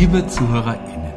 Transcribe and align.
Liebe 0.00 0.24
ZuhörerInnen, 0.28 1.12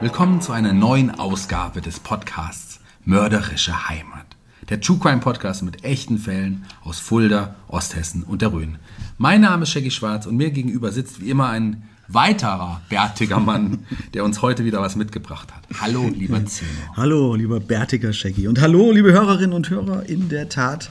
willkommen 0.00 0.42
zu 0.42 0.52
einer 0.52 0.74
neuen 0.74 1.18
Ausgabe 1.18 1.80
des 1.80 1.98
Podcasts 1.98 2.78
Mörderische 3.06 3.88
Heimat. 3.88 4.26
Der 4.68 4.82
True 4.82 4.98
Crime 4.98 5.20
Podcast 5.22 5.62
mit 5.62 5.82
echten 5.82 6.18
Fällen 6.18 6.66
aus 6.84 6.98
Fulda, 6.98 7.54
Osthessen 7.68 8.22
und 8.22 8.42
der 8.42 8.52
Rhön. 8.52 8.76
Mein 9.16 9.40
Name 9.40 9.62
ist 9.62 9.70
Shaggy 9.70 9.90
Schwarz 9.90 10.26
und 10.26 10.36
mir 10.36 10.50
gegenüber 10.50 10.92
sitzt 10.92 11.22
wie 11.22 11.30
immer 11.30 11.48
ein 11.48 11.84
weiterer 12.06 12.82
bärtiger 12.90 13.40
Mann, 13.40 13.86
der 14.12 14.24
uns 14.24 14.42
heute 14.42 14.66
wieder 14.66 14.82
was 14.82 14.94
mitgebracht 14.94 15.48
hat. 15.50 15.62
Hallo, 15.80 16.06
lieber 16.14 16.44
Zeno. 16.44 16.68
Hallo, 16.94 17.34
lieber 17.34 17.60
bärtiger 17.60 18.12
Shaggy. 18.12 18.46
Und 18.46 18.60
hallo, 18.60 18.92
liebe 18.92 19.10
Hörerinnen 19.12 19.54
und 19.54 19.70
Hörer. 19.70 20.06
In 20.06 20.28
der 20.28 20.50
Tat 20.50 20.90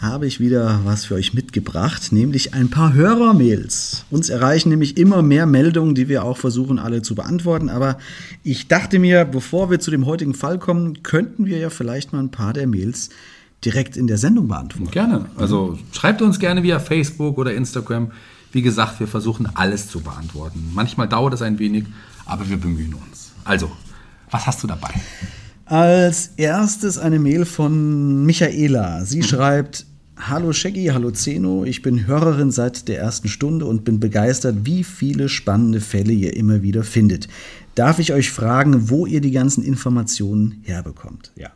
habe 0.00 0.26
ich 0.26 0.38
wieder 0.38 0.80
was 0.84 1.06
für 1.06 1.14
euch 1.14 1.34
mitgebracht, 1.34 2.12
nämlich 2.12 2.54
ein 2.54 2.70
paar 2.70 2.92
Hörermails. 2.92 4.04
Uns 4.10 4.28
erreichen 4.28 4.68
nämlich 4.68 4.96
immer 4.96 5.22
mehr 5.22 5.46
Meldungen, 5.46 5.94
die 5.94 6.08
wir 6.08 6.24
auch 6.24 6.36
versuchen 6.36 6.78
alle 6.78 7.02
zu 7.02 7.14
beantworten. 7.14 7.68
Aber 7.68 7.98
ich 8.44 8.68
dachte 8.68 8.98
mir, 8.98 9.24
bevor 9.24 9.70
wir 9.70 9.80
zu 9.80 9.90
dem 9.90 10.06
heutigen 10.06 10.34
Fall 10.34 10.58
kommen, 10.58 11.02
könnten 11.02 11.46
wir 11.46 11.58
ja 11.58 11.70
vielleicht 11.70 12.12
mal 12.12 12.20
ein 12.20 12.30
paar 12.30 12.52
der 12.52 12.66
Mails 12.66 13.10
direkt 13.64 13.96
in 13.96 14.06
der 14.06 14.18
Sendung 14.18 14.48
beantworten. 14.48 14.92
Gerne. 14.92 15.26
Also 15.36 15.78
schreibt 15.92 16.22
uns 16.22 16.38
gerne 16.38 16.62
via 16.62 16.78
Facebook 16.78 17.38
oder 17.38 17.52
Instagram. 17.54 18.12
Wie 18.52 18.62
gesagt, 18.62 19.00
wir 19.00 19.08
versuchen 19.08 19.48
alles 19.54 19.88
zu 19.88 20.00
beantworten. 20.00 20.70
Manchmal 20.74 21.08
dauert 21.08 21.34
es 21.34 21.42
ein 21.42 21.58
wenig, 21.58 21.84
aber 22.24 22.48
wir 22.48 22.56
bemühen 22.56 22.94
uns. 22.94 23.32
Also, 23.44 23.70
was 24.30 24.46
hast 24.46 24.62
du 24.62 24.68
dabei? 24.68 24.90
Als 25.68 26.30
erstes 26.38 26.96
eine 26.96 27.18
Mail 27.18 27.44
von 27.44 28.24
Michaela. 28.24 29.04
Sie 29.04 29.22
schreibt, 29.22 29.84
Hallo 30.16 30.54
Shaggy, 30.54 30.86
hallo 30.86 31.10
Zeno, 31.10 31.64
ich 31.64 31.82
bin 31.82 32.06
Hörerin 32.06 32.50
seit 32.50 32.88
der 32.88 32.98
ersten 32.98 33.28
Stunde 33.28 33.66
und 33.66 33.84
bin 33.84 34.00
begeistert, 34.00 34.56
wie 34.64 34.82
viele 34.82 35.28
spannende 35.28 35.80
Fälle 35.80 36.12
ihr 36.12 36.34
immer 36.34 36.62
wieder 36.62 36.84
findet. 36.84 37.28
Darf 37.74 37.98
ich 37.98 38.14
euch 38.14 38.30
fragen, 38.30 38.88
wo 38.88 39.04
ihr 39.04 39.20
die 39.20 39.30
ganzen 39.30 39.62
Informationen 39.62 40.62
herbekommt? 40.64 41.32
Ja. 41.36 41.50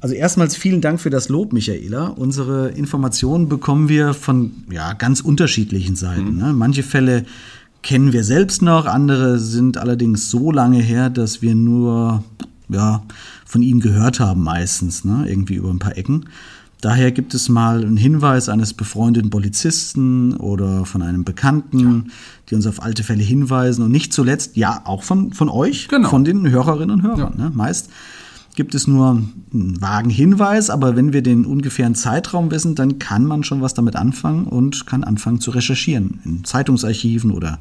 Also 0.00 0.14
erstmals 0.14 0.56
vielen 0.56 0.80
Dank 0.80 1.00
für 1.00 1.10
das 1.10 1.28
Lob, 1.28 1.52
Michaela. 1.52 2.06
Unsere 2.06 2.70
Informationen 2.70 3.48
bekommen 3.48 3.88
wir 3.88 4.14
von 4.14 4.52
ja, 4.70 4.92
ganz 4.92 5.20
unterschiedlichen 5.20 5.96
Seiten. 5.96 6.34
Mhm. 6.34 6.38
Ne? 6.38 6.52
Manche 6.52 6.84
Fälle 6.84 7.26
kennen 7.82 8.12
wir 8.12 8.22
selbst 8.22 8.62
noch, 8.62 8.86
andere 8.86 9.40
sind 9.40 9.76
allerdings 9.76 10.30
so 10.30 10.52
lange 10.52 10.80
her, 10.80 11.10
dass 11.10 11.42
wir 11.42 11.56
nur 11.56 12.22
ja, 12.74 13.02
von 13.46 13.62
ihm 13.62 13.80
gehört 13.80 14.20
haben 14.20 14.42
meistens, 14.42 15.04
ne? 15.04 15.24
irgendwie 15.28 15.54
über 15.54 15.70
ein 15.70 15.78
paar 15.78 15.96
Ecken. 15.96 16.26
Daher 16.80 17.12
gibt 17.12 17.32
es 17.32 17.48
mal 17.48 17.80
einen 17.80 17.96
Hinweis 17.96 18.50
eines 18.50 18.74
befreundeten 18.74 19.30
Polizisten 19.30 20.36
oder 20.36 20.84
von 20.84 21.00
einem 21.00 21.24
Bekannten, 21.24 21.78
ja. 21.78 22.12
die 22.50 22.54
uns 22.56 22.66
auf 22.66 22.82
alte 22.82 23.02
Fälle 23.02 23.22
hinweisen 23.22 23.82
und 23.82 23.90
nicht 23.90 24.12
zuletzt, 24.12 24.56
ja, 24.56 24.82
auch 24.84 25.02
von, 25.02 25.32
von 25.32 25.48
euch, 25.48 25.88
genau. 25.88 26.10
von 26.10 26.24
den 26.24 26.50
Hörerinnen 26.50 26.90
und 26.90 27.02
Hörern. 27.02 27.34
Ja. 27.38 27.44
Ne? 27.44 27.52
Meist 27.54 27.88
gibt 28.54 28.74
es 28.74 28.86
nur 28.86 29.10
einen 29.52 29.80
vagen 29.80 30.10
Hinweis, 30.10 30.70
aber 30.70 30.96
wenn 30.96 31.12
wir 31.12 31.22
den 31.22 31.44
ungefähren 31.44 31.94
Zeitraum 31.94 32.50
wissen, 32.50 32.74
dann 32.74 32.98
kann 32.98 33.24
man 33.24 33.44
schon 33.44 33.60
was 33.60 33.74
damit 33.74 33.96
anfangen 33.96 34.46
und 34.46 34.86
kann 34.86 35.04
anfangen 35.04 35.40
zu 35.40 35.50
recherchieren 35.50 36.20
in 36.24 36.44
Zeitungsarchiven 36.44 37.30
oder 37.30 37.58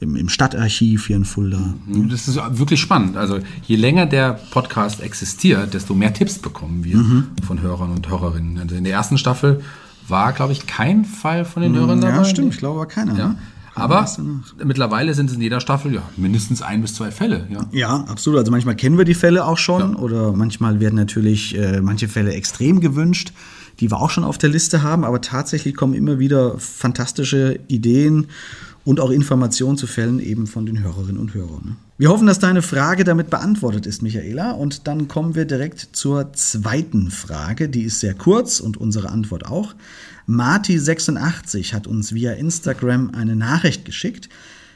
im, 0.00 0.16
im 0.16 0.28
Stadtarchiv 0.28 1.08
hier 1.08 1.16
in 1.16 1.24
Fulda. 1.24 1.74
Mhm. 1.86 2.08
Das 2.08 2.28
ist 2.28 2.36
wirklich 2.36 2.80
spannend. 2.80 3.16
Also 3.16 3.40
je 3.66 3.76
länger 3.76 4.06
der 4.06 4.38
Podcast 4.50 5.00
existiert, 5.00 5.74
desto 5.74 5.94
mehr 5.94 6.14
Tipps 6.14 6.38
bekommen 6.38 6.84
wir 6.84 6.98
mhm. 6.98 7.26
von 7.44 7.60
Hörern 7.60 7.90
und 7.90 8.08
Hörerinnen. 8.08 8.58
Also 8.58 8.76
in 8.76 8.84
der 8.84 8.92
ersten 8.92 9.18
Staffel 9.18 9.60
war, 10.06 10.32
glaube 10.32 10.52
ich, 10.52 10.66
kein 10.66 11.04
Fall 11.04 11.44
von 11.44 11.62
den 11.62 11.74
Hörern 11.74 12.00
dabei. 12.00 12.16
Ja, 12.16 12.24
stimmt. 12.24 12.54
Ich 12.54 12.58
glaube, 12.58 12.78
war 12.78 12.86
keiner. 12.86 13.18
Ja. 13.18 13.34
Aber 13.78 14.06
mittlerweile 14.64 15.14
sind 15.14 15.30
es 15.30 15.36
in 15.36 15.42
jeder 15.42 15.60
Staffel 15.60 15.94
ja 15.94 16.02
mindestens 16.16 16.62
ein 16.62 16.82
bis 16.82 16.94
zwei 16.94 17.10
Fälle. 17.10 17.46
Ja. 17.50 17.66
ja, 17.72 18.04
absolut. 18.08 18.38
Also 18.38 18.50
manchmal 18.50 18.76
kennen 18.76 18.98
wir 18.98 19.04
die 19.04 19.14
Fälle 19.14 19.44
auch 19.44 19.58
schon 19.58 19.94
ja. 19.94 19.98
oder 19.98 20.32
manchmal 20.32 20.80
werden 20.80 20.96
natürlich 20.96 21.56
äh, 21.56 21.80
manche 21.80 22.08
Fälle 22.08 22.32
extrem 22.32 22.80
gewünscht, 22.80 23.32
die 23.80 23.90
wir 23.90 24.00
auch 24.00 24.10
schon 24.10 24.24
auf 24.24 24.38
der 24.38 24.50
Liste 24.50 24.82
haben. 24.82 25.04
Aber 25.04 25.20
tatsächlich 25.20 25.74
kommen 25.74 25.94
immer 25.94 26.18
wieder 26.18 26.58
fantastische 26.58 27.60
Ideen 27.68 28.26
und 28.84 29.00
auch 29.00 29.10
Informationen 29.10 29.76
zu 29.76 29.86
Fällen 29.86 30.18
eben 30.18 30.46
von 30.46 30.64
den 30.64 30.82
Hörerinnen 30.82 31.18
und 31.18 31.34
Hörern. 31.34 31.62
Ne? 31.64 31.76
Wir 31.98 32.10
hoffen, 32.10 32.26
dass 32.26 32.38
deine 32.38 32.62
Frage 32.62 33.02
damit 33.02 33.28
beantwortet 33.28 33.84
ist, 33.86 34.02
Michaela. 34.02 34.52
Und 34.52 34.86
dann 34.86 35.08
kommen 35.08 35.34
wir 35.34 35.44
direkt 35.44 35.88
zur 35.92 36.32
zweiten 36.32 37.10
Frage. 37.10 37.68
Die 37.68 37.82
ist 37.82 38.00
sehr 38.00 38.14
kurz 38.14 38.60
und 38.60 38.76
unsere 38.76 39.10
Antwort 39.10 39.46
auch. 39.46 39.74
Marti86 40.28 41.72
hat 41.72 41.86
uns 41.86 42.12
via 42.12 42.32
Instagram 42.32 43.12
eine 43.14 43.34
Nachricht 43.34 43.84
geschickt. 43.84 44.28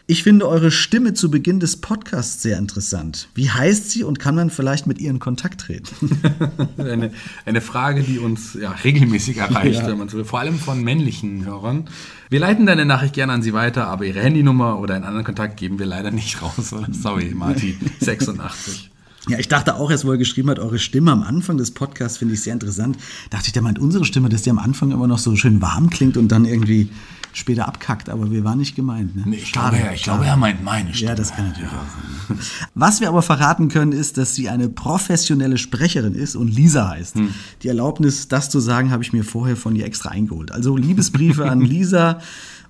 Ich 0.07 0.25
finde 0.25 0.49
eure 0.49 0.71
Stimme 0.71 1.15
zu 1.15 1.31
Beginn 1.31 1.61
des 1.61 1.77
Podcasts 1.77 2.43
sehr 2.43 2.59
interessant. 2.59 3.29
Wie 3.35 3.51
heißt 3.51 3.91
sie 3.91 4.03
und 4.03 4.19
kann 4.19 4.35
man 4.35 4.51
vielleicht 4.51 4.87
mit 4.87 4.99
ihr 4.99 5.11
in 5.11 5.21
Kontakt 5.21 5.61
treten? 5.61 6.21
eine, 6.79 7.13
eine 7.47 7.61
Frage, 7.61 8.03
die 8.03 8.19
uns 8.19 8.55
ja, 8.55 8.73
regelmäßig 8.73 9.37
erreicht, 9.37 9.83
ja. 9.83 9.87
wenn 9.87 9.99
man 9.99 10.09
so 10.09 10.17
will, 10.17 10.25
vor 10.25 10.41
allem 10.41 10.59
von 10.59 10.83
männlichen 10.83 11.45
Hörern. 11.45 11.89
Wir 12.31 12.41
leiten 12.41 12.67
deine 12.67 12.85
Nachricht 12.85 13.15
gerne 13.15 13.33
an 13.33 13.43
sie 13.43 13.53
weiter, 13.53 13.87
aber 13.87 14.05
ihre 14.05 14.21
Handynummer 14.21 14.81
oder 14.81 14.95
einen 14.95 15.05
anderen 15.05 15.25
Kontakt 15.25 15.57
geben 15.57 15.79
wir 15.79 15.87
leider 15.87 16.11
nicht 16.11 16.43
raus. 16.43 16.75
Sorry, 16.91 17.33
Marti 17.35 17.79
86. 18.01 18.92
Ja, 19.29 19.39
ich 19.39 19.49
dachte 19.49 19.77
auch 19.77 19.91
erst, 19.91 20.05
wo 20.05 20.11
er 20.11 20.19
geschrieben 20.19 20.51
hat, 20.51 20.59
eure 20.59 20.81
Stimme 20.81 21.13
am 21.13 21.23
Anfang 21.23 21.57
des 21.57 21.71
Podcasts 21.71 22.19
finde 22.19 22.35
ich 22.35 22.43
sehr 22.43 22.53
interessant. 22.53 22.97
Dachte 23.31 23.47
ich, 23.47 23.53
der 23.53 23.63
meint 23.63 23.79
unsere 23.79 24.05
Stimme, 24.05 24.29
dass 24.29 24.43
die 24.43 24.51
am 24.51 24.59
Anfang 24.59 24.91
immer 24.91 25.07
noch 25.07 25.19
so 25.19 25.37
schön 25.37 25.63
warm 25.63 25.91
klingt 25.91 26.17
und 26.17 26.29
dann 26.29 26.45
irgendwie 26.45 26.91
später 27.33 27.67
abkackt, 27.67 28.11
aber 28.11 28.31
wir 28.31 28.45
waren 28.45 28.59
nicht 28.59 28.77
gemeint. 28.77 29.17
Ne? 29.17 29.23
Nee, 29.25 29.37
ich, 29.37 29.53
glaube, 29.53 29.79
er, 29.79 29.95
ich 29.95 30.03
glaube, 30.03 30.27
er 30.27 30.37
meint 30.37 30.63
meine 30.63 30.93
Stimme. 30.93 31.11
Ja, 31.11 31.15
das 31.15 31.35
kann 31.35 31.49
natürlich 31.49 31.71
auch 31.71 32.29
sein. 32.29 32.39
Was 32.75 33.01
wir 33.01 33.09
aber 33.09 33.23
verraten 33.23 33.69
können, 33.69 33.93
ist, 33.93 34.19
dass 34.19 34.35
sie 34.35 34.49
eine 34.49 34.69
professionelle 34.69 35.57
Sprecherin 35.57 36.15
ist 36.15 36.37
und 36.37 36.49
Lisa 36.49 36.91
heißt. 36.91 37.15
Hm. 37.17 37.33
Die 37.63 37.69
Erlaubnis, 37.69 38.29
das 38.29 38.51
zu 38.51 38.61
sagen, 38.61 38.91
habe 38.91 39.03
ich 39.03 39.13
mir 39.13 39.25
vorher 39.25 39.57
von 39.57 39.75
ihr 39.77 39.87
extra 39.87 40.11
eingeholt. 40.11 40.53
Also 40.53 40.77
Liebesbriefe 40.77 41.51
an 41.51 41.61
Lisa 41.63 42.21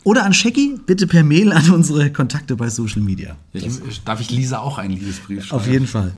oder 0.05 0.25
an 0.25 0.33
Shaggy, 0.33 0.79
bitte 0.85 1.07
per 1.07 1.23
Mail 1.23 1.53
an 1.53 1.71
unsere 1.71 2.11
Kontakte 2.11 2.57
bei 2.57 2.69
Social 2.69 3.03
Media. 3.03 3.37
Ich, 3.53 4.03
darf 4.05 4.21
ich 4.21 4.31
Lisa 4.31 4.59
auch 4.59 4.79
einen 4.79 4.95
Liebesbrief 4.95 5.45
schreiben? 5.45 5.61
Auf 5.63 5.69
jeden 5.69 5.87
Fall. 5.87 6.13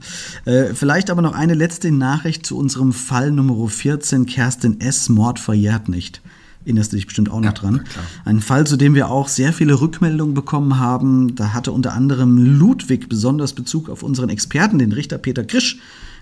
Äh, 0.45 0.75
vielleicht 0.75 1.11
aber 1.11 1.23
noch 1.23 1.35
eine 1.35 1.55
letzte 1.55 1.91
Nachricht 1.91 2.47
zu 2.47 2.57
unserem 2.57 2.93
Fall 2.93 3.31
Nummer 3.31 3.69
14, 3.69 4.27
Kerstin 4.27 4.81
S. 4.81 5.09
Mord 5.09 5.39
verjährt 5.39 5.89
nicht. 5.89 6.23
Erinnerst 6.65 6.93
du 6.93 6.97
dich 6.97 7.07
bestimmt 7.07 7.31
auch 7.31 7.41
noch 7.41 7.45
Ja, 7.45 7.53
dran. 7.53 7.85
Ein 8.25 8.41
Fall, 8.41 8.67
zu 8.67 8.79
dem 8.79 8.95
wir 8.95 9.11
auch 9.11 9.29
sehr 9.29 9.53
viele 9.53 9.81
Rückmeldungen 9.81 10.35
bekommen 10.35 10.79
haben. 10.79 11.35
Da 11.35 11.53
hatte 11.53 11.73
unter 11.73 11.93
anderem 11.93 12.39
Ludwig 12.39 13.11
besonders 13.11 13.53
Bezug 13.53 13.91
auf 13.91 14.03
unseren 14.03 14.31
Experten, 14.31 14.79
den 14.79 14.93
Richter 14.93 15.19
Peter 15.19 15.45
Krisch, 15.45 15.79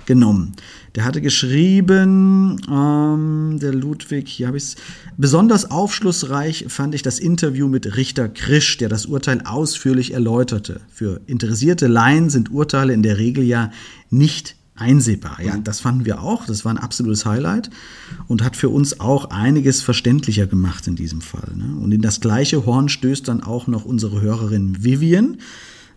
genommen. 0.06 0.54
Der 0.94 1.04
hatte 1.04 1.20
geschrieben, 1.20 2.60
ähm, 2.70 3.58
der 3.60 3.72
Ludwig, 3.72 4.28
hier 4.28 4.46
habe 4.48 4.56
ich 4.56 4.64
es, 4.64 4.76
besonders 5.16 5.70
aufschlussreich 5.70 6.66
fand 6.68 6.94
ich 6.94 7.02
das 7.02 7.18
Interview 7.18 7.68
mit 7.68 7.96
Richter 7.96 8.28
Krisch, 8.28 8.76
der 8.78 8.88
das 8.88 9.06
Urteil 9.06 9.42
ausführlich 9.44 10.12
erläuterte. 10.12 10.80
Für 10.92 11.20
interessierte 11.26 11.86
Laien 11.86 12.30
sind 12.30 12.50
Urteile 12.50 12.92
in 12.92 13.02
der 13.02 13.18
Regel 13.18 13.44
ja 13.44 13.70
nicht 14.10 14.56
einsehbar. 14.74 15.38
Ja, 15.42 15.56
das 15.58 15.80
fanden 15.80 16.04
wir 16.04 16.22
auch. 16.22 16.46
Das 16.46 16.64
war 16.64 16.72
ein 16.72 16.78
absolutes 16.78 17.24
Highlight 17.26 17.70
und 18.26 18.42
hat 18.42 18.56
für 18.56 18.68
uns 18.68 19.00
auch 19.00 19.26
einiges 19.26 19.82
verständlicher 19.82 20.46
gemacht 20.46 20.86
in 20.86 20.96
diesem 20.96 21.20
Fall. 21.20 21.52
Ne? 21.54 21.76
Und 21.80 21.92
in 21.92 22.02
das 22.02 22.20
gleiche 22.20 22.66
Horn 22.66 22.88
stößt 22.88 23.28
dann 23.28 23.42
auch 23.42 23.66
noch 23.66 23.84
unsere 23.84 24.20
Hörerin 24.20 24.82
Vivian, 24.82 25.38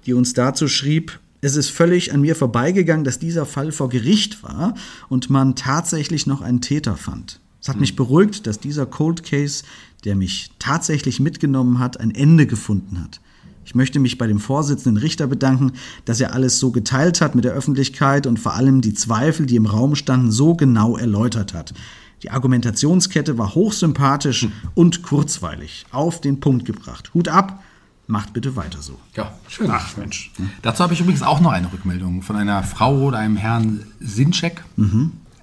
die 0.06 0.14
uns 0.14 0.34
dazu 0.34 0.68
schrieb, 0.68 1.20
es 1.46 1.56
ist 1.56 1.70
völlig 1.70 2.12
an 2.12 2.22
mir 2.22 2.36
vorbeigegangen, 2.36 3.06
dass 3.06 3.20
dieser 3.20 3.46
Fall 3.46 3.72
vor 3.72 3.88
Gericht 3.90 4.42
war 4.42 4.74
und 5.10 5.30
man 5.30 5.56
tatsächlich 5.56 6.26
noch 6.26 6.42
einen 6.42 6.60
Täter 6.60 6.98
fand. 6.98 7.40
Es 7.62 7.70
hat 7.70 7.80
mich 7.80 7.96
beruhigt, 7.96 8.48
dass 8.48 8.60
dieser 8.60 8.88
Cold 8.88 9.24
Case, 9.24 9.64
der 10.06 10.16
mich 10.16 10.50
tatsächlich 10.58 11.20
mitgenommen 11.20 11.78
hat, 11.78 12.00
ein 12.00 12.10
Ende 12.10 12.48
gefunden 12.48 13.00
hat. 13.00 13.22
Ich 13.64 13.76
möchte 13.76 14.00
mich 14.00 14.18
bei 14.18 14.26
dem 14.26 14.40
Vorsitzenden 14.40 14.98
Richter 15.02 15.28
bedanken, 15.28 15.74
dass 16.06 16.20
er 16.20 16.34
alles 16.34 16.60
so 16.60 16.72
geteilt 16.72 17.22
hat 17.22 17.36
mit 17.36 17.46
der 17.46 17.54
Öffentlichkeit 17.54 18.26
und 18.26 18.40
vor 18.40 18.56
allem 18.56 18.82
die 18.82 18.96
Zweifel, 18.96 19.46
die 19.46 19.56
im 19.56 19.68
Raum 19.68 19.94
standen, 19.94 20.32
so 20.32 20.56
genau 20.56 20.98
erläutert 20.98 21.54
hat. 21.54 21.76
Die 22.24 22.32
Argumentationskette 22.32 23.38
war 23.38 23.54
hochsympathisch 23.54 24.48
und 24.74 25.04
kurzweilig, 25.04 25.86
auf 25.92 26.22
den 26.22 26.40
Punkt 26.40 26.66
gebracht. 26.66 27.14
Hut 27.14 27.28
ab, 27.28 27.64
macht 28.08 28.34
bitte 28.34 28.56
weiter 28.56 28.82
so. 28.82 29.00
Ja, 29.16 29.34
schön. 29.48 29.70
Ach 29.72 29.98
Mensch. 29.98 30.32
Dazu 30.62 30.84
habe 30.84 30.94
ich 30.94 31.02
übrigens 31.02 31.24
auch 31.24 31.40
noch 31.40 31.52
eine 31.52 31.72
Rückmeldung 31.72 32.22
von 32.22 32.36
einer 32.36 32.64
Frau 32.64 32.98
oder 33.00 33.18
einem 33.18 33.38
Herrn 33.38 33.86
Sinczek. 34.00 34.64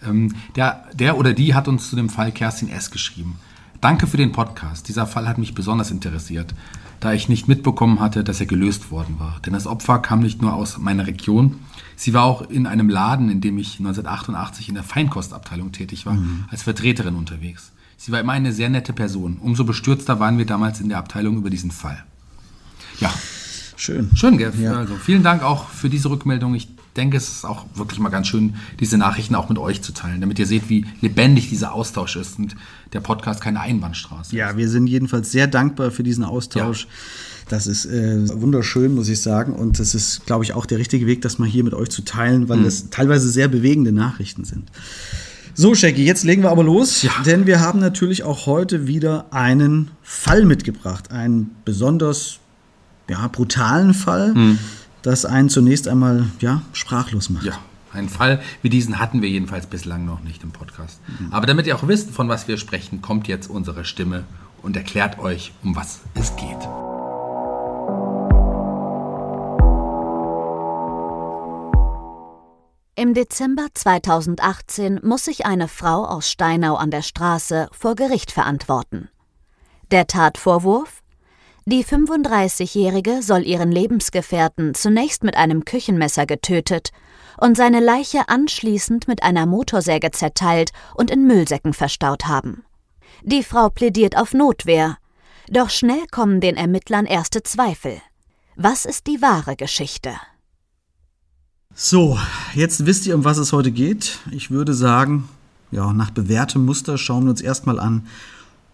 Ähm, 0.04 0.34
der, 0.56 0.84
der 0.94 1.16
oder 1.16 1.32
die 1.32 1.54
hat 1.54 1.68
uns 1.68 1.90
zu 1.90 1.96
dem 1.96 2.08
Fall 2.08 2.32
Kerstin 2.32 2.68
S. 2.68 2.90
geschrieben. 2.90 3.38
Danke 3.80 4.06
für 4.06 4.16
den 4.16 4.30
Podcast. 4.30 4.88
Dieser 4.88 5.06
Fall 5.06 5.28
hat 5.28 5.38
mich 5.38 5.54
besonders 5.54 5.90
interessiert, 5.90 6.54
da 7.00 7.12
ich 7.12 7.28
nicht 7.28 7.48
mitbekommen 7.48 7.98
hatte, 7.98 8.22
dass 8.22 8.38
er 8.38 8.46
gelöst 8.46 8.92
worden 8.92 9.16
war. 9.18 9.40
Denn 9.44 9.54
das 9.54 9.66
Opfer 9.66 9.98
kam 9.98 10.20
nicht 10.20 10.40
nur 10.40 10.54
aus 10.54 10.78
meiner 10.78 11.08
Region, 11.08 11.56
sie 11.96 12.14
war 12.14 12.22
auch 12.22 12.42
in 12.42 12.68
einem 12.68 12.88
Laden, 12.88 13.28
in 13.28 13.40
dem 13.40 13.58
ich 13.58 13.80
1988 13.80 14.68
in 14.68 14.76
der 14.76 14.84
Feinkostabteilung 14.84 15.72
tätig 15.72 16.06
war, 16.06 16.16
als 16.48 16.62
Vertreterin 16.62 17.16
unterwegs. 17.16 17.72
Sie 17.96 18.12
war 18.12 18.20
immer 18.20 18.32
eine 18.32 18.52
sehr 18.52 18.68
nette 18.68 18.92
Person. 18.92 19.38
Umso 19.40 19.64
bestürzter 19.64 20.20
waren 20.20 20.38
wir 20.38 20.46
damals 20.46 20.80
in 20.80 20.88
der 20.88 20.98
Abteilung 20.98 21.36
über 21.36 21.50
diesen 21.50 21.72
Fall. 21.72 22.04
Ja, 23.02 23.12
Schön. 23.82 24.10
Schön, 24.14 24.38
gell? 24.38 24.52
Ja. 24.60 24.74
Also 24.74 24.94
vielen 24.94 25.24
Dank 25.24 25.42
auch 25.42 25.68
für 25.68 25.88
diese 25.90 26.08
Rückmeldung. 26.08 26.54
Ich 26.54 26.68
denke, 26.96 27.16
es 27.16 27.28
ist 27.28 27.44
auch 27.44 27.66
wirklich 27.74 27.98
mal 27.98 28.10
ganz 28.10 28.28
schön, 28.28 28.54
diese 28.78 28.96
Nachrichten 28.96 29.34
auch 29.34 29.48
mit 29.48 29.58
euch 29.58 29.82
zu 29.82 29.92
teilen, 29.92 30.20
damit 30.20 30.38
ihr 30.38 30.46
seht, 30.46 30.68
wie 30.68 30.86
lebendig 31.00 31.48
dieser 31.48 31.72
Austausch 31.72 32.14
ist 32.14 32.38
und 32.38 32.54
der 32.92 33.00
Podcast 33.00 33.40
keine 33.40 33.60
Einbahnstraße. 33.60 34.36
Ja, 34.36 34.56
wir 34.56 34.68
sind 34.68 34.86
jedenfalls 34.86 35.32
sehr 35.32 35.48
dankbar 35.48 35.90
für 35.90 36.04
diesen 36.04 36.22
Austausch. 36.22 36.86
Das 37.48 37.66
ist 37.66 37.86
äh, 37.86 38.28
wunderschön, 38.40 38.94
muss 38.94 39.08
ich 39.08 39.20
sagen. 39.20 39.52
Und 39.54 39.80
das 39.80 39.96
ist, 39.96 40.26
glaube 40.26 40.44
ich, 40.44 40.52
auch 40.52 40.64
der 40.64 40.78
richtige 40.78 41.08
Weg, 41.08 41.22
das 41.22 41.40
mal 41.40 41.48
hier 41.48 41.64
mit 41.64 41.74
euch 41.74 41.88
zu 41.88 42.02
teilen, 42.02 42.48
weil 42.48 42.62
das 42.62 42.90
teilweise 42.90 43.28
sehr 43.30 43.48
bewegende 43.48 43.90
Nachrichten 43.90 44.44
sind. 44.44 44.70
So, 45.54 45.74
Shaggy, 45.74 46.04
jetzt 46.04 46.22
legen 46.22 46.42
wir 46.44 46.50
aber 46.50 46.62
los, 46.62 47.02
Ja. 47.02 47.10
denn 47.26 47.46
wir 47.46 47.58
haben 47.58 47.80
natürlich 47.80 48.22
auch 48.22 48.46
heute 48.46 48.86
wieder 48.86 49.26
einen 49.32 49.90
Fall 50.02 50.44
mitgebracht. 50.44 51.10
Einen 51.10 51.50
besonders 51.64 52.38
ja, 53.08 53.28
brutalen 53.28 53.94
Fall, 53.94 54.34
das 55.02 55.24
einen 55.24 55.48
zunächst 55.48 55.88
einmal 55.88 56.26
ja, 56.40 56.62
sprachlos 56.72 57.30
macht. 57.30 57.44
Ja, 57.44 57.58
einen 57.92 58.08
Fall 58.08 58.40
wie 58.62 58.70
diesen 58.70 58.98
hatten 58.98 59.22
wir 59.22 59.28
jedenfalls 59.28 59.66
bislang 59.66 60.04
noch 60.04 60.20
nicht 60.20 60.42
im 60.42 60.52
Podcast. 60.52 61.00
Aber 61.30 61.46
damit 61.46 61.66
ihr 61.66 61.76
auch 61.76 61.86
wisst, 61.88 62.10
von 62.10 62.28
was 62.28 62.48
wir 62.48 62.56
sprechen, 62.56 63.02
kommt 63.02 63.28
jetzt 63.28 63.50
unsere 63.50 63.84
Stimme 63.84 64.24
und 64.62 64.76
erklärt 64.76 65.18
euch, 65.18 65.52
um 65.62 65.76
was 65.76 66.00
es 66.14 66.34
geht. 66.36 66.68
Im 72.94 73.14
Dezember 73.14 73.66
2018 73.74 75.00
muss 75.02 75.24
sich 75.24 75.44
eine 75.44 75.66
Frau 75.66 76.04
aus 76.04 76.30
Steinau 76.30 76.76
an 76.76 76.90
der 76.90 77.02
Straße 77.02 77.68
vor 77.72 77.96
Gericht 77.96 78.30
verantworten. 78.30 79.08
Der 79.90 80.06
Tatvorwurf? 80.06 81.01
Die 81.64 81.84
35-Jährige 81.84 83.22
soll 83.22 83.46
ihren 83.46 83.70
Lebensgefährten 83.70 84.74
zunächst 84.74 85.22
mit 85.22 85.36
einem 85.36 85.64
Küchenmesser 85.64 86.26
getötet 86.26 86.90
und 87.38 87.56
seine 87.56 87.78
Leiche 87.78 88.28
anschließend 88.28 89.06
mit 89.06 89.22
einer 89.22 89.46
Motorsäge 89.46 90.10
zerteilt 90.10 90.72
und 90.96 91.08
in 91.08 91.24
Müllsäcken 91.24 91.72
verstaut 91.72 92.26
haben. 92.26 92.64
Die 93.22 93.44
Frau 93.44 93.68
plädiert 93.68 94.16
auf 94.16 94.34
Notwehr, 94.34 94.98
doch 95.48 95.70
schnell 95.70 96.04
kommen 96.10 96.40
den 96.40 96.56
Ermittlern 96.56 97.06
erste 97.06 97.44
Zweifel. 97.44 98.00
Was 98.56 98.84
ist 98.84 99.06
die 99.06 99.22
wahre 99.22 99.54
Geschichte? 99.54 100.14
So, 101.74 102.18
jetzt 102.54 102.86
wisst 102.86 103.06
ihr, 103.06 103.14
um 103.14 103.24
was 103.24 103.38
es 103.38 103.52
heute 103.52 103.70
geht. 103.70 104.18
Ich 104.32 104.50
würde 104.50 104.74
sagen, 104.74 105.28
ja, 105.70 105.92
nach 105.92 106.10
bewährtem 106.10 106.64
Muster 106.64 106.98
schauen 106.98 107.24
wir 107.24 107.30
uns 107.30 107.40
erstmal 107.40 107.78
an, 107.78 108.08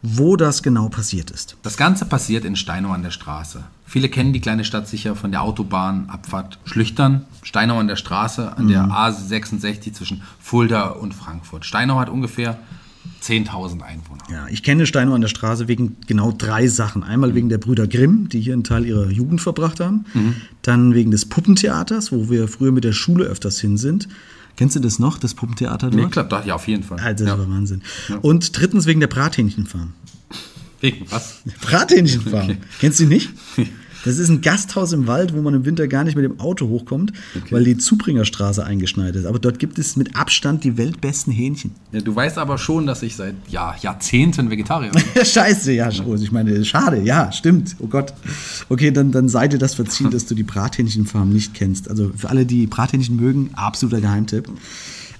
wo 0.03 0.37
das 0.37 0.62
genau 0.62 0.89
passiert 0.89 1.31
ist. 1.31 1.56
Das 1.62 1.77
Ganze 1.77 2.05
passiert 2.05 2.45
in 2.45 2.56
Steinau 2.56 2.91
an 2.91 3.03
der 3.03 3.11
Straße. 3.11 3.65
Viele 3.85 4.09
kennen 4.09 4.33
die 4.33 4.41
kleine 4.41 4.65
Stadt 4.65 4.87
sicher 4.87 5.17
von 5.17 5.31
der 5.31 5.43
Autobahnabfahrt 5.43 6.59
Schlüchtern. 6.65 7.25
Steinau 7.43 7.79
an 7.79 7.89
der 7.89 7.97
Straße, 7.97 8.56
an 8.56 8.69
der 8.69 8.85
A66 8.85 9.93
zwischen 9.95 10.23
Fulda 10.41 10.89
und 10.89 11.15
Frankfurt. 11.15 11.65
Steinau 11.65 11.99
hat 11.99 12.11
ungefähr 12.11 12.59
10.000 13.23 13.81
Einwohner. 13.81 14.23
Ja, 14.31 14.47
ich 14.49 14.62
kenne 14.62 14.87
Steinau 14.87 15.15
an 15.15 15.23
der 15.23 15.29
Straße 15.29 15.67
wegen 15.69 15.97
genau 16.06 16.33
drei 16.33 16.69
Sachen. 16.69 17.03
Einmal 17.03 17.35
wegen 17.35 17.49
der 17.49 17.59
Brüder 17.59 17.87
Grimm, 17.87 18.29
die 18.29 18.41
hier 18.41 18.53
einen 18.53 18.65
Teil 18.65 18.84
ihrer 18.84 19.11
Jugend 19.11 19.41
verbracht 19.41 19.81
haben. 19.81 20.05
Dann 20.63 20.94
wegen 20.94 21.11
des 21.11 21.27
Puppentheaters, 21.27 22.13
wo 22.13 22.29
wir 22.29 22.46
früher 22.46 22.72
mit 22.72 22.84
der 22.84 22.93
Schule 22.93 23.25
öfters 23.25 23.58
hin 23.58 23.79
sind. 23.79 24.08
Kennst 24.58 24.74
du 24.74 24.81
das 24.81 24.98
noch, 24.98 25.19
das 25.19 25.34
Puppentheater 25.34 25.88
Nee, 25.91 26.06
klappt 26.06 26.32
doch, 26.32 26.44
ja, 26.44 26.56
auf 26.56 26.67
jeden 26.67 26.82
Fall. 26.82 26.98
Alter, 26.98 27.24
das 27.24 27.29
ja. 27.29 27.38
war 27.38 27.48
Wahnsinn. 27.48 27.81
Und 28.22 28.58
drittens 28.58 28.86
wegen 28.86 28.98
der 28.98 29.06
Brathähnchenfarm. 29.06 29.93
Wegen 30.81 31.06
was? 31.10 31.43
Brathähnchenfarm. 31.60 32.43
Okay. 32.50 32.58
Kennst 32.81 32.98
du 32.98 33.05
die 33.05 33.15
nicht? 33.15 33.31
Das 34.05 34.19
ist 34.19 34.28
ein 34.28 34.40
Gasthaus 34.40 34.93
im 34.93 35.06
Wald, 35.06 35.34
wo 35.34 35.40
man 35.43 35.55
im 35.55 35.64
Winter 35.64 35.88
gar 35.88 36.05
nicht 36.05 36.17
mit 36.17 36.24
dem 36.24 36.40
Auto 36.40 36.69
hochkommt, 36.69 37.12
weil 37.50 37.64
die 37.64 37.76
Zubringerstraße 37.76 38.64
eingeschneit 38.64 39.17
ist. 39.17 39.24
Aber 39.26 39.38
dort 39.38 39.58
gibt 39.58 39.78
es 39.78 39.96
mit 39.96 40.17
Abstand 40.17 40.64
die 40.64 40.76
weltbesten 40.76 41.32
Hähnchen. 41.32 41.72
Ja, 41.93 42.00
du 42.00 42.14
weißt 42.14 42.38
aber 42.38 42.58
schon, 42.58 42.86
dass 42.86 43.02
ich 43.02 43.17
seit 43.17 43.34
ja, 43.48 43.74
Jahrzehnten 43.81 44.50
Vegetarier 44.50 44.90
bin. 44.90 45.02
Scheiße, 45.24 45.72
ja, 45.72 45.90
oh, 46.06 46.14
ich 46.14 46.32
meine, 46.32 46.64
schade, 46.64 47.00
ja, 47.00 47.32
stimmt. 47.32 47.76
Oh 47.81 47.86
Gott. 47.86 48.12
Okay, 48.69 48.90
dann, 48.90 49.12
dann 49.12 49.28
sei 49.28 49.48
dir 49.48 49.58
das 49.58 49.74
verziehen, 49.74 50.10
dass 50.12 50.26
du 50.26 50.34
die 50.34 50.44
Brathähnchenfarm 50.44 51.31
nicht 51.31 51.55
kennst. 51.55 51.88
Also 51.88 52.10
für 52.17 52.31
alle, 52.31 52.46
die 52.46 52.67
Brathähnchen 52.67 53.17
mögen, 53.17 53.50
absoluter 53.55 54.00
Geheimtipp. 54.00 54.48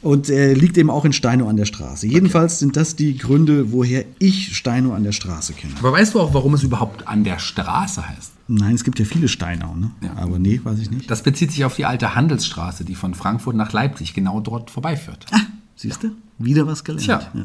Und 0.01 0.29
äh, 0.31 0.55
liegt 0.55 0.79
eben 0.79 0.91
auch 0.91 1.05
in 1.05 1.13
Steinau 1.13 1.49
an 1.49 1.57
der 1.57 1.65
Straße. 1.65 2.07
Jedenfalls 2.07 2.61
sind 2.61 2.77
das 2.77 2.95
die 2.95 3.19
Gründe, 3.19 3.73
woher 3.73 4.05
ich 4.19 4.57
Steinau 4.57 4.93
an 4.93 5.03
der 5.03 5.13
Straße 5.13 5.55
kenne. 5.55 5.75
Aber 5.79 5.93
weißt 5.93 6.15
du 6.15 6.21
auch, 6.21 6.35
warum 6.35 6.55
es 6.55 6.63
überhaupt 6.63 7.09
an 7.09 7.25
der 7.25 7.39
Straße 7.39 8.09
heißt? 8.09 8.33
Nein, 8.47 8.75
es 8.75 8.85
gibt 8.85 8.99
ja 8.99 9.05
viele 9.05 9.29
Steinau, 9.29 9.75
ne? 9.75 9.91
Ja. 10.03 10.17
Aber 10.17 10.39
nee, 10.39 10.61
weiß 10.63 10.79
ich 10.79 10.91
nicht. 10.91 11.11
Das 11.11 11.23
bezieht 11.23 11.51
sich 11.51 11.65
auf 11.65 11.77
die 11.77 11.85
alte 11.85 12.15
Handelsstraße, 12.15 12.85
die 12.85 12.95
von 12.95 13.15
Frankfurt 13.15 13.57
nach 13.57 13.73
Leipzig 13.73 14.15
genau 14.15 14.41
dort 14.41 14.71
vorbeiführt. 14.71 15.27
Siehst 15.81 16.03
du? 16.03 16.11
Wieder 16.41 16.67
was 16.67 16.83
gelernt. 16.83 17.05
Tja. 17.05 17.21
Ja. 17.35 17.45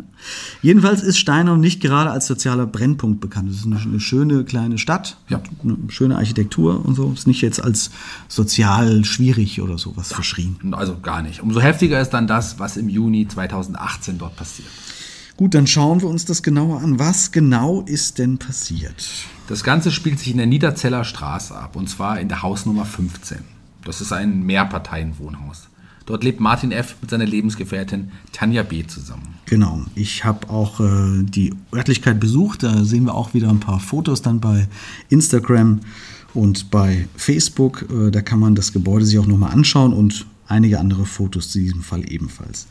Jedenfalls 0.64 1.04
ist 1.04 1.20
Steinau 1.20 1.56
nicht 1.56 1.82
gerade 1.82 2.10
als 2.10 2.26
sozialer 2.26 2.66
Brennpunkt 2.66 3.22
bekannt. 3.22 3.48
Es 3.52 3.58
ist 3.58 3.66
eine, 3.68 3.80
eine 3.80 4.00
schöne 4.00 4.44
kleine 4.44 4.80
Stadt, 4.80 5.18
Ja. 5.30 5.40
eine 5.64 5.78
schöne 5.90 6.16
Architektur 6.18 6.84
und 6.84 6.96
so. 6.96 7.12
Ist 7.14 7.28
nicht 7.28 7.42
jetzt 7.42 7.64
als 7.64 7.92
sozial 8.28 9.06
schwierig 9.06 9.62
oder 9.62 9.78
sowas 9.78 10.12
verschrien. 10.12 10.58
Also 10.72 10.98
gar 11.00 11.22
nicht. 11.22 11.42
Umso 11.44 11.62
heftiger 11.62 12.02
ist 12.02 12.10
dann 12.10 12.26
das, 12.26 12.58
was 12.58 12.76
im 12.76 12.90
Juni 12.90 13.28
2018 13.28 14.18
dort 14.18 14.36
passiert. 14.36 14.68
Gut, 15.38 15.54
dann 15.54 15.68
schauen 15.68 16.02
wir 16.02 16.08
uns 16.10 16.26
das 16.26 16.42
genauer 16.42 16.82
an. 16.82 16.98
Was 16.98 17.32
genau 17.32 17.82
ist 17.82 18.18
denn 18.18 18.40
passiert? 18.40 18.96
Das 19.48 19.64
Ganze 19.64 19.92
spielt 19.92 20.18
sich 20.18 20.32
in 20.32 20.38
der 20.38 20.48
Niederzeller 20.48 21.04
Straße 21.04 21.56
ab 21.56 21.76
und 21.76 21.88
zwar 21.88 22.20
in 22.20 22.30
der 22.30 22.42
Hausnummer 22.42 22.86
15. 22.86 23.40
Das 23.86 24.02
ist 24.02 24.12
ein 24.12 24.44
Mehrparteienwohnhaus. 24.44 25.68
Dort 26.06 26.24
lebt 26.24 26.40
Martin 26.40 26.72
F. 26.72 26.96
mit 27.02 27.10
seiner 27.10 27.26
Lebensgefährtin 27.26 28.12
Tanja 28.32 28.64
B. 28.64 28.86
zusammen. 28.86 29.36
Genau, 29.46 29.82
ich 29.96 30.26
habe 30.26 30.50
auch 30.50 30.80
äh, 30.80 31.24
die 31.24 31.54
Örtlichkeit 31.74 32.20
besucht. 32.20 32.64
Da 32.64 32.84
sehen 32.84 33.06
wir 33.06 33.16
auch 33.16 33.34
wieder 33.34 33.50
ein 33.50 33.60
paar 33.60 33.80
Fotos 33.80 34.22
dann 34.22 34.40
bei 34.40 34.68
Instagram 35.10 35.80
und 36.34 36.72
bei 36.72 37.08
Facebook. 37.16 37.86
Äh, 37.90 38.12
da 38.12 38.22
kann 38.22 38.40
man 38.40 38.56
das 38.56 38.74
Gebäude 38.74 39.06
sich 39.06 39.20
auch 39.20 39.28
nochmal 39.28 39.52
anschauen 39.52 39.94
und 39.94 40.26
einige 40.48 40.80
andere 40.80 41.06
Fotos 41.06 41.50
zu 41.52 41.60
diesem 41.60 41.82
Fall 41.82 42.04
ebenfalls. 42.12 42.68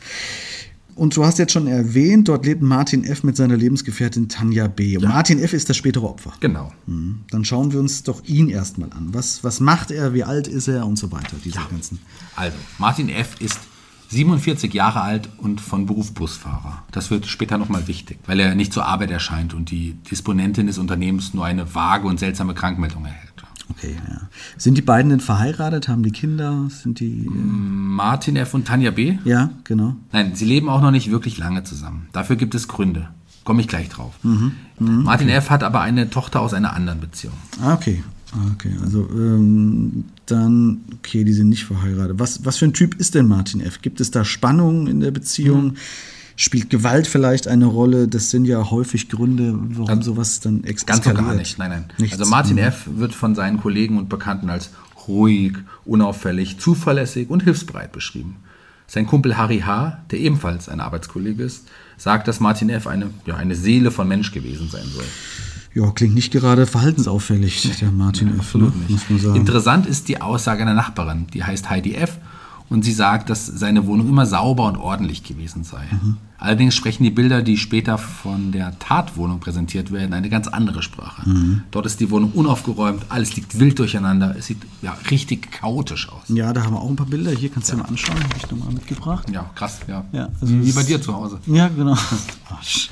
Und 0.95 1.15
du 1.15 1.25
hast 1.25 1.39
jetzt 1.39 1.51
schon 1.51 1.67
erwähnt, 1.67 2.27
dort 2.27 2.45
lebt 2.45 2.61
Martin 2.61 3.03
F. 3.03 3.23
mit 3.23 3.35
seiner 3.35 3.57
Lebensgefährtin 3.57 4.29
Tanja 4.29 4.67
B. 4.67 4.97
Und 4.97 5.07
Martin 5.07 5.39
F. 5.39 5.53
ist 5.53 5.69
das 5.69 5.77
spätere 5.77 6.03
Opfer. 6.03 6.33
Genau. 6.39 6.71
Mhm. 6.85 7.21
Dann 7.31 7.45
schauen 7.45 7.71
wir 7.73 7.79
uns 7.79 8.03
doch 8.03 8.23
ihn 8.25 8.49
erstmal 8.49 8.91
an. 8.91 9.09
Was, 9.13 9.43
was 9.43 9.59
macht 9.59 9.91
er, 9.91 10.13
wie 10.13 10.23
alt 10.23 10.47
ist 10.47 10.67
er 10.67 10.85
und 10.85 10.97
so 10.97 11.11
weiter, 11.11 11.35
diese 11.43 11.59
ganzen. 11.69 11.99
Also, 12.35 12.57
Martin 12.77 13.09
F. 13.09 13.35
ist 13.39 13.59
47 14.09 14.73
Jahre 14.73 15.01
alt 15.01 15.29
und 15.37 15.59
von 15.59 15.85
Beruf 15.87 16.13
Busfahrer. 16.13 16.83
Das 16.91 17.09
wird 17.09 17.25
später 17.25 17.57
nochmal 17.57 17.87
wichtig, 17.87 18.19
weil 18.27 18.39
er 18.39 18.53
nicht 18.53 18.71
zur 18.71 18.85
Arbeit 18.85 19.09
erscheint 19.09 19.53
und 19.53 19.71
die 19.71 19.93
Disponentin 20.09 20.67
des 20.67 20.77
Unternehmens 20.77 21.33
nur 21.33 21.45
eine 21.45 21.73
vage 21.73 22.07
und 22.07 22.19
seltsame 22.19 22.53
Krankmeldung 22.53 23.05
erhält. 23.05 23.32
Okay, 23.69 23.95
ja. 24.09 24.21
Sind 24.57 24.77
die 24.77 24.81
beiden 24.81 25.09
denn 25.09 25.19
verheiratet? 25.19 25.87
Haben 25.87 26.03
die 26.03 26.11
Kinder? 26.11 26.67
Sind 26.69 26.99
die. 26.99 27.27
Martin 27.29 28.35
F. 28.35 28.53
und 28.53 28.67
Tanja 28.67 28.91
B. 28.91 29.17
Ja, 29.23 29.51
genau. 29.63 29.95
Nein, 30.11 30.35
sie 30.35 30.45
leben 30.45 30.69
auch 30.69 30.81
noch 30.81 30.91
nicht 30.91 31.09
wirklich 31.11 31.37
lange 31.37 31.63
zusammen. 31.63 32.07
Dafür 32.11 32.35
gibt 32.35 32.55
es 32.55 32.67
Gründe. 32.67 33.09
Komme 33.43 33.61
ich 33.61 33.67
gleich 33.67 33.89
drauf. 33.89 34.13
Martin 34.79 35.29
F. 35.29 35.49
hat 35.49 35.63
aber 35.63 35.81
eine 35.81 36.09
Tochter 36.09 36.39
aus 36.41 36.53
einer 36.53 36.73
anderen 36.73 36.99
Beziehung. 36.99 37.33
Ah, 37.61 37.73
okay. 37.73 38.03
Ah, 38.31 38.37
Okay, 38.53 38.71
also 38.81 39.07
ähm, 39.13 40.05
dann, 40.25 40.79
okay, 40.95 41.23
die 41.23 41.33
sind 41.33 41.49
nicht 41.49 41.65
verheiratet. 41.65 42.19
Was, 42.19 42.45
was 42.45 42.57
für 42.57 42.65
ein 42.65 42.73
Typ 42.73 42.95
ist 42.95 43.15
denn 43.15 43.27
Martin 43.27 43.61
F? 43.61 43.81
Gibt 43.81 44.01
es 44.01 44.09
da 44.11 44.25
Spannung 44.25 44.87
in 44.87 45.01
der 45.01 45.11
Beziehung? 45.11 45.75
Spielt 46.35 46.69
Gewalt 46.69 47.07
vielleicht 47.07 47.47
eine 47.47 47.65
Rolle? 47.65 48.07
Das 48.07 48.31
sind 48.31 48.45
ja 48.45 48.71
häufig 48.71 49.09
Gründe, 49.09 49.55
warum 49.55 50.01
sowas 50.01 50.39
dann 50.39 50.63
ex 50.63 50.85
Ganz 50.85 51.05
und 51.05 51.15
gar 51.15 51.33
nicht. 51.35 51.59
Nein, 51.59 51.69
nein. 51.69 51.85
Nichts. 51.97 52.19
Also 52.19 52.29
Martin 52.29 52.57
F. 52.57 52.87
wird 52.87 53.13
von 53.13 53.35
seinen 53.35 53.59
Kollegen 53.59 53.97
und 53.97 54.09
Bekannten 54.09 54.49
als 54.49 54.71
ruhig, 55.07 55.53
unauffällig, 55.85 56.59
zuverlässig 56.59 57.29
und 57.29 57.43
hilfsbereit 57.43 57.91
beschrieben. 57.91 58.37
Sein 58.87 59.07
Kumpel 59.07 59.37
Harry 59.37 59.59
H., 59.59 60.03
der 60.11 60.19
ebenfalls 60.19 60.69
ein 60.69 60.79
Arbeitskollege 60.79 61.43
ist, 61.43 61.67
sagt, 61.97 62.27
dass 62.27 62.39
Martin 62.39 62.69
F. 62.69 62.87
eine, 62.87 63.09
ja, 63.25 63.35
eine 63.35 63.55
Seele 63.55 63.91
von 63.91 64.07
Mensch 64.07 64.31
gewesen 64.31 64.69
sein 64.69 64.85
soll. 64.93 65.05
Ja, 65.73 65.89
klingt 65.91 66.13
nicht 66.13 66.31
gerade 66.31 66.67
verhaltensauffällig, 66.67 67.77
der 67.79 67.91
Martin 67.91 68.29
F. 68.29 68.39
Absolut 68.39 68.75
ne? 68.75 68.81
nicht. 68.81 68.91
Muss 68.91 69.09
man 69.09 69.19
sagen. 69.19 69.35
Interessant 69.35 69.85
ist 69.87 70.07
die 70.07 70.21
Aussage 70.21 70.61
einer 70.61 70.75
Nachbarin, 70.75 71.27
die 71.33 71.43
heißt 71.43 71.69
Heidi 71.69 71.95
F. 71.95 72.17
Und 72.73 72.81
sie 72.81 72.91
sagt, 72.91 73.29
dass 73.29 73.45
seine 73.45 73.85
Wohnung 73.85 74.09
immer 74.09 74.25
sauber 74.25 74.65
und 74.65 74.77
ordentlich 74.77 75.23
gewesen 75.23 75.63
sei. 75.63 75.83
Mhm. 75.91 76.17
Allerdings 76.39 76.73
sprechen 76.73 77.03
die 77.03 77.11
Bilder, 77.11 77.43
die 77.43 77.57
später 77.57 77.99
von 77.99 78.51
der 78.51 78.79
Tatwohnung 78.79 79.39
präsentiert 79.39 79.91
werden, 79.91 80.11
eine 80.11 80.27
ganz 80.27 80.47
andere 80.47 80.81
Sprache. 80.81 81.29
Mhm. 81.29 81.61
Dort 81.69 81.85
ist 81.85 81.99
die 81.99 82.09
Wohnung 82.09 82.31
unaufgeräumt, 82.31 83.05
alles 83.09 83.35
liegt 83.35 83.59
wild 83.59 83.77
durcheinander, 83.77 84.35
es 84.35 84.47
sieht 84.47 84.57
ja, 84.81 84.97
richtig 85.11 85.51
chaotisch 85.51 86.09
aus. 86.09 86.23
Ja, 86.29 86.51
da 86.51 86.63
haben 86.63 86.73
wir 86.73 86.81
auch 86.81 86.89
ein 86.89 86.95
paar 86.95 87.05
Bilder. 87.05 87.29
Hier 87.29 87.49
kannst 87.49 87.71
du 87.71 87.75
dir 87.75 87.83
mal 87.83 87.89
anschauen, 87.89 88.17
habe 88.17 88.37
ich 88.37 88.49
nochmal 88.49 88.73
mitgebracht. 88.73 89.29
Ja, 89.29 89.51
krass, 89.53 89.81
ja. 89.87 90.03
Ja, 90.11 90.29
also 90.41 90.59
wie, 90.59 90.71
bei 90.71 90.81
dir 90.81 90.99
zu 90.99 91.13
Hause. 91.13 91.39
Ja, 91.45 91.67
genau. 91.67 91.95
Arsch. 92.49 92.89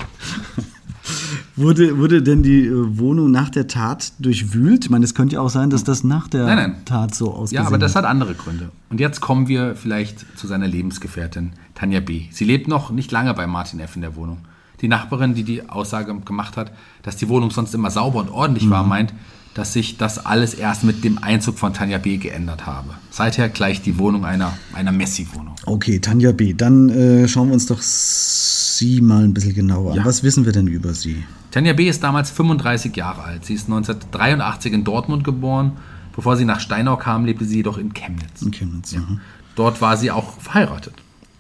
Wurde, 1.56 1.98
wurde 1.98 2.22
denn 2.22 2.44
die 2.44 2.66
äh, 2.68 2.98
Wohnung 2.98 3.32
nach 3.32 3.50
der 3.50 3.68
Tat 3.68 4.14
durchwühlt? 4.20 4.86
Ich 4.86 4.90
meine, 4.90 5.04
es 5.06 5.16
könnte 5.16 5.36
ja 5.36 5.42
auch 5.42 5.50
sein, 5.50 5.70
dass 5.70 5.84
das 5.84 6.04
nach 6.04 6.28
der 6.28 6.46
Nein, 6.46 6.58
nein. 6.58 6.76
Tat 6.86 7.14
so 7.16 7.34
ausgesehen 7.34 7.64
Ja, 7.64 7.68
aber 7.68 7.78
das 7.78 7.96
hat. 7.96 8.04
hat 8.04 8.10
andere 8.12 8.34
Gründe. 8.36 8.70
Und 8.90 9.00
jetzt 9.00 9.20
kommen 9.22 9.48
wir 9.48 9.76
vielleicht 9.76 10.26
zu 10.38 10.48
seiner 10.48 10.68
Lebensgefährtin 10.68 11.54
Tanja 11.76 12.00
B. 12.00 12.24
Sie 12.32 12.46
lebt 12.46 12.68
noch 12.68 12.92
nicht 12.92 13.12
lange 13.12 13.34
bei 13.34 13.48
Martin 13.48 13.80
F. 13.80 13.96
in 13.96 14.02
der 14.02 14.16
Wohnung. 14.16 14.40
Die 14.82 14.88
Nachbarin, 14.88 15.36
die 15.36 15.44
die 15.44 15.70
Aussage 15.70 16.14
gemacht 16.22 16.58
hat, 16.58 16.72
dass 17.04 17.16
die 17.16 17.30
Wohnung 17.30 17.52
sonst 17.52 17.74
immer 17.76 17.92
sauber 17.92 18.20
und 18.20 18.30
ordentlich 18.30 18.68
war, 18.70 18.84
meint, 18.84 19.14
dass 19.54 19.74
sich 19.74 19.98
das 19.98 20.26
alles 20.26 20.54
erst 20.54 20.84
mit 20.84 21.04
dem 21.04 21.22
Einzug 21.22 21.60
von 21.60 21.74
Tanja 21.74 21.98
B. 21.98 22.18
geändert 22.18 22.66
habe. 22.66 22.90
Seither 23.10 23.50
gleicht 23.50 23.86
die 23.86 23.98
Wohnung 23.98 24.24
einer, 24.26 24.54
einer 24.74 24.92
Messi-Wohnung. 24.92 25.56
Okay, 25.66 26.00
Tanja 26.00 26.32
B. 26.32 26.54
Dann 26.54 26.90
äh, 26.90 27.28
schauen 27.28 27.48
wir 27.48 27.54
uns 27.56 27.66
doch 27.66 27.82
sie 27.82 29.02
mal 29.02 29.24
ein 29.24 29.34
bisschen 29.34 29.54
genauer 29.54 29.92
an. 29.92 29.98
Ja. 29.98 30.06
Was 30.06 30.24
wissen 30.24 30.46
wir 30.46 30.54
denn 30.54 30.68
über 30.68 30.94
sie? 30.94 31.24
Tanja 31.52 31.74
B. 31.74 31.90
ist 31.90 32.02
damals 32.02 32.32
35 32.32 32.96
Jahre 32.96 33.24
alt. 33.24 33.46
Sie 33.46 33.54
ist 33.54 33.66
1983 33.66 34.72
in 34.72 34.84
Dortmund 34.84 35.24
geboren. 35.24 35.74
Bevor 36.16 36.38
sie 36.38 36.46
nach 36.46 36.60
Steinau 36.60 36.98
kam, 36.98 37.26
lebte 37.26 37.46
sie 37.46 37.58
jedoch 37.58 37.78
in 37.78 37.94
Chemnitz. 37.94 38.42
In 38.42 38.52
Chemnitz. 38.52 38.94
mhm. 38.94 39.20
Dort 39.56 39.82
war 39.82 39.98
sie 39.98 40.12
auch 40.12 40.40
verheiratet. 40.40 40.94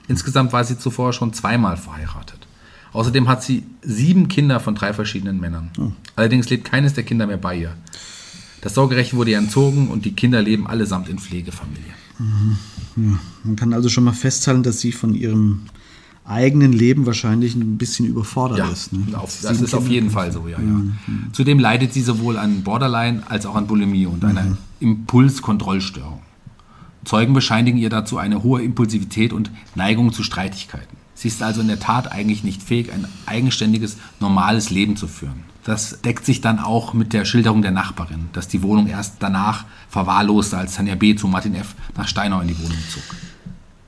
Insgesamt 0.08 0.51
war 0.51 0.63
sie 0.63 0.77
zuvor 0.77 1.13
schon 1.13 1.34
zweimal 1.34 1.77
verheiratet. 1.77 2.40
Außerdem 2.93 3.27
hat 3.29 3.41
sie 3.43 3.63
sieben 3.81 4.27
Kinder 4.27 4.60
von 4.60 4.75
drei 4.75 4.93
verschiedenen 4.93 5.39
Männern. 5.39 5.71
Allerdings 6.15 6.50
lebt 6.50 6.65
keines 6.65 6.93
der 6.93 7.03
Kinder 7.03 7.25
mehr 7.27 7.38
bei 7.38 7.55
ihr. 7.57 7.74
Das 8.62 8.75
Sorgerecht 8.75 9.13
wurde 9.15 9.31
ihr 9.31 9.38
entzogen 9.38 9.88
und 9.88 10.05
die 10.05 10.12
Kinder 10.12 10.41
leben 10.41 10.67
allesamt 10.67 11.10
in 11.10 11.17
Pflegefamilien. 11.19 11.95
Man 13.43 13.55
kann 13.55 13.74
also 13.74 13.89
schon 13.89 14.03
mal 14.03 14.12
festhalten, 14.13 14.63
dass 14.63 14.79
sie 14.81 14.91
von 14.91 15.15
ihrem 15.15 15.62
eigenen 16.25 16.71
Leben 16.71 17.05
wahrscheinlich 17.07 17.55
ein 17.55 17.77
bisschen 17.77 18.05
überfordert 18.05 18.60
Ja, 18.60 18.69
ist. 18.69 18.93
Ne? 18.93 19.17
auf, 19.17 19.39
das 19.41 19.60
ist 19.62 19.74
auf 19.74 19.81
Kinder. 19.83 19.93
jeden 19.93 20.10
Fall 20.12 20.31
so, 20.31 20.48
ja, 20.48 20.60
ja. 20.60 20.81
Zudem 21.31 21.57
leidet 21.57 21.93
sie 21.93 22.01
sowohl 22.01 22.38
an 22.38 22.62
Borderline 22.63 23.24
als 23.27 23.45
auch 23.48 23.55
an 23.55 23.65
Bulimie 23.67 24.05
und 24.05 24.24
einer 24.24 24.57
Impulskontrollstörung. 24.79 26.21
Zeugen 27.05 27.33
bescheinigen 27.33 27.79
ihr 27.79 27.89
dazu 27.89 28.17
eine 28.19 28.43
hohe 28.43 28.62
Impulsivität 28.62 29.33
und 29.33 29.50
Neigung 29.74 30.13
zu 30.13 30.21
Streitigkeiten. 30.21 30.98
Sie 31.22 31.28
ist 31.28 31.44
also 31.44 31.62
in 31.62 31.68
der 31.68 31.80
Tat 31.80 32.12
eigentlich 32.12 32.44
nicht 32.44 32.63
fähig, 32.63 32.92
ein 32.92 33.08
eigenständiges, 33.28 33.98
normales 34.20 34.72
Leben 34.72 34.96
zu 34.96 35.08
führen. 35.08 35.44
Das 35.63 36.01
deckt 36.01 36.25
sich 36.25 36.42
dann 36.42 36.58
auch 36.58 36.96
mit 36.96 37.13
der 37.13 37.25
Schilderung 37.25 37.62
der 37.62 37.70
Nachbarin, 37.70 38.30
dass 38.34 38.48
die 38.48 38.63
Wohnung 38.63 38.88
erst 38.88 39.18
danach 39.20 39.66
verwahrloste, 39.88 40.58
als 40.58 40.74
Tanja 40.74 40.96
B. 40.96 41.16
zu 41.16 41.28
Martin 41.28 41.54
F. 41.54 41.75
nach 41.96 42.08
Steinau 42.08 42.40
in 42.40 42.48
die 42.48 42.58
Wohnung 42.58 42.80
zog. 42.90 43.04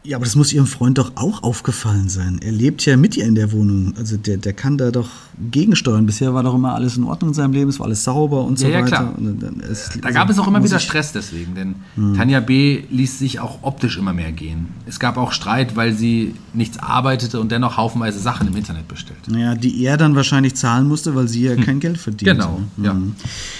Ja, 0.06 0.18
aber 0.18 0.26
das 0.26 0.36
muss 0.36 0.52
ihrem 0.52 0.68
Freund 0.68 0.98
doch 0.98 1.14
auch 1.16 1.44
aufgefallen 1.44 2.10
sein. 2.10 2.40
Er 2.44 2.52
lebt 2.52 2.86
ja 2.86 2.98
mit 2.98 3.16
ihr 3.16 3.26
in 3.26 3.36
der 3.36 3.54
Wohnung. 3.54 3.94
Also 3.98 4.18
der, 4.18 4.36
der 4.36 4.52
kann 4.52 4.78
da 4.78 4.92
doch 4.92 5.08
gegensteuern. 5.50 6.06
Bisher 6.06 6.34
war 6.34 6.44
doch 6.44 6.54
immer 6.56 6.76
alles 6.76 6.98
in 6.98 7.06
Ordnung 7.06 7.30
in 7.30 7.34
seinem 7.34 7.54
Leben, 7.54 7.70
es 7.70 7.80
war 7.80 7.86
alles 7.86 8.04
sauber 8.04 8.44
und 8.44 8.60
so 8.60 8.68
Ja, 8.68 8.80
ja, 8.80 8.86
weiter. 8.86 9.14
klar. 9.16 9.52
Es, 9.72 9.92
Da 10.02 10.12
gab 10.12 10.30
es 10.30 10.38
auch 10.40 10.48
immer 10.48 10.62
wieder 10.64 10.78
Stress 10.80 11.14
deswegen, 11.14 11.56
denn 11.56 11.76
Tanja 12.18 12.42
B. 12.42 12.84
ließ 12.92 13.18
sich 13.18 13.40
auch 13.40 13.60
optisch 13.64 13.98
immer 13.98 14.14
mehr 14.14 14.32
gehen. 14.34 14.68
Es 14.86 15.00
gab 15.00 15.16
auch 15.18 15.32
Streit, 15.32 15.76
weil 15.78 15.94
sie 15.94 16.36
nichts 16.54 16.78
arbeitete 16.80 17.40
und 17.40 17.52
dennoch 17.52 17.78
haufenweise 17.78 18.20
Sachen 18.20 18.48
im 18.48 18.56
Internet 18.58 18.88
bestellte. 18.90 19.32
Naja, 19.32 19.56
die 19.56 19.84
er 19.86 19.96
dann 19.98 20.16
wahrscheinlich 20.16 20.56
zahlen 20.56 20.88
musste, 20.88 21.16
weil 21.16 21.28
sie 21.30 21.44
ja 21.44 21.56
kein 21.56 21.80
Geld 21.80 21.98
verdient. 21.98 22.30
Genau, 22.30 22.60
ja. 22.78 22.96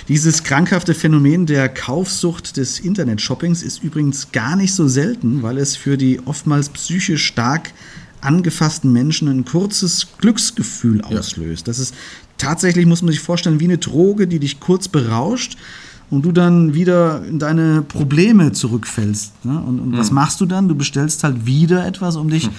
Dieses 0.10 0.44
krankhafte 0.44 0.94
Phänomen 0.94 1.46
der 1.46 1.70
Kaufsucht 1.70 2.58
des 2.58 2.80
Internetshoppings 2.80 3.64
ist 3.64 3.82
übrigens 3.84 4.32
gar 4.34 4.56
nicht 4.58 4.74
so 4.76 4.88
selten, 4.90 5.42
weil 5.42 5.58
es 5.58 5.76
für 5.78 5.98
die 5.98 6.20
oftmals 6.34 6.70
psychisch 6.70 7.24
stark 7.28 7.74
angefassten 8.22 8.92
Menschen 8.92 9.28
ein 9.28 9.46
kurzes 9.46 10.08
Glücksgefühl 10.18 11.02
auslöst. 11.02 11.68
Das 11.68 11.78
ist 11.78 11.94
tatsächlich, 12.40 12.88
muss 12.88 13.04
man 13.04 13.12
sich 13.12 13.20
vorstellen, 13.20 13.60
wie 13.60 13.66
eine 13.66 13.78
Droge, 13.78 14.28
die 14.28 14.40
dich 14.40 14.60
kurz 14.60 14.88
berauscht 14.88 15.58
und 16.10 16.24
du 16.26 16.32
dann 16.32 16.74
wieder 16.74 17.24
in 17.26 17.38
deine 17.38 17.84
Probleme 17.84 18.52
zurückfällst. 18.52 19.46
Ne? 19.46 19.60
Und, 19.60 19.80
und 19.80 19.96
was 19.98 20.10
Mhm. 20.10 20.16
machst 20.16 20.42
du 20.42 20.48
dann? 20.48 20.68
Du 20.68 20.74
bestellst 20.76 21.24
halt 21.24 21.46
wieder 21.46 21.86
etwas, 21.86 22.16
um 22.16 22.30
dich 22.30 22.50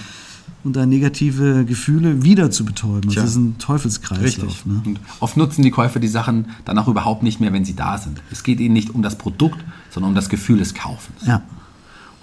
und 0.63 0.75
deine 0.77 0.87
negative 0.87 1.65
Gefühle 1.65 2.23
wieder 2.23 2.49
zu 2.51 2.63
betäuben. 2.63 3.09
Tja. 3.09 3.23
Das 3.23 3.31
ist 3.31 3.37
ein 3.37 3.57
Teufelskreislauf. 3.57 4.65
Ne? 4.65 4.81
Und 4.85 4.99
oft 5.19 5.35
nutzen 5.35 5.63
die 5.63 5.71
Käufer 5.71 5.99
die 5.99 6.07
Sachen 6.07 6.45
dann 6.63 6.77
auch 6.77 6.87
überhaupt 6.87 7.23
nicht 7.23 7.39
mehr, 7.41 7.51
wenn 7.53 7.65
sie 7.65 7.75
da 7.75 7.97
sind. 7.97 8.21
Es 8.31 8.43
geht 8.43 8.59
ihnen 8.61 8.73
nicht 8.73 8.89
um 8.95 9.01
das 9.01 9.17
Produkt, 9.17 9.59
sondern 9.91 10.09
um 10.11 10.15
das 10.15 10.29
Gefühl 10.29 10.59
des 10.59 10.73
Kaufens. 10.73 11.25
Ja. 11.25 11.41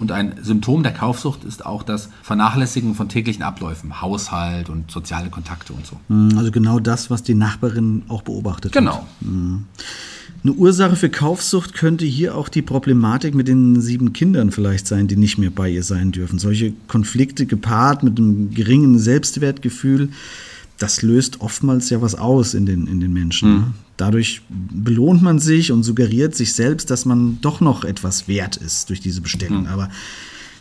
Und 0.03 0.11
ein 0.11 0.33
Symptom 0.41 0.83
der 0.83 0.91
Kaufsucht 0.91 1.45
ist 1.45 1.65
auch 1.65 1.81
das 1.81 2.09
Vernachlässigen 2.23 2.93
von 2.93 3.07
täglichen 3.07 3.41
Abläufen, 3.41 4.01
Haushalt 4.01 4.67
und 4.67 4.91
soziale 4.91 5.29
Kontakte 5.29 5.71
und 5.71 5.85
so. 5.85 5.97
Also 6.37 6.51
genau 6.51 6.81
das, 6.81 7.09
was 7.09 7.23
die 7.23 7.35
Nachbarin 7.35 8.03
auch 8.09 8.21
beobachtet 8.21 8.75
hat. 8.75 8.81
Genau. 8.81 9.07
Eine 9.21 10.51
Ursache 10.51 10.97
für 10.97 11.09
Kaufsucht 11.09 11.73
könnte 11.73 12.03
hier 12.03 12.35
auch 12.35 12.49
die 12.49 12.61
Problematik 12.61 13.33
mit 13.33 13.47
den 13.47 13.79
sieben 13.79 14.11
Kindern 14.11 14.51
vielleicht 14.51 14.87
sein, 14.87 15.07
die 15.07 15.15
nicht 15.15 15.37
mehr 15.37 15.51
bei 15.51 15.69
ihr 15.69 15.83
sein 15.83 16.11
dürfen. 16.11 16.37
Solche 16.37 16.73
Konflikte 16.89 17.45
gepaart 17.45 18.03
mit 18.03 18.17
einem 18.17 18.53
geringen 18.53 18.99
Selbstwertgefühl, 18.99 20.09
das 20.83 21.01
löst 21.01 21.39
oftmals 21.39 21.89
ja 21.89 22.01
was 22.01 22.13
aus 22.13 22.53
in 22.53 22.65
den, 22.65 22.87
in 22.87 22.99
den 22.99 23.13
Menschen. 23.13 23.53
ne? 23.53 23.73
Dadurch 23.95 24.41
belohnt 24.49 25.21
man 25.21 25.39
sich 25.39 25.71
und 25.71 25.83
suggeriert 25.83 26.35
sich 26.35 26.53
selbst, 26.53 26.89
dass 26.89 27.05
man 27.05 27.39
doch 27.41 27.61
noch 27.61 27.85
etwas 27.85 28.27
wert 28.27 28.57
ist 28.57 28.89
durch 28.89 28.99
diese 28.99 29.21
Bestellung. 29.21 29.67
Aber 29.67 29.89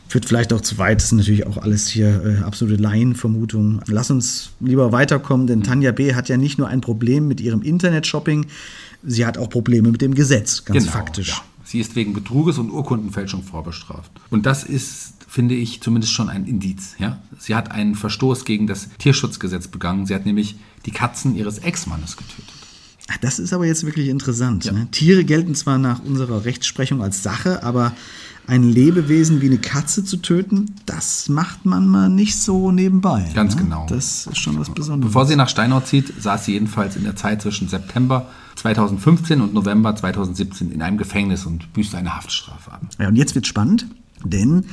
Führt 0.09 0.26
vielleicht 0.26 0.52
auch 0.52 0.61
zu 0.61 0.76
weit, 0.76 0.99
das 0.99 1.07
ist 1.07 1.12
natürlich 1.12 1.47
auch 1.47 1.57
alles 1.57 1.88
hier 1.88 2.23
äh, 2.23 2.43
absolute 2.43 2.81
Laienvermutung. 2.83 3.81
Lass 3.87 4.11
uns 4.11 4.50
lieber 4.61 4.93
weiterkommen, 4.93 5.47
denn 5.47 5.62
Tanja 5.62 5.91
B. 5.91 6.14
hat 6.14 6.29
ja 6.29 6.37
nicht 6.37 6.59
nur 6.59 6.69
ein 6.69 6.83
Problem 6.83 7.26
mit 7.29 7.41
ihrem 7.41 7.62
Internet-Shopping, 7.62 8.45
sie 9.02 9.25
hat 9.25 9.38
auch 9.38 9.49
Probleme 9.49 9.91
mit 9.91 10.02
dem 10.02 10.14
Gesetz, 10.14 10.67
ganz 10.67 10.81
Genau, 10.81 10.93
faktisch. 10.93 11.29
Ja. 11.29 11.43
Sie 11.64 11.81
ist 11.81 11.97
wegen 11.97 12.12
Betruges 12.12 12.59
und 12.59 12.71
Urkundenfälschung 12.71 13.43
vorbestraft. 13.43 14.11
Und 14.29 14.45
das 14.45 14.64
ist, 14.64 15.14
finde 15.33 15.55
ich, 15.55 15.81
zumindest 15.81 16.12
schon 16.12 16.29
ein 16.29 16.45
Indiz. 16.45 16.95
Ja? 16.99 17.19
Sie 17.39 17.55
hat 17.55 17.71
einen 17.71 17.95
Verstoß 17.95 18.45
gegen 18.45 18.67
das 18.67 18.91
Tierschutzgesetz 18.99 19.67
begangen. 19.67 20.05
Sie 20.05 20.15
hat 20.15 20.27
nämlich 20.27 20.57
die 20.85 20.91
Katzen 20.91 21.35
ihres 21.35 21.57
Ex-Mannes 21.57 22.19
getötet. 22.19 22.53
Ach, 23.09 23.17
Das 23.17 23.39
ist 23.39 23.55
aber 23.55 23.65
jetzt 23.65 23.87
wirklich 23.87 24.09
interessant. 24.09 24.67
Ja. 24.67 24.73
Ne? 24.73 24.89
Tiere 24.91 25.25
gelten 25.25 25.55
zwar 25.55 25.79
nach 25.79 26.01
unserer 26.05 26.45
Rechtsprechung 26.45 27.03
als 27.03 27.23
Sache, 27.23 27.62
aber 27.62 27.95
ein 28.47 28.62
Lebewesen 28.62 29.41
wie 29.41 29.47
eine 29.47 29.57
Katze 29.57 30.05
zu 30.05 30.19
töten, 30.19 30.75
das 30.85 31.31
macht 31.31 31.65
man 31.65 31.87
mal 31.87 32.11
nicht 32.11 32.39
so 32.39 32.71
nebenbei. 32.71 33.27
Ganz 33.35 33.57
ne? 33.57 33.62
genau. 33.62 33.87
Das 33.89 34.27
ist 34.27 34.37
schon 34.37 34.61
was 34.61 34.69
Besonderes. 34.69 35.12
Bevor 35.12 35.25
sie 35.25 35.37
nach 35.37 35.49
Steinau 35.49 35.81
zieht, 35.81 36.12
saß 36.21 36.45
sie 36.45 36.53
jedenfalls 36.53 36.97
in 36.97 37.05
der 37.05 37.17
Zeit 37.17 37.41
zwischen 37.41 37.69
September 37.69 38.29
2015 38.57 39.41
und 39.41 39.55
November 39.55 39.97
2017 39.97 40.73
in 40.73 40.83
einem 40.83 40.99
Gefängnis 40.99 41.47
und 41.47 41.73
büßte 41.73 41.97
eine 41.97 42.15
Haftstrafe 42.17 42.71
ab. 42.71 42.83
Ja, 42.99 43.09
und 43.09 43.17
jetzt 43.17 43.35
wird 43.35 43.47
spannend, 43.47 43.87
denn 44.25 44.67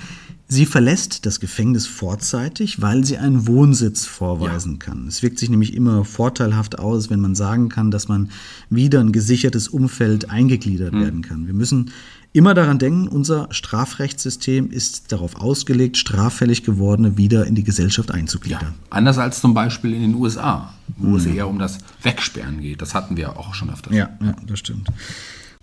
sie 0.49 0.65
verlässt 0.65 1.25
das 1.25 1.39
Gefängnis 1.39 1.85
vorzeitig, 1.85 2.81
weil 2.81 3.05
sie 3.05 3.17
einen 3.17 3.47
Wohnsitz 3.47 4.05
vorweisen 4.05 4.79
kann. 4.79 5.07
Es 5.07 5.21
wirkt 5.21 5.39
sich 5.39 5.49
nämlich 5.49 5.75
immer 5.75 6.03
vorteilhaft 6.03 6.79
aus, 6.79 7.09
wenn 7.09 7.21
man 7.21 7.35
sagen 7.35 7.69
kann, 7.69 7.91
dass 7.91 8.07
man 8.07 8.31
wieder 8.69 8.99
ein 8.99 9.11
gesichertes 9.11 9.67
Umfeld 9.67 10.29
eingegliedert 10.29 10.93
werden 10.93 11.21
kann. 11.21 11.45
Wir 11.45 11.53
müssen 11.53 11.91
immer 12.33 12.55
daran 12.55 12.79
denken, 12.79 13.07
unser 13.07 13.47
Strafrechtssystem 13.51 14.71
ist 14.71 15.11
darauf 15.11 15.35
ausgelegt, 15.35 15.97
straffällig 15.97 16.63
gewordene 16.63 17.15
wieder 17.15 17.45
in 17.45 17.53
die 17.53 17.63
Gesellschaft 17.63 18.11
einzugliedern. 18.11 18.73
Anders 18.89 19.19
als 19.19 19.41
zum 19.41 19.53
Beispiel 19.53 19.93
in 19.93 20.01
den 20.01 20.15
USA, 20.15 20.73
wo 20.97 21.15
es 21.15 21.25
eher 21.27 21.47
um 21.47 21.59
das 21.59 21.77
Wegsperren 22.01 22.59
geht. 22.59 22.81
Das 22.81 22.95
hatten 22.95 23.17
wir 23.17 23.37
auch 23.37 23.53
schon 23.53 23.69
öfter. 23.69 23.93
Ja, 23.93 24.09
ja, 24.21 24.35
das 24.47 24.59
stimmt. 24.59 24.89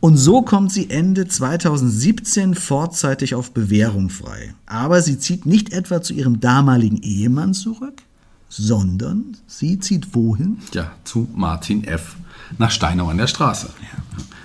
Und 0.00 0.19
so 0.19 0.43
kommt 0.43 0.71
sie 0.71 0.91
Ende 0.91 1.26
2017 1.26 2.55
vorzeitig 2.55 3.35
auf 3.35 3.53
Bewährung 3.53 4.11
frei. 4.11 4.55
Aber 4.67 5.00
sie 5.00 5.19
zieht 5.19 5.47
nicht 5.47 5.73
etwa 5.73 6.03
zu 6.03 6.12
ihrem 6.12 6.38
damaligen 6.38 6.99
Ehemann 6.99 7.55
zurück, 7.55 8.03
sondern 8.49 9.38
sie 9.47 9.79
zieht 9.79 10.15
wohin? 10.15 10.59
Ja, 10.75 10.93
zu 11.05 11.29
Martin 11.35 11.85
F. 11.85 12.17
nach 12.59 12.71
Steinau 12.71 13.09
an 13.09 13.17
der 13.17 13.26
Straße. 13.26 13.71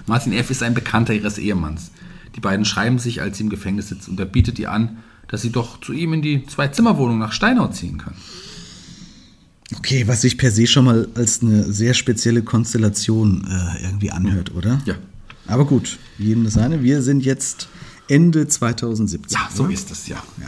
Martin 0.08 0.31
F. 0.31 0.51
ist 0.51 0.63
ein 0.63 0.74
Bekannter 0.74 1.13
ihres 1.13 1.38
Ehemanns. 1.38 1.91
Die 2.36 2.39
beiden 2.39 2.63
schreiben 2.63 2.98
sich, 2.98 3.22
als 3.22 3.38
sie 3.38 3.43
im 3.43 3.50
Gefängnis 3.50 3.89
sitzt, 3.89 4.08
und 4.08 4.20
er 4.20 4.25
bietet 4.25 4.58
ihr 4.58 4.72
an, 4.72 5.00
dass 5.27 5.41
sie 5.41 5.51
doch 5.51 5.81
zu 5.81 5.91
ihm 5.91 6.13
in 6.13 6.22
die 6.22 6.46
Zwei-Zimmer-Wohnung 6.46 7.20
nach 7.20 7.34
Steinau 7.34 7.67
ziehen 7.67 7.98
kann. 7.98 8.15
Okay, 9.77 10.08
was 10.08 10.22
sich 10.22 10.38
per 10.38 10.51
se 10.51 10.65
schon 10.65 10.86
mal 10.86 11.08
als 11.15 11.41
eine 11.41 11.72
sehr 11.72 11.93
spezielle 11.93 12.41
Konstellation 12.41 13.46
äh, 13.50 13.84
irgendwie 13.84 14.12
anhört, 14.12 14.55
oder? 14.55 14.81
Ja. 14.86 14.96
Aber 15.48 15.65
gut, 15.65 15.98
jedem 16.17 16.43
das 16.43 16.53
seine. 16.53 16.81
Wir 16.83 17.01
sind 17.01 17.24
jetzt 17.25 17.67
Ende 18.07 18.48
2017. 18.48 19.38
Ja, 19.38 19.50
so 19.53 19.63
oder? 19.63 19.74
ist 19.74 19.91
es, 19.91 20.07
ja. 20.07 20.17
Ja. 20.39 20.48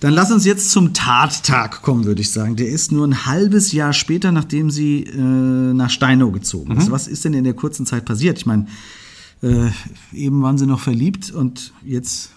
Dann 0.00 0.12
lass 0.12 0.30
uns 0.30 0.44
jetzt 0.44 0.70
zum 0.72 0.92
Tattag 0.92 1.80
kommen, 1.82 2.04
würde 2.04 2.20
ich 2.20 2.30
sagen. 2.30 2.56
Der 2.56 2.68
ist 2.68 2.92
nur 2.92 3.06
ein 3.06 3.24
halbes 3.26 3.72
Jahr 3.72 3.92
später, 3.94 4.30
nachdem 4.30 4.70
sie 4.70 5.04
äh, 5.04 5.18
nach 5.18 5.88
Steinau 5.90 6.30
gezogen 6.30 6.74
Mhm. 6.74 6.78
ist. 6.78 6.90
Was 6.90 7.08
ist 7.08 7.24
denn 7.24 7.32
in 7.34 7.44
der 7.44 7.54
kurzen 7.54 7.86
Zeit 7.86 8.04
passiert? 8.04 8.36
Ich 8.38 8.44
meine, 8.46 8.66
äh, 9.42 9.68
eben 10.12 10.42
waren 10.42 10.58
sie 10.58 10.66
noch 10.66 10.80
verliebt 10.80 11.30
und 11.30 11.72
jetzt 11.84 12.30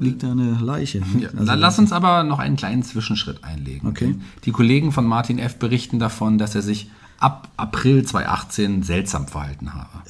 liegt 0.00 0.22
da 0.22 0.32
eine 0.32 0.58
Leiche. 0.60 1.00
Ja, 1.18 1.28
Also- 1.30 1.44
la- 1.44 1.54
lass 1.54 1.78
uns 1.78 1.92
aber 1.92 2.24
noch 2.24 2.40
einen 2.40 2.56
kleinen 2.56 2.82
Zwischenschritt 2.82 3.42
einlegen. 3.42 3.88
Okay. 3.88 4.14
Die 4.44 4.50
Kollegen 4.50 4.92
von 4.92 5.06
Martin 5.06 5.38
F. 5.38 5.56
berichten 5.56 5.98
davon, 5.98 6.36
dass 6.36 6.54
er 6.54 6.60
sich 6.62 6.90
ab 7.18 7.48
April 7.56 8.04
2018 8.04 8.82
seltsam 8.82 9.26
verhalten 9.26 9.74
habe. 9.74 10.04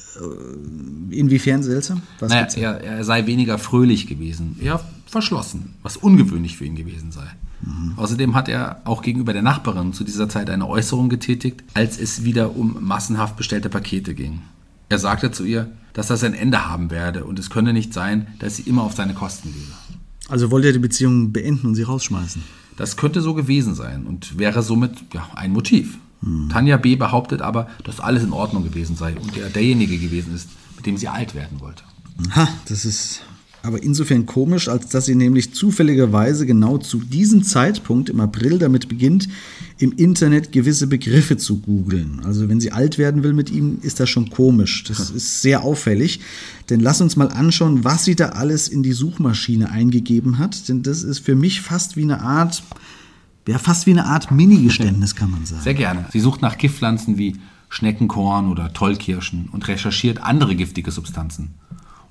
Inwiefern 1.09 1.63
seltsam? 1.63 2.01
Naja, 2.21 2.47
er, 2.55 2.83
er 2.83 3.03
sei 3.03 3.25
weniger 3.25 3.57
fröhlich 3.57 4.07
gewesen, 4.07 4.57
eher 4.61 4.79
verschlossen, 5.07 5.73
was 5.81 5.97
ungewöhnlich 5.97 6.57
für 6.57 6.65
ihn 6.65 6.75
gewesen 6.75 7.11
sei. 7.11 7.27
Außerdem 7.97 8.35
hat 8.35 8.47
er 8.47 8.81
auch 8.85 9.01
gegenüber 9.01 9.33
der 9.33 9.41
Nachbarin 9.41 9.91
zu 9.91 10.03
dieser 10.03 10.29
Zeit 10.29 10.49
eine 10.49 10.67
Äußerung 10.67 11.09
getätigt, 11.09 11.63
als 11.73 11.99
es 11.99 12.23
wieder 12.23 12.55
um 12.55 12.77
massenhaft 12.79 13.35
bestellte 13.35 13.69
Pakete 13.69 14.13
ging. 14.13 14.41
Er 14.87 14.97
sagte 14.97 15.31
zu 15.31 15.43
ihr, 15.43 15.69
dass 15.93 16.07
das 16.07 16.23
ein 16.23 16.33
Ende 16.33 16.69
haben 16.69 16.89
werde 16.89 17.25
und 17.25 17.37
es 17.37 17.49
könne 17.49 17.73
nicht 17.73 17.93
sein, 17.93 18.27
dass 18.39 18.55
sie 18.55 18.63
immer 18.63 18.83
auf 18.83 18.95
seine 18.95 19.13
Kosten 19.13 19.49
lebe. 19.49 19.73
Also 20.29 20.51
wollte 20.51 20.67
er 20.67 20.73
die 20.73 20.79
Beziehung 20.79 21.33
beenden 21.33 21.67
und 21.67 21.75
sie 21.75 21.83
rausschmeißen? 21.83 22.43
Das 22.77 22.95
könnte 22.95 23.21
so 23.21 23.33
gewesen 23.33 23.75
sein 23.75 24.05
und 24.05 24.37
wäre 24.37 24.63
somit 24.63 24.93
ja, 25.13 25.27
ein 25.35 25.51
Motiv. 25.51 25.97
Tanja 26.49 26.77
B. 26.77 26.95
behauptet 26.95 27.41
aber, 27.41 27.69
dass 27.83 27.99
alles 27.99 28.23
in 28.23 28.33
Ordnung 28.33 28.63
gewesen 28.63 28.95
sei 28.95 29.15
und 29.15 29.37
er 29.37 29.49
derjenige 29.49 29.97
gewesen 29.97 30.35
ist, 30.35 30.49
mit 30.75 30.85
dem 30.85 30.97
sie 30.97 31.07
alt 31.07 31.35
werden 31.35 31.61
wollte. 31.61 31.83
Ha, 32.35 32.47
das 32.67 32.85
ist 32.85 33.21
aber 33.61 33.83
insofern 33.83 34.25
komisch, 34.25 34.69
als 34.69 34.87
dass 34.87 35.05
sie 35.05 35.15
nämlich 35.15 35.53
zufälligerweise 35.53 36.45
genau 36.45 36.77
zu 36.77 36.99
diesem 36.99 37.43
Zeitpunkt 37.43 38.09
im 38.09 38.21
April 38.21 38.57
damit 38.57 38.87
beginnt, 38.87 39.27
im 39.77 39.91
Internet 39.91 40.51
gewisse 40.51 40.87
Begriffe 40.87 41.35
zu 41.35 41.59
googeln. 41.59 42.21
Also 42.23 42.47
wenn 42.47 42.61
sie 42.61 42.71
alt 42.71 42.97
werden 42.97 43.23
will 43.23 43.33
mit 43.33 43.49
ihm, 43.49 43.79
ist 43.81 43.99
das 43.99 44.09
schon 44.09 44.29
komisch. 44.29 44.85
Das 44.85 45.09
ist 45.09 45.41
sehr 45.41 45.63
auffällig. 45.63 46.21
Denn 46.69 46.79
lass 46.79 47.01
uns 47.01 47.17
mal 47.17 47.29
anschauen, 47.29 47.83
was 47.83 48.05
sie 48.05 48.15
da 48.15 48.29
alles 48.29 48.69
in 48.69 48.83
die 48.83 48.93
Suchmaschine 48.93 49.69
eingegeben 49.69 50.37
hat. 50.37 50.69
Denn 50.69 50.81
das 50.81 51.03
ist 51.03 51.19
für 51.19 51.35
mich 51.35 51.61
fast 51.61 51.97
wie 51.97 52.03
eine 52.03 52.21
Art, 52.21 52.63
ja, 53.49 53.57
fast 53.57 53.87
wie 53.87 53.91
eine 53.91 54.05
Art 54.05 54.29
Mini-Geständnis, 54.29 55.15
kann 55.15 55.31
man 55.31 55.45
sagen. 55.45 55.63
Sehr 55.63 55.73
gerne. 55.73 56.05
Sie 56.11 56.19
sucht 56.19 56.41
nach 56.41 56.57
Giftpflanzen 56.57 57.17
wie 57.17 57.37
Schneckenkorn 57.69 58.47
oder 58.47 58.73
Tollkirschen 58.73 59.49
und 59.51 59.67
recherchiert 59.67 60.21
andere 60.21 60.55
giftige 60.55 60.91
Substanzen. 60.91 61.55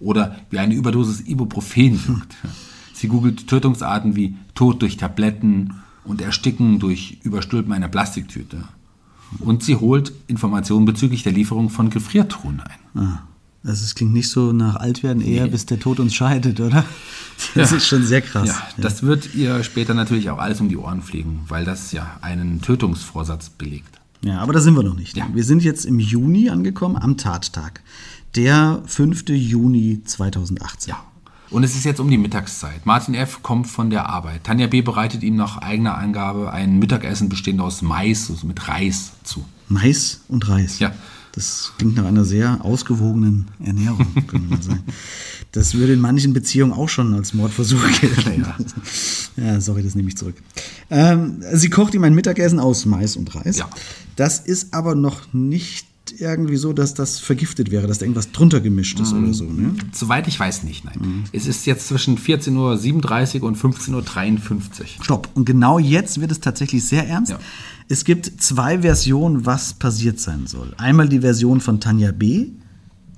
Oder 0.00 0.36
wie 0.50 0.58
eine 0.58 0.74
Überdosis 0.74 1.20
Ibuprofen 1.20 2.08
wirkt. 2.08 2.34
Sie 2.92 3.06
googelt 3.06 3.46
Tötungsarten 3.46 4.16
wie 4.16 4.34
Tod 4.56 4.82
durch 4.82 4.96
Tabletten 4.96 5.74
und 6.02 6.20
Ersticken 6.20 6.80
durch 6.80 7.18
Überstülpen 7.22 7.72
einer 7.72 7.86
Plastiktüte. 7.86 8.64
Und 9.38 9.62
sie 9.62 9.76
holt 9.76 10.12
Informationen 10.26 10.86
bezüglich 10.86 11.22
der 11.22 11.32
Lieferung 11.32 11.70
von 11.70 11.90
Gefriertruhen 11.90 12.60
ein. 12.60 13.00
Ah, 13.00 13.18
also 13.68 13.84
es 13.84 13.94
klingt 13.94 14.12
nicht 14.12 14.30
so 14.30 14.52
nach 14.52 14.76
Altwerden, 14.76 15.22
eher 15.22 15.46
bis 15.46 15.66
der 15.66 15.78
Tod 15.78 16.00
uns 16.00 16.14
scheidet, 16.14 16.60
oder? 16.60 16.84
Das 17.54 17.70
ist 17.70 17.86
schon 17.86 18.02
sehr 18.02 18.20
krass. 18.20 18.48
Ja, 18.48 18.68
das 18.78 19.02
wird 19.02 19.34
ihr 19.34 19.62
später 19.62 19.94
natürlich 19.94 20.30
auch 20.30 20.38
alles 20.38 20.60
um 20.60 20.68
die 20.68 20.76
Ohren 20.76 21.02
fliegen, 21.02 21.42
weil 21.48 21.64
das 21.64 21.92
ja 21.92 22.18
einen 22.20 22.62
Tötungsvorsatz 22.62 23.50
belegt. 23.50 24.00
Ja, 24.22 24.40
aber 24.40 24.52
da 24.52 24.60
sind 24.60 24.74
wir 24.74 24.82
noch 24.82 24.96
nicht. 24.96 25.16
Ja. 25.16 25.28
Wir 25.32 25.44
sind 25.44 25.62
jetzt 25.62 25.84
im 25.84 26.00
Juni 26.00 26.50
angekommen, 26.50 26.96
am 26.96 27.16
Tattag. 27.16 27.82
Der 28.34 28.82
5. 28.86 29.28
Juni 29.28 30.02
2018. 30.04 30.90
Ja. 30.90 31.04
Und 31.50 31.62
es 31.62 31.74
ist 31.74 31.84
jetzt 31.84 32.00
um 32.00 32.10
die 32.10 32.18
Mittagszeit. 32.18 32.84
Martin 32.84 33.14
F. 33.14 33.42
kommt 33.42 33.68
von 33.68 33.88
der 33.90 34.08
Arbeit. 34.08 34.44
Tanja 34.44 34.66
B. 34.66 34.82
bereitet 34.82 35.22
ihm 35.22 35.36
nach 35.36 35.58
eigener 35.58 35.96
Angabe 35.96 36.52
ein 36.52 36.78
Mittagessen 36.78 37.28
bestehend 37.28 37.60
aus 37.60 37.80
Mais 37.80 38.30
also 38.30 38.46
mit 38.46 38.68
Reis 38.68 39.12
zu. 39.24 39.44
Mais 39.68 40.20
und 40.28 40.48
Reis. 40.48 40.78
Ja. 40.78 40.92
Das 41.38 41.72
klingt 41.78 41.94
nach 41.94 42.04
einer 42.04 42.24
sehr 42.24 42.64
ausgewogenen 42.64 43.46
Ernährung, 43.64 44.04
könnte 44.26 44.48
man 44.48 44.60
sagen. 44.60 44.82
Das 45.52 45.74
würde 45.74 45.94
in 45.94 46.00
manchen 46.00 46.34
Beziehungen 46.34 46.72
auch 46.72 46.90
schon 46.90 47.14
als 47.14 47.32
Mordversuch 47.32 47.82
gelten. 48.00 48.42
Ja. 48.42 48.56
Ja, 49.36 49.60
sorry, 49.60 49.84
das 49.84 49.94
nehme 49.94 50.08
ich 50.08 50.16
zurück. 50.16 50.34
Ähm, 50.90 51.36
sie 51.52 51.70
kocht 51.70 51.94
ihm 51.94 52.02
ein 52.02 52.12
Mittagessen 52.12 52.58
aus 52.58 52.86
Mais 52.86 53.16
und 53.16 53.32
Reis. 53.36 53.58
Ja. 53.58 53.70
Das 54.16 54.40
ist 54.40 54.74
aber 54.74 54.96
noch 54.96 55.32
nicht 55.32 55.86
irgendwie 56.18 56.56
so, 56.56 56.72
dass 56.72 56.94
das 56.94 57.20
vergiftet 57.20 57.70
wäre, 57.70 57.86
dass 57.86 57.98
da 57.98 58.04
irgendwas 58.04 58.32
drunter 58.32 58.60
gemischt 58.60 58.98
ist 58.98 59.12
oder 59.12 59.32
so. 59.32 59.44
Ne? 59.44 59.76
Soweit 59.92 60.26
ich 60.26 60.40
weiß 60.40 60.64
nicht, 60.64 60.84
nein. 60.84 61.24
Es 61.32 61.46
ist 61.46 61.66
jetzt 61.66 61.86
zwischen 61.86 62.18
14.37 62.18 63.42
Uhr 63.42 63.48
und 63.48 63.56
15.53 63.56 63.92
Uhr. 63.94 65.04
Stopp. 65.04 65.28
Und 65.34 65.44
genau 65.44 65.78
jetzt 65.78 66.20
wird 66.20 66.32
es 66.32 66.40
tatsächlich 66.40 66.84
sehr 66.84 67.06
ernst. 67.06 67.30
Ja. 67.32 67.38
Es 67.90 68.04
gibt 68.04 68.42
zwei 68.42 68.80
Versionen, 68.82 69.46
was 69.46 69.72
passiert 69.72 70.20
sein 70.20 70.46
soll. 70.46 70.74
Einmal 70.76 71.08
die 71.08 71.20
Version 71.20 71.62
von 71.62 71.80
Tanja 71.80 72.12
B. 72.12 72.48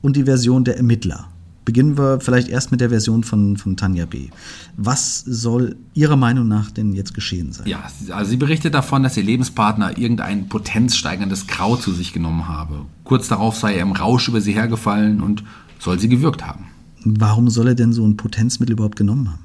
und 0.00 0.14
die 0.14 0.22
Version 0.22 0.62
der 0.62 0.76
Ermittler. 0.76 1.26
Beginnen 1.64 1.98
wir 1.98 2.20
vielleicht 2.20 2.48
erst 2.48 2.70
mit 2.70 2.80
der 2.80 2.88
Version 2.88 3.24
von, 3.24 3.56
von 3.56 3.76
Tanja 3.76 4.06
B. 4.06 4.28
Was 4.76 5.18
soll 5.26 5.76
Ihrer 5.94 6.16
Meinung 6.16 6.46
nach 6.46 6.70
denn 6.70 6.92
jetzt 6.92 7.14
geschehen 7.14 7.52
sein? 7.52 7.66
Ja, 7.66 7.83
also 8.11 8.30
sie 8.30 8.37
berichtet 8.37 8.74
davon, 8.74 9.02
dass 9.02 9.16
ihr 9.16 9.24
Lebenspartner 9.24 9.98
irgendein 9.98 10.48
potenzsteigerndes 10.48 11.48
Grau 11.48 11.74
zu 11.74 11.92
sich 11.92 12.12
genommen 12.12 12.46
habe. 12.46 12.87
Kurz 13.02 13.26
darauf 13.26 13.56
sei 13.56 13.74
er 13.74 13.83
im 13.83 13.92
Rausch 13.92 14.28
über 14.28 14.40
sie 14.40 14.52
hergefallen 14.52 15.20
und 15.20 15.42
soll 15.80 15.98
sie 15.98 16.09
gewürgt 16.09 16.46
haben. 16.46 16.66
Warum 17.04 17.50
soll 17.50 17.68
er 17.68 17.74
denn 17.74 17.92
so 17.92 18.06
ein 18.06 18.16
Potenzmittel 18.16 18.74
überhaupt 18.74 18.96
genommen 18.96 19.30
haben? 19.30 19.44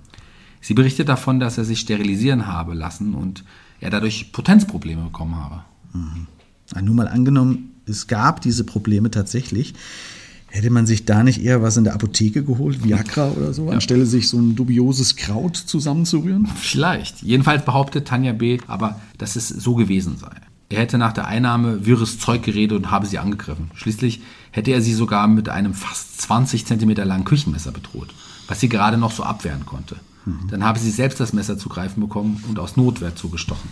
Sie 0.62 0.76
berichtet 0.76 1.10
davon, 1.10 1.40
dass 1.40 1.58
er 1.58 1.66
sich 1.66 1.80
sterilisieren 1.80 2.46
habe 2.46 2.76
lassen 2.76 3.16
und 3.16 3.44
er 3.80 3.90
dadurch 3.90 4.32
Potenzprobleme 4.32 5.04
bekommen 5.04 5.36
habe. 5.36 5.64
Ja, 6.74 6.82
nur 6.82 6.96
mal 6.96 7.08
angenommen, 7.08 7.72
es 7.86 8.08
gab 8.08 8.42
diese 8.42 8.64
Probleme 8.64 9.12
tatsächlich. 9.12 9.74
Hätte 10.48 10.70
man 10.70 10.86
sich 10.86 11.04
da 11.04 11.22
nicht 11.22 11.44
eher 11.44 11.62
was 11.62 11.76
in 11.76 11.84
der 11.84 11.94
Apotheke 11.94 12.44
geholt, 12.44 12.84
Viagra 12.84 13.30
oder 13.32 13.54
so, 13.54 13.70
anstelle 13.70 14.06
sich 14.06 14.30
so 14.30 14.38
ein 14.38 14.56
dubioses 14.56 15.18
Kraut 15.18 15.58
zusammenzurühren? 15.58 16.48
Vielleicht. 16.48 17.22
Jedenfalls 17.22 17.66
behauptet 17.66 18.08
Tanja 18.08 18.32
B., 18.32 18.60
aber 18.68 19.02
dass 19.18 19.36
es 19.36 19.50
so 19.50 19.76
gewesen 19.76 20.18
sei. 20.18 20.32
Er 20.70 20.80
hätte 20.80 20.98
nach 20.98 21.14
der 21.14 21.28
Einnahme 21.28 21.86
wirres 21.86 22.20
Zeug 22.20 22.42
geredet 22.42 22.78
und 22.78 22.90
habe 22.90 23.06
sie 23.06 23.20
angegriffen. 23.20 23.70
Schließlich 23.76 24.22
hätte 24.52 24.72
er 24.72 24.82
sie 24.82 24.94
sogar 24.94 25.28
mit 25.28 25.50
einem 25.50 25.74
fast 25.74 26.22
20 26.22 26.66
Zentimeter 26.66 27.06
langen 27.06 27.26
Küchenmesser 27.26 27.72
bedroht, 27.72 28.14
was 28.48 28.62
sie 28.62 28.70
gerade 28.70 28.98
noch 28.98 29.12
so 29.12 29.24
abwehren 29.24 29.66
konnte. 29.66 29.98
Dann 30.50 30.64
habe 30.64 30.80
sie 30.80 30.90
selbst 30.90 31.20
das 31.20 31.34
Messer 31.34 31.58
zu 31.58 31.70
greifen 31.70 32.02
bekommen 32.02 32.44
und 32.50 32.60
aus 32.60 32.78
Notwehr 32.78 33.16
zugestochen. 33.16 33.70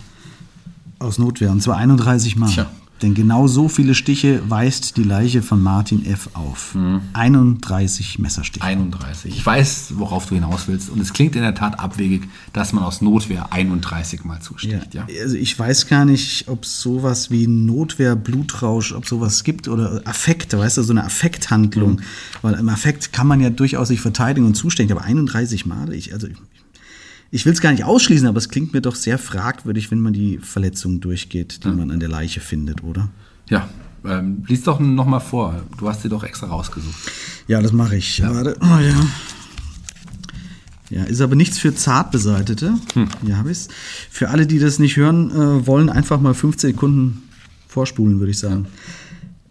Aus 0.99 1.17
Notwehr, 1.17 1.51
und 1.51 1.61
zwar 1.61 1.77
31 1.77 2.35
Mal. 2.35 2.49
Tja. 2.49 2.69
Denn 3.03 3.13
genau 3.13 3.47
so 3.47 3.67
viele 3.67 3.95
Stiche 3.95 4.41
weist 4.49 4.95
die 4.95 5.03
Leiche 5.03 5.43
von 5.43 5.61
Martin 5.61 6.05
F. 6.05 6.29
auf. 6.33 6.75
31 7.11 8.17
Messerstiche. 8.17 8.65
31. 8.65 9.35
Ich 9.35 9.45
weiß, 9.45 9.93
worauf 9.95 10.25
du 10.25 10.35
hinaus 10.35 10.69
willst. 10.69 10.89
Und 10.89 11.01
es 11.01 11.11
klingt 11.11 11.35
in 11.35 11.41
der 11.41 11.53
Tat 11.53 11.79
abwegig, 11.79 12.29
dass 12.53 12.71
man 12.71 12.83
aus 12.83 13.01
Notwehr 13.01 13.51
31 13.51 14.23
Mal 14.23 14.39
zusticht. 14.41 14.93
Ja. 14.93 15.05
Also 15.21 15.35
ich 15.35 15.59
weiß 15.59 15.87
gar 15.87 16.05
nicht, 16.05 16.47
ob 16.47 16.63
es 16.63 16.79
sowas 16.81 17.29
wie 17.29 17.45
Notwehr, 17.45 18.15
Blutrausch, 18.15 18.93
ob 18.93 19.05
sowas 19.05 19.43
gibt 19.43 19.67
oder 19.67 20.01
Affekt, 20.05 20.57
weißt 20.57 20.77
du, 20.77 20.83
so 20.83 20.93
eine 20.93 21.03
Affekthandlung. 21.03 21.99
Weil 22.41 22.53
im 22.53 22.69
Affekt 22.69 23.11
kann 23.11 23.27
man 23.27 23.41
ja 23.41 23.49
durchaus 23.49 23.89
sich 23.89 23.99
verteidigen 23.99 24.47
und 24.47 24.55
zustechen, 24.55 24.93
aber 24.93 25.03
31 25.03 25.65
Mal, 25.65 25.91
ich, 25.91 26.13
also 26.13 26.27
ich, 27.33 27.45
will 27.45 27.53
es 27.53 27.61
gar 27.61 27.71
nicht 27.71 27.83
ausschließen, 27.83 28.27
aber 28.27 28.37
es 28.37 28.49
klingt 28.49 28.73
mir 28.73 28.81
doch 28.81 28.95
sehr 28.95 29.17
fragwürdig, 29.17 29.91
wenn 29.91 29.99
man 29.99 30.13
die 30.13 30.37
Verletzungen 30.37 30.99
durchgeht, 31.01 31.63
die 31.63 31.69
man 31.69 31.91
an 31.91 31.99
der 31.99 32.09
Leiche 32.09 32.39
findet, 32.39 32.83
oder? 32.83 33.09
Ja, 33.49 33.67
ähm, 34.05 34.43
lies 34.47 34.63
doch 34.63 34.79
noch 34.79 35.05
mal 35.05 35.19
vor. 35.19 35.61
Du 35.77 35.87
hast 35.87 36.01
sie 36.01 36.09
doch 36.09 36.23
extra 36.23 36.47
rausgesucht. 36.47 36.95
Ja, 37.47 37.61
das 37.61 37.71
mache 37.71 37.95
ich. 37.95 38.21
Warte. 38.21 38.57
Oh, 38.61 38.79
ja. 38.79 39.05
ja, 40.89 41.03
ist 41.03 41.21
aber 41.21 41.35
nichts 41.35 41.57
für 41.57 41.73
Zartbeseitete. 41.73 42.75
Hier 43.25 43.37
habe 43.37 43.51
ich 43.51 43.59
es. 43.59 43.67
Für 44.09 44.29
alle, 44.29 44.45
die 44.45 44.59
das 44.59 44.79
nicht 44.79 44.97
hören 44.97 45.31
äh, 45.31 45.67
wollen, 45.67 45.89
einfach 45.89 46.19
mal 46.19 46.33
15 46.33 46.71
Sekunden 46.71 47.23
vorspulen, 47.67 48.19
würde 48.19 48.31
ich 48.31 48.39
sagen. 48.39 48.67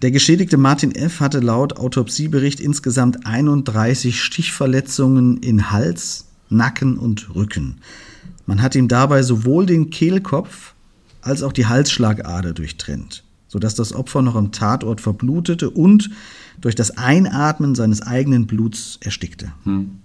Der 0.02 0.10
geschädigte 0.10 0.56
Martin 0.56 0.94
F. 0.94 1.20
hatte 1.20 1.38
laut 1.38 1.76
Autopsiebericht 1.76 2.60
insgesamt 2.60 3.24
31 3.24 4.20
Stichverletzungen 4.20 5.36
in 5.38 5.70
Hals, 5.70 6.26
Nacken 6.52 6.98
und 6.98 7.34
Rücken. 7.34 7.78
Man 8.46 8.62
hat 8.62 8.74
ihm 8.74 8.88
dabei 8.88 9.22
sowohl 9.22 9.66
den 9.66 9.90
Kehlkopf 9.90 10.74
als 11.20 11.42
auch 11.42 11.52
die 11.52 11.66
Halsschlagader 11.66 12.52
durchtrennt, 12.52 13.24
sodass 13.52 13.74
das 13.74 13.92
Opfer 13.92 14.22
noch 14.22 14.34
am 14.34 14.50
Tatort 14.50 15.02
verblutete 15.02 15.68
und 15.68 16.08
durch 16.62 16.74
das 16.74 16.96
Einatmen 16.96 17.74
seines 17.74 18.02
eigenen 18.02 18.46
Bluts 18.46 18.96
erstickte. 19.02 19.52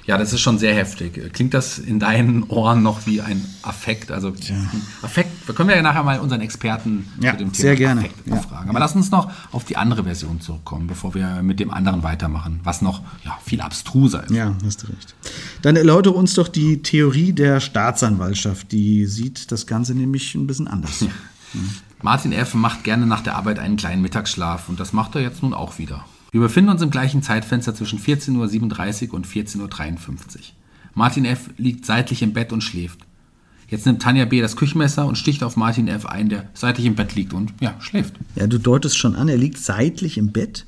Ja, 0.06 0.18
das 0.18 0.34
ist 0.34 0.42
schon 0.42 0.58
sehr 0.58 0.74
heftig. 0.74 1.32
Klingt 1.32 1.54
das 1.54 1.78
in 1.78 2.00
deinen 2.00 2.44
Ohren 2.44 2.82
noch 2.84 3.06
wie 3.06 3.22
ein 3.22 3.46
Affekt? 3.62 4.12
Also 4.12 4.34
Affekt, 5.04 5.30
da 5.48 5.54
können 5.54 5.70
wir 5.70 5.76
ja 5.76 5.82
nachher 5.84 6.04
mal 6.04 6.20
unseren 6.20 6.42
Experten 6.42 7.06
Ja, 7.22 7.32
zu 7.34 7.38
dem 7.38 7.52
Thema 7.54 7.62
sehr 7.62 7.76
gerne. 7.76 8.02
Affekt 8.02 8.28
Ja. 8.28 8.36
befragen. 8.36 8.70
Aber 8.70 8.80
lass 8.80 8.96
uns 8.96 9.12
noch 9.12 9.32
auf 9.52 9.66
die 9.66 9.78
andere 9.78 10.04
Version 10.04 10.42
zurückkommen, 10.42 10.88
bevor 10.88 11.14
wir 11.14 11.42
mit 11.44 11.60
dem 11.60 11.70
anderen 11.72 12.02
weitermachen, 12.04 12.60
was 12.64 12.82
noch 12.82 13.02
ja, 13.24 13.38
viel 13.46 13.62
abstruser 13.62 14.24
ist. 14.24 14.32
Ja, 14.32 14.56
hast 14.66 14.82
du 14.84 14.88
recht. 14.88 15.16
Dann 15.62 15.76
erläutere 15.76 16.14
uns 16.16 16.34
doch 16.34 16.48
die 16.48 16.82
Theorie 16.82 17.34
der 17.34 17.60
Staatsanwaltschaft. 17.60 18.72
Die 18.72 19.06
sieht 19.06 19.52
das 19.52 19.68
Ganze 19.68 19.94
nämlich 19.94 20.34
ein 20.34 20.48
bisschen 20.48 20.68
anders. 20.68 21.06
Martin 22.02 22.32
F. 22.32 22.54
macht 22.54 22.84
gerne 22.84 23.08
nach 23.08 23.22
der 23.22 23.36
Arbeit 23.36 23.58
einen 23.60 23.76
kleinen 23.76 24.02
Mittagsschlaf 24.02 24.70
und 24.70 24.80
das 24.80 24.94
macht 24.94 25.16
er 25.16 25.22
jetzt 25.22 25.42
nun 25.42 25.54
auch 25.54 25.80
wieder. 25.80 26.06
Wir 26.32 26.42
befinden 26.42 26.70
uns 26.70 26.82
im 26.82 26.92
gleichen 26.92 27.24
Zeitfenster 27.24 27.74
zwischen 27.74 28.00
14.37 28.00 29.08
Uhr 29.08 29.14
und 29.16 29.26
14.53 29.28 29.58
Uhr. 29.60 30.42
Martin 30.94 31.26
F. 31.26 31.50
liegt 31.58 31.86
seitlich 31.86 32.22
im 32.22 32.34
Bett 32.34 32.54
und 32.54 32.62
schläft. 32.62 33.00
Jetzt 33.70 33.86
nimmt 33.86 34.02
Tanja 34.02 34.26
B. 34.26 34.42
das 34.42 34.56
Küchenmesser 34.56 35.06
und 35.06 35.18
sticht 35.18 35.44
auf 35.44 35.58
Martin 35.58 35.88
F. 35.88 36.06
ein, 36.06 36.30
der 36.30 36.50
seitlich 36.54 36.86
im 36.86 36.96
Bett 36.96 37.16
liegt 37.16 37.34
und 37.34 37.54
ja, 37.60 37.76
schläft. 37.80 38.14
Ja, 38.36 38.48
du 38.48 38.60
deutest 38.60 38.98
schon 38.98 39.16
an, 39.16 39.28
er 39.28 39.38
liegt 39.38 39.58
seitlich 39.58 40.18
im 40.18 40.32
Bett. 40.32 40.66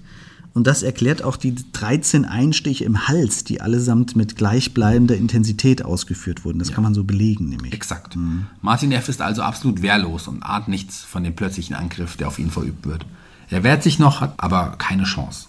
Und 0.54 0.66
das 0.66 0.84
erklärt 0.84 1.22
auch 1.22 1.38
die 1.38 1.56
13 1.74 2.26
Einstiche 2.26 2.84
im 2.84 3.08
Hals, 3.08 3.44
die 3.44 3.62
allesamt 3.62 4.16
mit 4.16 4.36
gleichbleibender 4.36 5.16
Intensität 5.16 5.86
ausgeführt 5.86 6.44
wurden. 6.44 6.60
Das 6.60 6.72
kann 6.72 6.84
man 6.84 6.94
so 6.94 7.04
belegen, 7.04 7.50
nämlich. 7.50 7.74
Exakt. 7.74 8.18
Martin 8.62 8.92
F. 8.92 9.10
ist 9.10 9.22
also 9.22 9.44
absolut 9.44 9.82
wehrlos 9.82 10.28
und 10.28 10.44
ahnt 10.44 10.68
nichts 10.68 11.02
von 11.02 11.24
dem 11.24 11.36
plötzlichen 11.36 11.76
Angriff, 11.76 12.18
der 12.18 12.28
auf 12.28 12.40
ihn 12.40 12.50
verübt 12.50 12.86
wird. 12.88 13.06
Er 13.50 13.64
wehrt 13.64 13.84
sich 13.84 14.00
noch, 14.00 14.22
hat 14.22 14.34
aber 14.38 14.76
keine 14.78 15.04
Chance. 15.04 15.48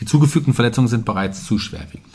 Die 0.00 0.04
zugefügten 0.04 0.54
Verletzungen 0.54 0.88
sind 0.88 1.04
bereits 1.04 1.44
zu 1.44 1.58
schwerwiegend. 1.58 2.06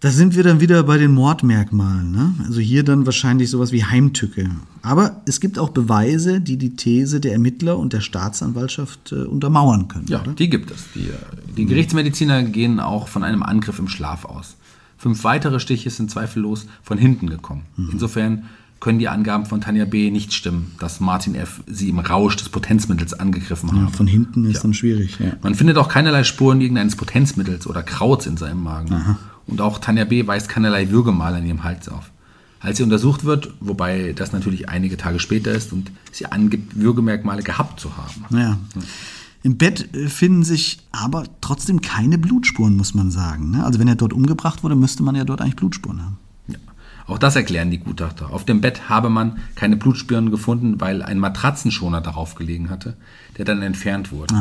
Da 0.00 0.10
sind 0.12 0.36
wir 0.36 0.44
dann 0.44 0.60
wieder 0.60 0.84
bei 0.84 0.96
den 0.96 1.12
Mordmerkmalen. 1.12 2.12
Ne? 2.12 2.34
Also 2.46 2.60
hier 2.60 2.84
dann 2.84 3.04
wahrscheinlich 3.04 3.50
sowas 3.50 3.72
wie 3.72 3.84
Heimtücke. 3.84 4.48
Aber 4.80 5.22
es 5.26 5.40
gibt 5.40 5.58
auch 5.58 5.70
Beweise, 5.70 6.40
die 6.40 6.56
die 6.56 6.76
These 6.76 7.18
der 7.20 7.32
Ermittler 7.32 7.76
und 7.78 7.92
der 7.92 8.00
Staatsanwaltschaft 8.00 9.10
äh, 9.10 9.22
untermauern 9.24 9.88
können. 9.88 10.06
Ja, 10.08 10.20
oder? 10.20 10.32
die 10.34 10.48
gibt 10.48 10.70
es. 10.70 10.84
Die, 10.94 11.08
die 11.56 11.66
Gerichtsmediziner 11.66 12.44
gehen 12.44 12.78
auch 12.78 13.08
von 13.08 13.24
einem 13.24 13.42
Angriff 13.42 13.80
im 13.80 13.88
Schlaf 13.88 14.24
aus. 14.24 14.54
Fünf 14.98 15.24
weitere 15.24 15.58
Stiche 15.58 15.90
sind 15.90 16.10
zweifellos 16.10 16.66
von 16.82 16.98
hinten 16.98 17.28
gekommen. 17.28 17.62
Insofern 17.92 18.44
können 18.80 18.98
die 18.98 19.08
Angaben 19.08 19.46
von 19.46 19.60
Tanja 19.60 19.84
B. 19.84 20.10
nicht 20.10 20.32
stimmen, 20.32 20.72
dass 20.78 20.98
Martin 21.00 21.34
F. 21.34 21.62
sie 21.66 21.88
im 21.88 21.98
Rausch 21.98 22.36
des 22.36 22.48
Potenzmittels 22.48 23.14
angegriffen 23.14 23.70
Ja, 23.74 23.86
hat. 23.86 23.96
von 23.96 24.06
hinten 24.06 24.44
ist 24.44 24.62
dann 24.62 24.74
schwierig. 24.74 25.18
Ja. 25.20 25.32
Man 25.42 25.54
findet 25.56 25.76
auch 25.76 25.88
keinerlei 25.88 26.22
Spuren 26.24 26.60
irgendeines 26.60 26.94
Potenzmittels 26.96 27.66
oder 27.66 27.82
Krauts 27.82 28.26
in 28.26 28.36
seinem 28.36 28.62
Magen. 28.62 29.16
Und 29.48 29.60
auch 29.60 29.78
Tanja 29.78 30.04
B. 30.04 30.26
weist 30.26 30.48
keinerlei 30.48 30.90
Würgemal 30.90 31.34
an 31.34 31.44
ihrem 31.44 31.64
Hals 31.64 31.88
auf. 31.88 32.12
Als 32.60 32.76
sie 32.76 32.82
untersucht 32.82 33.24
wird, 33.24 33.52
wobei 33.60 34.12
das 34.12 34.32
natürlich 34.32 34.68
einige 34.68 34.96
Tage 34.96 35.18
später 35.20 35.52
ist 35.52 35.72
und 35.72 35.90
sie 36.12 36.26
angibt, 36.26 36.76
Würgemerkmale 36.78 37.42
gehabt 37.42 37.80
zu 37.80 37.96
haben. 37.96 38.24
Ja. 38.36 38.58
Im 39.42 39.56
Bett 39.56 39.94
äh, 39.94 40.08
finden 40.08 40.42
sich 40.42 40.80
aber 40.90 41.24
trotzdem 41.40 41.80
keine 41.80 42.18
Blutspuren, 42.18 42.76
muss 42.76 42.94
man 42.94 43.10
sagen. 43.10 43.52
ne? 43.52 43.64
Also 43.64 43.78
wenn 43.78 43.88
er 43.88 43.94
dort 43.94 44.12
umgebracht 44.12 44.64
wurde, 44.64 44.74
müsste 44.74 45.02
man 45.02 45.14
ja 45.14 45.24
dort 45.24 45.40
eigentlich 45.40 45.56
Blutspuren 45.56 46.02
haben. 46.02 46.18
Ja. 46.48 46.56
Auch 47.06 47.18
das 47.18 47.36
erklären 47.36 47.70
die 47.70 47.78
Gutachter. 47.78 48.30
Auf 48.32 48.44
dem 48.44 48.60
Bett 48.60 48.88
habe 48.88 49.08
man 49.08 49.38
keine 49.54 49.76
Blutspuren 49.76 50.30
gefunden, 50.30 50.80
weil 50.80 51.02
ein 51.02 51.18
Matratzenschoner 51.18 52.00
darauf 52.00 52.34
gelegen 52.34 52.70
hatte, 52.70 52.96
der 53.38 53.44
dann 53.44 53.62
entfernt 53.62 54.10
wurde. 54.10 54.34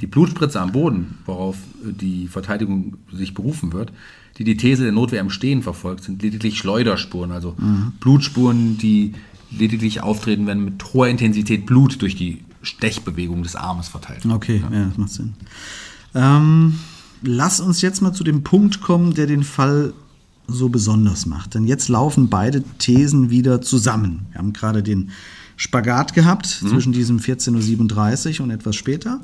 Die 0.00 0.06
Blutspritze 0.06 0.60
am 0.60 0.72
Boden, 0.72 1.18
worauf 1.26 1.56
äh, 1.56 1.92
die 1.92 2.28
Verteidigung 2.28 2.96
sich 3.12 3.34
berufen 3.34 3.72
wird, 3.72 3.92
die 4.38 4.44
die 4.44 4.56
These 4.56 4.84
der 4.84 4.92
Notwehr 4.92 5.20
im 5.20 5.30
Stehen 5.30 5.62
verfolgt, 5.62 6.04
sind 6.04 6.22
lediglich 6.22 6.58
Schleuderspuren, 6.58 7.30
also 7.30 7.54
Blutspuren, 8.00 8.78
die 8.78 9.12
lediglich 9.50 10.02
auftreten, 10.02 10.46
wenn 10.46 10.64
mit 10.64 10.92
hoher 10.92 11.08
Intensität 11.08 11.66
Blut 11.66 12.02
durch 12.02 12.16
die 12.16 12.40
Stechbewegung 12.62 13.42
des 13.42 13.56
Armes 13.56 13.88
verteilt 13.88 14.24
wird. 14.24 14.34
Okay, 14.34 14.62
ja, 14.72 14.86
das 14.86 14.98
macht 14.98 15.10
Sinn. 15.10 15.34
Ähm, 16.14 16.78
lass 17.22 17.60
uns 17.60 17.80
jetzt 17.82 18.00
mal 18.00 18.12
zu 18.12 18.24
dem 18.24 18.42
Punkt 18.42 18.80
kommen, 18.80 19.14
der 19.14 19.26
den 19.26 19.44
Fall 19.44 19.92
so 20.46 20.68
besonders 20.68 21.26
macht. 21.26 21.54
Denn 21.54 21.66
jetzt 21.66 21.88
laufen 21.88 22.28
beide 22.28 22.62
Thesen 22.78 23.30
wieder 23.30 23.60
zusammen. 23.62 24.26
Wir 24.32 24.38
haben 24.38 24.52
gerade 24.52 24.82
den 24.82 25.10
Spagat 25.56 26.14
gehabt 26.14 26.46
zwischen 26.46 26.92
diesem 26.92 27.18
14.37 27.18 28.38
Uhr 28.38 28.44
und 28.44 28.50
etwas 28.50 28.76
später. 28.76 29.20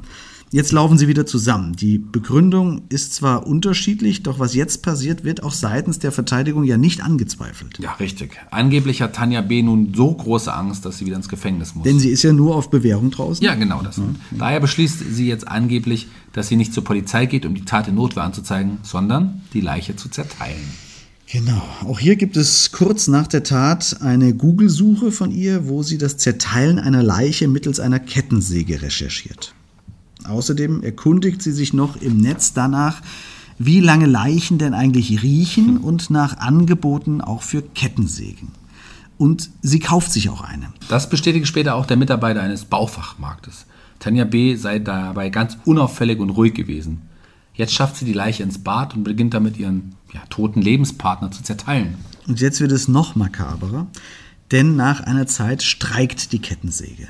Jetzt 0.52 0.72
laufen 0.72 0.98
sie 0.98 1.06
wieder 1.06 1.26
zusammen. 1.26 1.76
Die 1.76 1.98
Begründung 1.98 2.82
ist 2.88 3.14
zwar 3.14 3.46
unterschiedlich, 3.46 4.24
doch 4.24 4.40
was 4.40 4.52
jetzt 4.52 4.82
passiert, 4.82 5.22
wird 5.22 5.44
auch 5.44 5.52
seitens 5.52 6.00
der 6.00 6.10
Verteidigung 6.10 6.64
ja 6.64 6.76
nicht 6.76 7.04
angezweifelt. 7.04 7.78
Ja, 7.78 7.92
richtig. 7.94 8.32
Angeblich 8.50 9.00
hat 9.00 9.14
Tanja 9.14 9.42
B. 9.42 9.62
nun 9.62 9.94
so 9.94 10.12
große 10.12 10.52
Angst, 10.52 10.84
dass 10.84 10.98
sie 10.98 11.06
wieder 11.06 11.14
ins 11.14 11.28
Gefängnis 11.28 11.76
muss. 11.76 11.84
Denn 11.84 12.00
sie 12.00 12.10
ist 12.10 12.24
ja 12.24 12.32
nur 12.32 12.56
auf 12.56 12.68
Bewährung 12.68 13.12
draußen. 13.12 13.44
Ja, 13.44 13.54
genau 13.54 13.80
das. 13.82 14.00
Daher 14.32 14.58
beschließt 14.58 15.04
sie 15.12 15.28
jetzt 15.28 15.46
angeblich, 15.46 16.08
dass 16.32 16.48
sie 16.48 16.56
nicht 16.56 16.74
zur 16.74 16.82
Polizei 16.82 17.26
geht, 17.26 17.46
um 17.46 17.54
die 17.54 17.64
Tat 17.64 17.86
in 17.86 17.94
Notwehr 17.94 18.24
anzuzeigen, 18.24 18.78
sondern 18.82 19.42
die 19.52 19.60
Leiche 19.60 19.94
zu 19.94 20.08
zerteilen. 20.08 20.58
Genau. 21.30 21.62
Auch 21.84 22.00
hier 22.00 22.16
gibt 22.16 22.36
es 22.36 22.72
kurz 22.72 23.06
nach 23.06 23.28
der 23.28 23.44
Tat 23.44 23.98
eine 24.00 24.34
Google-Suche 24.34 25.12
von 25.12 25.30
ihr, 25.30 25.68
wo 25.68 25.84
sie 25.84 25.96
das 25.96 26.16
Zerteilen 26.16 26.80
einer 26.80 27.04
Leiche 27.04 27.46
mittels 27.46 27.78
einer 27.78 28.00
Kettensäge 28.00 28.82
recherchiert. 28.82 29.54
Außerdem 30.30 30.82
erkundigt 30.82 31.42
sie 31.42 31.52
sich 31.52 31.72
noch 31.72 32.00
im 32.00 32.18
Netz 32.18 32.52
danach, 32.52 33.02
wie 33.58 33.80
lange 33.80 34.06
Leichen 34.06 34.58
denn 34.58 34.72
eigentlich 34.72 35.22
riechen 35.22 35.76
und 35.76 36.08
nach 36.08 36.38
Angeboten 36.38 37.20
auch 37.20 37.42
für 37.42 37.62
Kettensägen. 37.62 38.48
Und 39.18 39.50
sie 39.60 39.80
kauft 39.80 40.12
sich 40.12 40.30
auch 40.30 40.40
eine. 40.40 40.72
Das 40.88 41.10
bestätigt 41.10 41.46
später 41.46 41.74
auch 41.74 41.84
der 41.84 41.98
Mitarbeiter 41.98 42.40
eines 42.40 42.64
Baufachmarktes. 42.64 43.66
Tanja 43.98 44.24
B. 44.24 44.56
sei 44.56 44.78
dabei 44.78 45.28
ganz 45.28 45.58
unauffällig 45.66 46.20
und 46.20 46.30
ruhig 46.30 46.54
gewesen. 46.54 47.02
Jetzt 47.52 47.74
schafft 47.74 47.96
sie 47.96 48.06
die 48.06 48.14
Leiche 48.14 48.42
ins 48.42 48.62
Bad 48.62 48.94
und 48.94 49.04
beginnt 49.04 49.34
damit 49.34 49.58
ihren 49.58 49.96
ja, 50.14 50.20
toten 50.30 50.62
Lebenspartner 50.62 51.30
zu 51.30 51.42
zerteilen. 51.42 51.96
Und 52.26 52.40
jetzt 52.40 52.60
wird 52.60 52.72
es 52.72 52.88
noch 52.88 53.14
makaberer, 53.14 53.88
denn 54.52 54.76
nach 54.76 55.00
einer 55.00 55.26
Zeit 55.26 55.62
streikt 55.62 56.32
die 56.32 56.38
Kettensäge. 56.38 57.08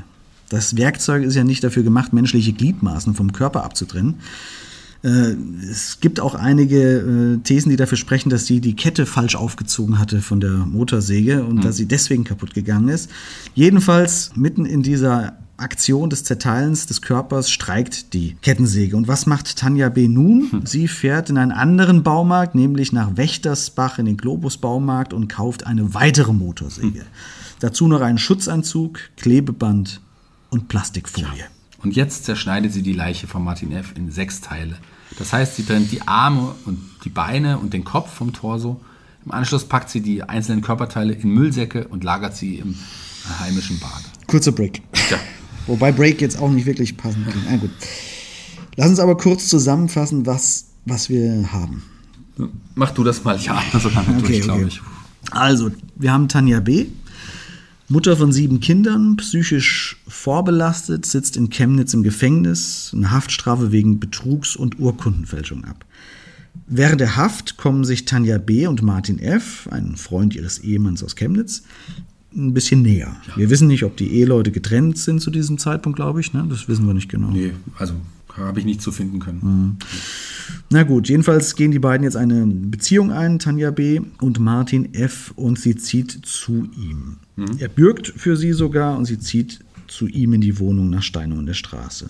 Das 0.51 0.77
Werkzeug 0.77 1.25
ist 1.25 1.37
ja 1.37 1.45
nicht 1.45 1.65
dafür 1.65 1.83
gemacht, 1.83 2.13
menschliche 2.13 2.53
Gliedmaßen 2.53 3.15
vom 3.15 3.33
Körper 3.33 3.65
abzutrennen. 3.65 4.17
Äh, 5.03 5.37
es 5.71 6.01
gibt 6.01 6.21
auch 6.21 6.35
einige 6.35 6.99
äh, 6.99 7.37
Thesen, 7.39 7.71
die 7.71 7.77
dafür 7.77 7.97
sprechen, 7.97 8.29
dass 8.29 8.47
sie 8.47 8.61
die 8.61 8.77
Kette 8.77 9.07
falsch 9.07 9.37
aufgezogen 9.37 9.99
hatte 9.99 10.21
von 10.21 10.41
der 10.41 10.51
Motorsäge 10.51 11.45
und 11.45 11.57
mhm. 11.57 11.61
dass 11.63 11.77
sie 11.77 11.87
deswegen 11.87 12.25
kaputt 12.25 12.53
gegangen 12.53 12.89
ist. 12.89 13.11
Jedenfalls 13.55 14.33
mitten 14.35 14.67
in 14.67 14.83
dieser 14.83 15.39
Aktion 15.57 16.11
des 16.11 16.25
Zerteilens 16.25 16.87
des 16.87 17.01
Körpers 17.03 17.51
streikt 17.51 18.13
die 18.15 18.35
Kettensäge. 18.43 18.97
Und 18.97 19.09
was 19.09 19.27
macht 19.27 19.57
Tanja 19.57 19.91
B. 19.91 20.09
nun? 20.09 20.51
Hm. 20.51 20.63
Sie 20.65 20.89
fährt 20.89 21.29
in 21.29 21.37
einen 21.37 21.53
anderen 21.53 22.03
Baumarkt, 22.03 22.55
nämlich 22.55 22.93
nach 22.93 23.19
Wächtersbach 23.19 23.99
in 23.99 24.07
den 24.07 24.17
Globus 24.17 24.57
Baumarkt 24.57 25.13
und 25.13 25.29
kauft 25.29 25.67
eine 25.67 25.93
weitere 25.93 26.33
Motorsäge. 26.33 27.01
Hm. 27.01 27.07
Dazu 27.61 27.89
noch 27.89 28.01
einen 28.01 28.17
Schutzanzug, 28.17 29.01
Klebeband 29.19 30.01
und 30.51 30.69
Plastikfolie. 30.69 31.29
Ja. 31.39 31.45
Und 31.83 31.97
jetzt 31.97 32.25
zerschneidet 32.25 32.73
sie 32.73 32.83
die 32.83 32.93
Leiche 32.93 33.27
von 33.27 33.43
Martin 33.43 33.73
F. 33.73 33.95
in 33.97 34.11
sechs 34.11 34.41
Teile. 34.41 34.77
Das 35.19 35.33
heißt, 35.33 35.57
sie 35.57 35.65
trennt 35.65 35.91
die 35.93 36.03
Arme 36.03 36.55
und 36.67 36.79
die 37.05 37.09
Beine 37.09 37.59
und 37.59 37.73
den 37.73 37.85
Kopf 37.85 38.13
vom 38.13 38.33
Torso. 38.33 38.81
Im 39.25 39.33
Anschluss 39.33 39.65
packt 39.65 39.91
sie 39.91 40.01
die 40.01 40.23
einzelnen 40.23 40.63
Körperteile 40.63 41.13
in 41.13 41.31
Müllsäcke 41.31 41.89
und 41.89 42.05
lagert 42.05 42.37
sie 42.37 42.57
im 42.57 42.75
heimischen 43.41 43.79
Bad. 43.81 44.03
Kurzer 44.27 44.53
Break. 44.53 44.83
Ja. 45.11 45.19
Wobei 45.67 45.93
Break 45.93 46.21
jetzt 46.21 46.39
auch 46.39 46.51
nicht 46.51 46.67
wirklich 46.67 46.97
passend 46.97 47.29
klingt. 47.29 47.47
Na 47.49 47.57
gut. 47.57 47.71
Lass 48.77 48.89
uns 48.89 49.01
aber 49.01 49.17
kurz 49.17 49.49
zusammenfassen, 49.49 50.27
was, 50.27 50.67
was 50.85 51.09
wir 51.09 51.53
haben. 51.53 51.83
Mach 52.75 52.93
du 52.93 53.05
das 53.05 53.23
mal. 53.25 53.37
Ich 53.37 53.51
atme 53.51 53.81
so 53.81 53.89
lange 53.89 54.19
okay, 54.19 54.27
durch, 54.27 54.43
glaube 54.43 54.69
ich. 54.69 54.81
Also, 55.33 55.71
wir 55.97 56.13
haben 56.13 56.29
Tanja 56.29 56.61
B., 56.61 56.87
Mutter 57.91 58.17
von 58.17 58.33
sieben 58.33 58.61
Kindern, 58.61 59.17
psychisch 59.17 59.97
vorbelastet, 60.07 61.05
sitzt 61.05 61.37
in 61.37 61.51
Chemnitz 61.51 61.93
im 61.93 62.05
Gefängnis, 62.05 62.93
eine 62.95 63.11
Haftstrafe 63.11 63.73
wegen 63.73 63.99
Betrugs- 63.99 64.55
und 64.55 64.79
Urkundenfälschung 64.79 65.65
ab. 65.65 65.85
Während 66.69 67.01
der 67.01 67.17
Haft 67.17 67.57
kommen 67.57 67.83
sich 67.83 68.05
Tanja 68.05 68.39
B. 68.39 68.69
und 68.69 68.83
Martin 68.83 69.19
F., 69.19 69.69
ein 69.73 69.97
Freund 69.97 70.37
ihres 70.37 70.61
Ehemanns 70.61 71.03
aus 71.03 71.17
Chemnitz, 71.17 71.65
ein 72.33 72.55
bisschen 72.55 72.83
näher. 72.83 73.17
Wir 73.35 73.51
wissen 73.51 73.67
nicht, 73.67 73.83
ob 73.83 73.97
die 73.97 74.13
Eheleute 74.13 74.53
getrennt 74.53 74.97
sind 74.97 75.21
zu 75.21 75.33
diesem 75.33 75.59
Zeitpunkt, 75.59 75.97
glaube 75.97 76.21
ich. 76.21 76.33
Ne? 76.33 76.47
Das 76.49 76.69
wissen 76.69 76.87
wir 76.87 76.95
nicht 76.95 77.09
genau. 77.09 77.33
Nee, 77.33 77.55
also 77.77 77.95
habe 78.37 78.61
ich 78.61 78.67
nicht 78.67 78.83
zu 78.83 78.93
finden 78.93 79.19
können. 79.19 79.41
Mhm. 79.43 79.77
Na 80.71 80.83
gut, 80.83 81.09
jedenfalls 81.09 81.55
gehen 81.57 81.71
die 81.71 81.79
beiden 81.79 82.05
jetzt 82.05 82.17
eine 82.17 82.47
Beziehung 82.47 83.13
ein, 83.13 83.39
Tanja 83.39 83.71
B. 83.71 84.01
und 84.21 84.39
Martin 84.39 84.95
F. 84.95 85.33
und 85.37 85.59
sie 85.59 85.77
zieht 85.77 86.25
zu 86.25 86.69
ihm. 86.77 87.17
Mhm. 87.37 87.59
Er 87.59 87.69
bürgt 87.69 88.09
für 88.09 88.37
sie 88.37 88.53
sogar 88.53 88.97
und 88.97 89.05
sie 89.05 89.19
zieht 89.19 89.61
zu 89.89 90.07
ihm 90.07 90.33
in 90.35 90.41
die 90.41 90.59
Wohnung 90.59 90.91
nach 90.91 91.03
Steinung 91.03 91.41
in 91.41 91.47
der 91.47 91.55
Straße. 91.55 92.09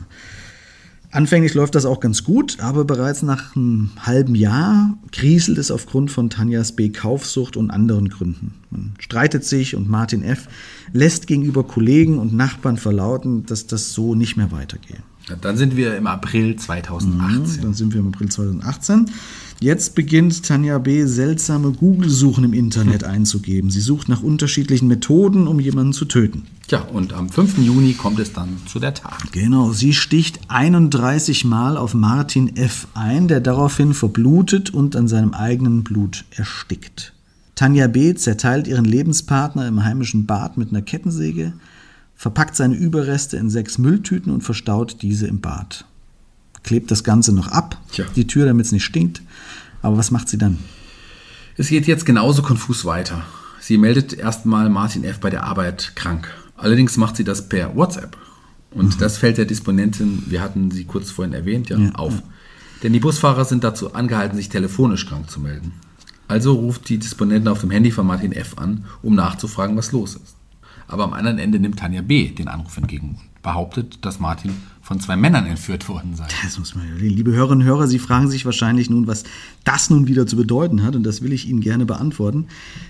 Anfänglich 1.12 1.54
läuft 1.54 1.74
das 1.74 1.86
auch 1.86 1.98
ganz 1.98 2.22
gut, 2.22 2.60
aber 2.60 2.84
bereits 2.84 3.22
nach 3.22 3.56
einem 3.56 3.90
halben 3.98 4.36
Jahr 4.36 4.96
kriselt 5.10 5.58
es 5.58 5.72
aufgrund 5.72 6.12
von 6.12 6.30
Tanjas 6.30 6.76
B. 6.76 6.90
Kaufsucht 6.90 7.56
und 7.56 7.72
anderen 7.72 8.08
Gründen. 8.10 8.54
Man 8.70 8.92
streitet 9.00 9.44
sich 9.44 9.74
und 9.74 9.88
Martin 9.88 10.22
F. 10.22 10.46
lässt 10.92 11.26
gegenüber 11.26 11.64
Kollegen 11.64 12.18
und 12.18 12.32
Nachbarn 12.32 12.76
verlauten, 12.76 13.44
dass 13.44 13.66
das 13.66 13.92
so 13.92 14.14
nicht 14.14 14.36
mehr 14.36 14.52
weitergeht. 14.52 15.02
Dann 15.40 15.56
sind 15.56 15.76
wir 15.76 15.96
im 15.96 16.06
April 16.06 16.56
2018. 16.56 17.40
Mhm, 17.40 17.62
dann 17.62 17.74
sind 17.74 17.92
wir 17.92 18.00
im 18.00 18.08
April 18.08 18.28
2018. 18.28 19.10
Jetzt 19.62 19.94
beginnt 19.94 20.42
Tanja 20.46 20.78
B. 20.78 21.04
seltsame 21.04 21.72
Google-Suchen 21.72 22.44
im 22.44 22.54
Internet 22.54 23.04
einzugeben. 23.04 23.70
Sie 23.70 23.80
sucht 23.80 24.08
nach 24.08 24.22
unterschiedlichen 24.22 24.88
Methoden, 24.88 25.46
um 25.46 25.60
jemanden 25.60 25.92
zu 25.92 26.06
töten. 26.06 26.46
Ja, 26.68 26.80
und 26.80 27.12
am 27.12 27.28
5. 27.28 27.58
Juni 27.58 27.92
kommt 27.92 28.20
es 28.20 28.32
dann 28.32 28.56
zu 28.66 28.78
der 28.78 28.94
Tat. 28.94 29.32
Genau, 29.32 29.72
sie 29.72 29.92
sticht 29.92 30.40
31 30.48 31.44
Mal 31.44 31.76
auf 31.76 31.92
Martin 31.92 32.56
F. 32.56 32.86
ein, 32.94 33.28
der 33.28 33.40
daraufhin 33.40 33.92
verblutet 33.92 34.70
und 34.70 34.96
an 34.96 35.08
seinem 35.08 35.34
eigenen 35.34 35.84
Blut 35.84 36.24
erstickt. 36.30 37.12
Tanja 37.54 37.88
B. 37.88 38.14
zerteilt 38.14 38.66
ihren 38.66 38.86
Lebenspartner 38.86 39.68
im 39.68 39.84
heimischen 39.84 40.24
Bad 40.24 40.56
mit 40.56 40.70
einer 40.70 40.80
Kettensäge, 40.80 41.52
verpackt 42.20 42.54
seine 42.54 42.74
Überreste 42.74 43.38
in 43.38 43.48
sechs 43.48 43.78
Mülltüten 43.78 44.30
und 44.30 44.42
verstaut 44.42 45.00
diese 45.00 45.26
im 45.26 45.40
Bad. 45.40 45.86
Klebt 46.62 46.90
das 46.90 47.02
Ganze 47.02 47.32
noch 47.32 47.48
ab, 47.48 47.80
Tja. 47.92 48.04
die 48.14 48.26
Tür, 48.26 48.44
damit 48.44 48.66
es 48.66 48.72
nicht 48.72 48.84
stinkt. 48.84 49.22
Aber 49.80 49.96
was 49.96 50.10
macht 50.10 50.28
sie 50.28 50.36
dann? 50.36 50.58
Es 51.56 51.68
geht 51.68 51.86
jetzt 51.86 52.04
genauso 52.04 52.42
konfus 52.42 52.84
weiter. 52.84 53.24
Sie 53.58 53.78
meldet 53.78 54.12
erstmal 54.12 54.68
Martin 54.68 55.02
F. 55.02 55.18
bei 55.18 55.30
der 55.30 55.44
Arbeit 55.44 55.92
krank. 55.94 56.30
Allerdings 56.58 56.98
macht 56.98 57.16
sie 57.16 57.24
das 57.24 57.48
per 57.48 57.74
WhatsApp. 57.74 58.18
Und 58.70 58.96
mhm. 58.96 58.98
das 58.98 59.16
fällt 59.16 59.38
der 59.38 59.46
Disponentin, 59.46 60.24
wir 60.26 60.42
hatten 60.42 60.70
sie 60.70 60.84
kurz 60.84 61.10
vorhin 61.10 61.32
erwähnt, 61.32 61.70
ja, 61.70 61.78
ja 61.78 61.92
auf. 61.92 62.12
Ja. 62.12 62.22
Denn 62.82 62.92
die 62.92 63.00
Busfahrer 63.00 63.46
sind 63.46 63.64
dazu 63.64 63.94
angehalten, 63.94 64.36
sich 64.36 64.50
telefonisch 64.50 65.06
krank 65.06 65.30
zu 65.30 65.40
melden. 65.40 65.72
Also 66.28 66.52
ruft 66.52 66.86
die 66.90 66.98
Disponentin 66.98 67.48
auf 67.48 67.62
dem 67.62 67.70
Handy 67.70 67.90
von 67.90 68.06
Martin 68.06 68.32
F. 68.32 68.58
an, 68.58 68.84
um 69.00 69.14
nachzufragen, 69.14 69.74
was 69.78 69.92
los 69.92 70.16
ist. 70.16 70.36
Aber 70.90 71.04
am 71.04 71.12
anderen 71.12 71.38
Ende 71.38 71.60
nimmt 71.60 71.78
Tanja 71.78 72.02
B. 72.02 72.30
den 72.30 72.48
Anruf 72.48 72.76
entgegen 72.76 73.10
und 73.10 73.42
behauptet, 73.42 74.04
dass 74.04 74.18
Martin 74.18 74.54
von 74.90 74.98
zwei 74.98 75.14
Männern 75.14 75.46
entführt 75.46 75.88
worden 75.88 76.16
sei. 76.16 76.26
Das 76.42 76.58
muss 76.58 76.74
man, 76.74 76.84
liebe 76.98 77.30
Hörerinnen 77.30 77.62
und 77.62 77.72
Hörer, 77.72 77.86
Sie 77.86 78.00
fragen 78.00 78.28
sich 78.28 78.44
wahrscheinlich 78.44 78.90
nun, 78.90 79.06
was 79.06 79.22
das 79.62 79.88
nun 79.88 80.08
wieder 80.08 80.26
zu 80.26 80.34
bedeuten 80.34 80.82
hat. 80.82 80.96
Und 80.96 81.04
das 81.04 81.22
will 81.22 81.32
ich 81.32 81.46
Ihnen 81.46 81.60
gerne 81.60 81.86
beantworten. 81.86 82.48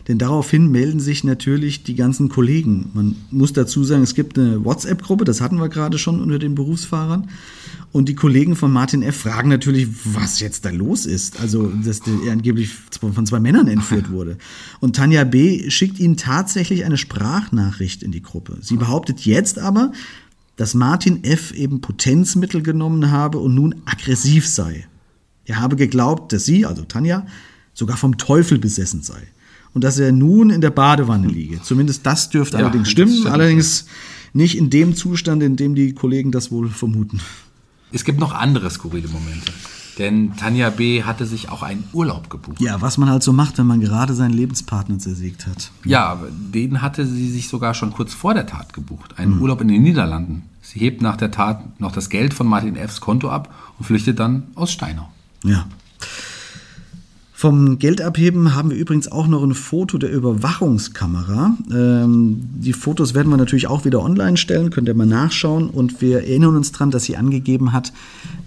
Denn 0.08 0.16
daraufhin 0.16 0.70
melden 0.70 0.98
sich 0.98 1.24
natürlich 1.24 1.82
die 1.82 1.94
ganzen 1.94 2.30
Kollegen. 2.30 2.88
Man 2.94 3.16
muss 3.30 3.52
dazu 3.52 3.84
sagen, 3.84 4.02
es 4.02 4.14
gibt 4.14 4.38
eine 4.38 4.64
WhatsApp-Gruppe, 4.64 5.26
das 5.26 5.42
hatten 5.42 5.58
wir 5.58 5.68
gerade 5.68 5.98
schon 5.98 6.22
unter 6.22 6.38
den 6.38 6.54
Berufsfahrern. 6.54 7.28
Und 7.92 8.08
die 8.08 8.14
Kollegen 8.14 8.56
von 8.56 8.72
Martin 8.72 9.02
F. 9.02 9.16
fragen 9.16 9.50
natürlich, 9.50 9.86
was 10.04 10.40
jetzt 10.40 10.64
da 10.64 10.70
los 10.70 11.04
ist. 11.04 11.38
Also, 11.38 11.70
dass 11.84 12.00
der 12.00 12.32
angeblich 12.32 12.70
von 12.98 13.26
zwei 13.26 13.40
Männern 13.40 13.68
entführt 13.68 14.10
wurde. 14.10 14.38
Und 14.80 14.96
Tanja 14.96 15.24
B. 15.24 15.68
schickt 15.68 15.98
ihnen 15.98 16.16
tatsächlich 16.16 16.86
eine 16.86 16.96
Sprachnachricht 16.96 18.02
in 18.02 18.10
die 18.10 18.22
Gruppe. 18.22 18.56
Sie 18.62 18.76
behauptet 18.76 19.26
jetzt 19.26 19.58
aber, 19.58 19.92
dass 20.60 20.74
Martin 20.74 21.24
F. 21.24 21.52
eben 21.52 21.80
Potenzmittel 21.80 22.62
genommen 22.62 23.10
habe 23.10 23.38
und 23.38 23.54
nun 23.54 23.76
aggressiv 23.86 24.46
sei. 24.46 24.86
Er 25.46 25.58
habe 25.58 25.74
geglaubt, 25.74 26.34
dass 26.34 26.44
sie, 26.44 26.66
also 26.66 26.82
Tanja, 26.82 27.24
sogar 27.72 27.96
vom 27.96 28.18
Teufel 28.18 28.58
besessen 28.58 29.00
sei. 29.00 29.22
Und 29.72 29.84
dass 29.84 29.98
er 29.98 30.12
nun 30.12 30.50
in 30.50 30.60
der 30.60 30.68
Badewanne 30.68 31.28
liege. 31.28 31.62
Zumindest 31.62 32.04
das 32.04 32.28
dürfte 32.28 32.58
ja, 32.58 32.64
allerdings 32.64 32.90
stimmen. 32.90 33.10
Stimmt, 33.10 33.32
allerdings 33.32 33.86
nicht 34.34 34.58
in 34.58 34.68
dem 34.68 34.94
Zustand, 34.94 35.42
in 35.42 35.56
dem 35.56 35.74
die 35.74 35.94
Kollegen 35.94 36.30
das 36.30 36.50
wohl 36.50 36.68
vermuten. 36.68 37.20
Es 37.90 38.04
gibt 38.04 38.20
noch 38.20 38.34
andere 38.34 38.68
skurrile 38.68 39.08
Momente. 39.08 39.54
Denn 39.98 40.36
Tanja 40.36 40.68
B. 40.68 41.04
hatte 41.04 41.24
sich 41.24 41.48
auch 41.48 41.62
einen 41.62 41.84
Urlaub 41.94 42.28
gebucht. 42.28 42.60
Ja, 42.60 42.82
was 42.82 42.98
man 42.98 43.08
halt 43.08 43.22
so 43.22 43.32
macht, 43.32 43.56
wenn 43.56 43.66
man 43.66 43.80
gerade 43.80 44.12
seinen 44.12 44.34
Lebenspartner 44.34 44.98
zersägt 44.98 45.46
hat. 45.46 45.70
Ja, 45.86 46.20
den 46.30 46.82
hatte 46.82 47.06
sie 47.06 47.30
sich 47.30 47.48
sogar 47.48 47.72
schon 47.72 47.94
kurz 47.94 48.12
vor 48.12 48.34
der 48.34 48.46
Tat 48.46 48.74
gebucht. 48.74 49.18
Einen 49.18 49.36
mhm. 49.36 49.40
Urlaub 49.40 49.62
in 49.62 49.68
den 49.68 49.82
Niederlanden. 49.82 50.49
Sie 50.72 50.78
hebt 50.78 51.02
nach 51.02 51.16
der 51.16 51.32
Tat 51.32 51.80
noch 51.80 51.90
das 51.90 52.10
Geld 52.10 52.32
von 52.32 52.46
Martin 52.46 52.76
F.'s 52.76 53.00
Konto 53.00 53.28
ab 53.28 53.52
und 53.76 53.86
flüchtet 53.86 54.20
dann 54.20 54.44
aus 54.54 54.70
Steinau. 54.70 55.08
Ja. 55.42 55.66
Vom 57.32 57.80
Geldabheben 57.80 58.54
haben 58.54 58.70
wir 58.70 58.76
übrigens 58.76 59.10
auch 59.10 59.26
noch 59.26 59.42
ein 59.42 59.54
Foto 59.54 59.98
der 59.98 60.12
Überwachungskamera. 60.12 61.56
Ähm, 61.72 62.38
die 62.54 62.72
Fotos 62.72 63.14
werden 63.14 63.30
wir 63.30 63.36
natürlich 63.36 63.66
auch 63.66 63.84
wieder 63.84 64.00
online 64.00 64.36
stellen, 64.36 64.70
könnt 64.70 64.86
ihr 64.86 64.94
mal 64.94 65.06
nachschauen. 65.06 65.70
Und 65.70 66.00
wir 66.02 66.18
erinnern 66.18 66.54
uns 66.54 66.70
daran, 66.70 66.92
dass 66.92 67.02
sie 67.02 67.16
angegeben 67.16 67.72
hat, 67.72 67.92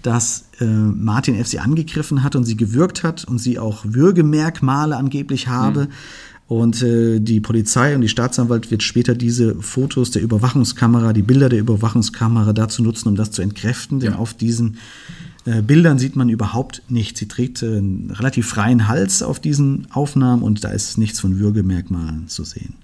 dass 0.00 0.46
äh, 0.60 0.64
Martin 0.64 1.34
F. 1.34 1.48
sie 1.48 1.58
angegriffen 1.58 2.22
hat 2.22 2.36
und 2.36 2.44
sie 2.44 2.56
gewürgt 2.56 3.02
hat 3.02 3.24
und 3.24 3.38
sie 3.38 3.58
auch 3.58 3.84
Würgemerkmale 3.84 4.96
angeblich 4.96 5.48
habe. 5.48 5.86
Mhm. 5.86 5.88
Und 6.46 6.82
äh, 6.82 7.20
die 7.20 7.40
Polizei 7.40 7.94
und 7.94 8.02
die 8.02 8.08
Staatsanwalt 8.08 8.70
wird 8.70 8.82
später 8.82 9.14
diese 9.14 9.54
Fotos 9.56 10.10
der 10.10 10.22
Überwachungskamera, 10.22 11.12
die 11.12 11.22
Bilder 11.22 11.48
der 11.48 11.60
Überwachungskamera 11.60 12.52
dazu 12.52 12.82
nutzen, 12.82 13.08
um 13.08 13.16
das 13.16 13.30
zu 13.30 13.40
entkräften. 13.40 14.00
Denn 14.00 14.12
ja. 14.12 14.18
auf 14.18 14.34
diesen 14.34 14.76
äh, 15.46 15.62
Bildern 15.62 15.98
sieht 15.98 16.16
man 16.16 16.28
überhaupt 16.28 16.82
nichts. 16.88 17.20
Sie 17.20 17.28
trägt 17.28 17.62
äh, 17.62 17.78
einen 17.78 18.10
relativ 18.10 18.46
freien 18.48 18.88
Hals 18.88 19.22
auf 19.22 19.40
diesen 19.40 19.86
Aufnahmen 19.90 20.42
und 20.42 20.64
da 20.64 20.68
ist 20.68 20.98
nichts 20.98 21.20
von 21.20 21.38
Würgemerkmalen 21.38 22.28
zu 22.28 22.44
sehen. 22.44 22.74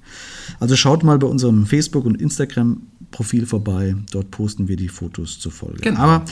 Also 0.58 0.76
schaut 0.76 1.02
mal 1.02 1.18
bei 1.18 1.26
unserem 1.26 1.66
Facebook- 1.66 2.04
und 2.04 2.20
Instagram-Profil 2.20 3.46
vorbei. 3.46 3.94
Dort 4.10 4.30
posten 4.30 4.68
wir 4.68 4.76
die 4.76 4.88
Fotos 4.88 5.38
zur 5.38 5.52
Folge. 5.52 5.80
Genau. 5.82 6.00
Aber 6.00 6.24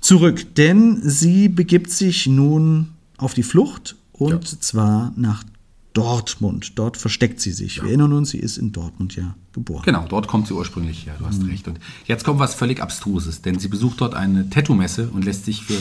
zurück, 0.00 0.54
denn 0.56 1.00
sie 1.02 1.48
begibt 1.48 1.90
sich 1.90 2.26
nun 2.26 2.88
auf 3.16 3.34
die 3.34 3.42
Flucht 3.42 3.96
und 4.12 4.52
ja. 4.52 4.60
zwar 4.60 5.12
nach 5.16 5.44
Dortmund. 5.96 6.78
Dort 6.78 6.98
versteckt 6.98 7.40
sie 7.40 7.52
sich. 7.52 7.76
Ja. 7.76 7.84
Wir 7.84 7.88
erinnern 7.90 8.12
uns, 8.12 8.30
sie 8.30 8.38
ist 8.38 8.58
in 8.58 8.72
Dortmund 8.72 9.16
ja 9.16 9.34
geboren. 9.52 9.82
Genau, 9.84 10.04
dort 10.06 10.28
kommt 10.28 10.46
sie 10.46 10.52
ursprünglich 10.52 11.06
her, 11.06 11.16
du 11.18 11.24
hast 11.24 11.42
mhm. 11.42 11.48
recht. 11.48 11.66
Und 11.68 11.80
jetzt 12.04 12.24
kommt 12.24 12.38
was 12.38 12.54
völlig 12.54 12.82
Abstruses, 12.82 13.40
denn 13.40 13.58
sie 13.58 13.68
besucht 13.68 14.02
dort 14.02 14.14
eine 14.14 14.50
Tattoo-Messe 14.50 15.08
und 15.08 15.24
lässt 15.24 15.46
sich 15.46 15.62
für 15.64 15.80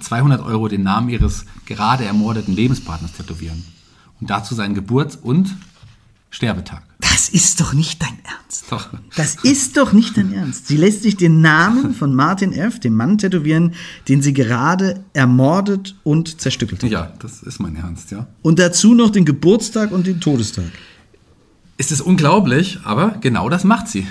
200 0.00 0.42
Euro 0.42 0.68
den 0.68 0.82
Namen 0.82 1.08
ihres 1.08 1.46
gerade 1.64 2.04
ermordeten 2.04 2.54
Lebenspartners 2.54 3.12
tätowieren. 3.12 3.64
Und 4.20 4.28
dazu 4.28 4.54
seinen 4.54 4.74
Geburts- 4.74 5.16
und 5.16 5.56
Sterbetag. 6.34 6.82
Das 6.98 7.28
ist 7.28 7.60
doch 7.60 7.74
nicht 7.74 8.02
dein 8.02 8.18
Ernst. 8.24 8.64
Doch. 8.68 8.88
Das 9.14 9.36
ist 9.44 9.76
doch 9.76 9.92
nicht 9.92 10.16
dein 10.16 10.32
Ernst. 10.32 10.66
Sie 10.66 10.76
lässt 10.76 11.04
sich 11.04 11.16
den 11.16 11.40
Namen 11.40 11.94
von 11.94 12.12
Martin 12.12 12.52
F., 12.52 12.80
dem 12.80 12.96
Mann, 12.96 13.18
tätowieren, 13.18 13.74
den 14.08 14.20
sie 14.20 14.32
gerade 14.32 15.04
ermordet 15.12 15.94
und 16.02 16.40
zerstückelt 16.40 16.82
hat. 16.82 16.90
Ja, 16.90 17.12
das 17.20 17.44
ist 17.44 17.60
mein 17.60 17.76
Ernst, 17.76 18.10
ja. 18.10 18.26
Und 18.42 18.58
dazu 18.58 18.94
noch 18.94 19.10
den 19.10 19.24
Geburtstag 19.24 19.92
und 19.92 20.08
den 20.08 20.20
Todestag. 20.20 20.64
Es 21.76 21.92
ist 21.92 22.00
unglaublich, 22.00 22.80
aber 22.82 23.16
genau 23.20 23.48
das 23.48 23.62
macht 23.62 23.86
sie. 23.86 24.04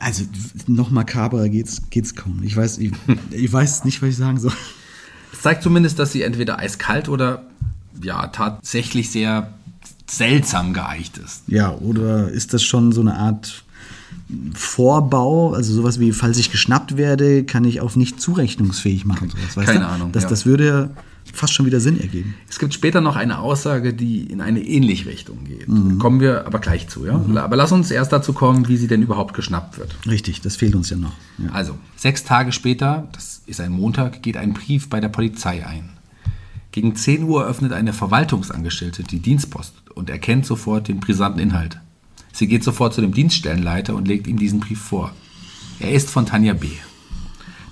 Also 0.00 0.24
noch 0.66 0.90
makaberer 0.90 1.48
geht's, 1.48 1.82
geht's 1.90 2.16
kaum. 2.16 2.40
Ich 2.42 2.56
weiß, 2.56 2.78
ich, 2.78 2.90
ich 3.30 3.52
weiß 3.52 3.84
nicht, 3.84 4.02
was 4.02 4.08
ich 4.08 4.16
sagen 4.16 4.40
soll. 4.40 4.52
Es 5.32 5.42
zeigt 5.42 5.62
zumindest, 5.62 6.00
dass 6.00 6.10
sie 6.10 6.22
entweder 6.22 6.58
eiskalt 6.58 7.08
oder 7.08 7.44
ja, 8.02 8.26
tatsächlich 8.26 9.12
sehr 9.12 9.52
seltsam 10.16 10.72
geeicht 10.72 11.18
ist. 11.18 11.42
Ja, 11.46 11.72
oder 11.72 12.28
ist 12.28 12.52
das 12.54 12.62
schon 12.62 12.92
so 12.92 13.00
eine 13.00 13.16
Art 13.16 13.64
Vorbau, 14.54 15.52
also 15.52 15.74
sowas 15.74 16.00
wie, 16.00 16.12
falls 16.12 16.38
ich 16.38 16.50
geschnappt 16.50 16.96
werde, 16.96 17.44
kann 17.44 17.64
ich 17.64 17.80
auf 17.80 17.96
nicht 17.96 18.20
zurechnungsfähig 18.20 19.04
machen. 19.04 19.30
Sowas, 19.50 19.66
Keine 19.66 19.80
du? 19.80 19.88
Ahnung, 19.88 20.12
Das, 20.12 20.24
ja. 20.24 20.28
das 20.28 20.46
würde 20.46 20.90
fast 21.32 21.54
schon 21.54 21.66
wieder 21.66 21.80
Sinn 21.80 22.00
ergeben. 22.00 22.34
Es 22.48 22.58
gibt 22.58 22.74
später 22.74 23.00
noch 23.00 23.16
eine 23.16 23.38
Aussage, 23.38 23.94
die 23.94 24.24
in 24.24 24.40
eine 24.40 24.62
ähnliche 24.62 25.08
Richtung 25.08 25.44
geht. 25.44 25.66
Kommen 25.98 26.20
wir 26.20 26.46
aber 26.46 26.58
gleich 26.58 26.88
zu, 26.88 27.06
ja? 27.06 27.20
Aber 27.36 27.56
lass 27.56 27.72
uns 27.72 27.90
erst 27.90 28.12
dazu 28.12 28.32
kommen, 28.32 28.68
wie 28.68 28.76
sie 28.76 28.86
denn 28.86 29.02
überhaupt 29.02 29.34
geschnappt 29.34 29.78
wird. 29.78 29.96
Richtig, 30.06 30.40
das 30.40 30.56
fehlt 30.56 30.74
uns 30.74 30.90
ja 30.90 30.96
noch. 30.96 31.12
Ja. 31.38 31.50
Also, 31.52 31.78
sechs 31.96 32.24
Tage 32.24 32.52
später, 32.52 33.08
das 33.12 33.42
ist 33.46 33.60
ein 33.60 33.72
Montag, 33.72 34.22
geht 34.22 34.36
ein 34.36 34.52
Brief 34.52 34.90
bei 34.90 35.00
der 35.00 35.08
Polizei 35.08 35.66
ein. 35.66 35.90
Gegen 36.72 36.96
10 36.96 37.24
Uhr 37.24 37.46
öffnet 37.46 37.72
eine 37.72 37.92
Verwaltungsangestellte 37.92 39.02
die 39.02 39.20
Dienstpost 39.20 39.74
und 39.94 40.10
erkennt 40.10 40.46
sofort 40.46 40.88
den 40.88 41.00
brisanten 41.00 41.40
Inhalt. 41.40 41.78
Sie 42.32 42.46
geht 42.46 42.64
sofort 42.64 42.94
zu 42.94 43.00
dem 43.00 43.12
Dienststellenleiter 43.12 43.94
und 43.94 44.08
legt 44.08 44.26
ihm 44.26 44.38
diesen 44.38 44.60
Brief 44.60 44.80
vor. 44.80 45.12
Er 45.80 45.92
ist 45.92 46.10
von 46.10 46.26
Tanja 46.26 46.54
B. 46.54 46.68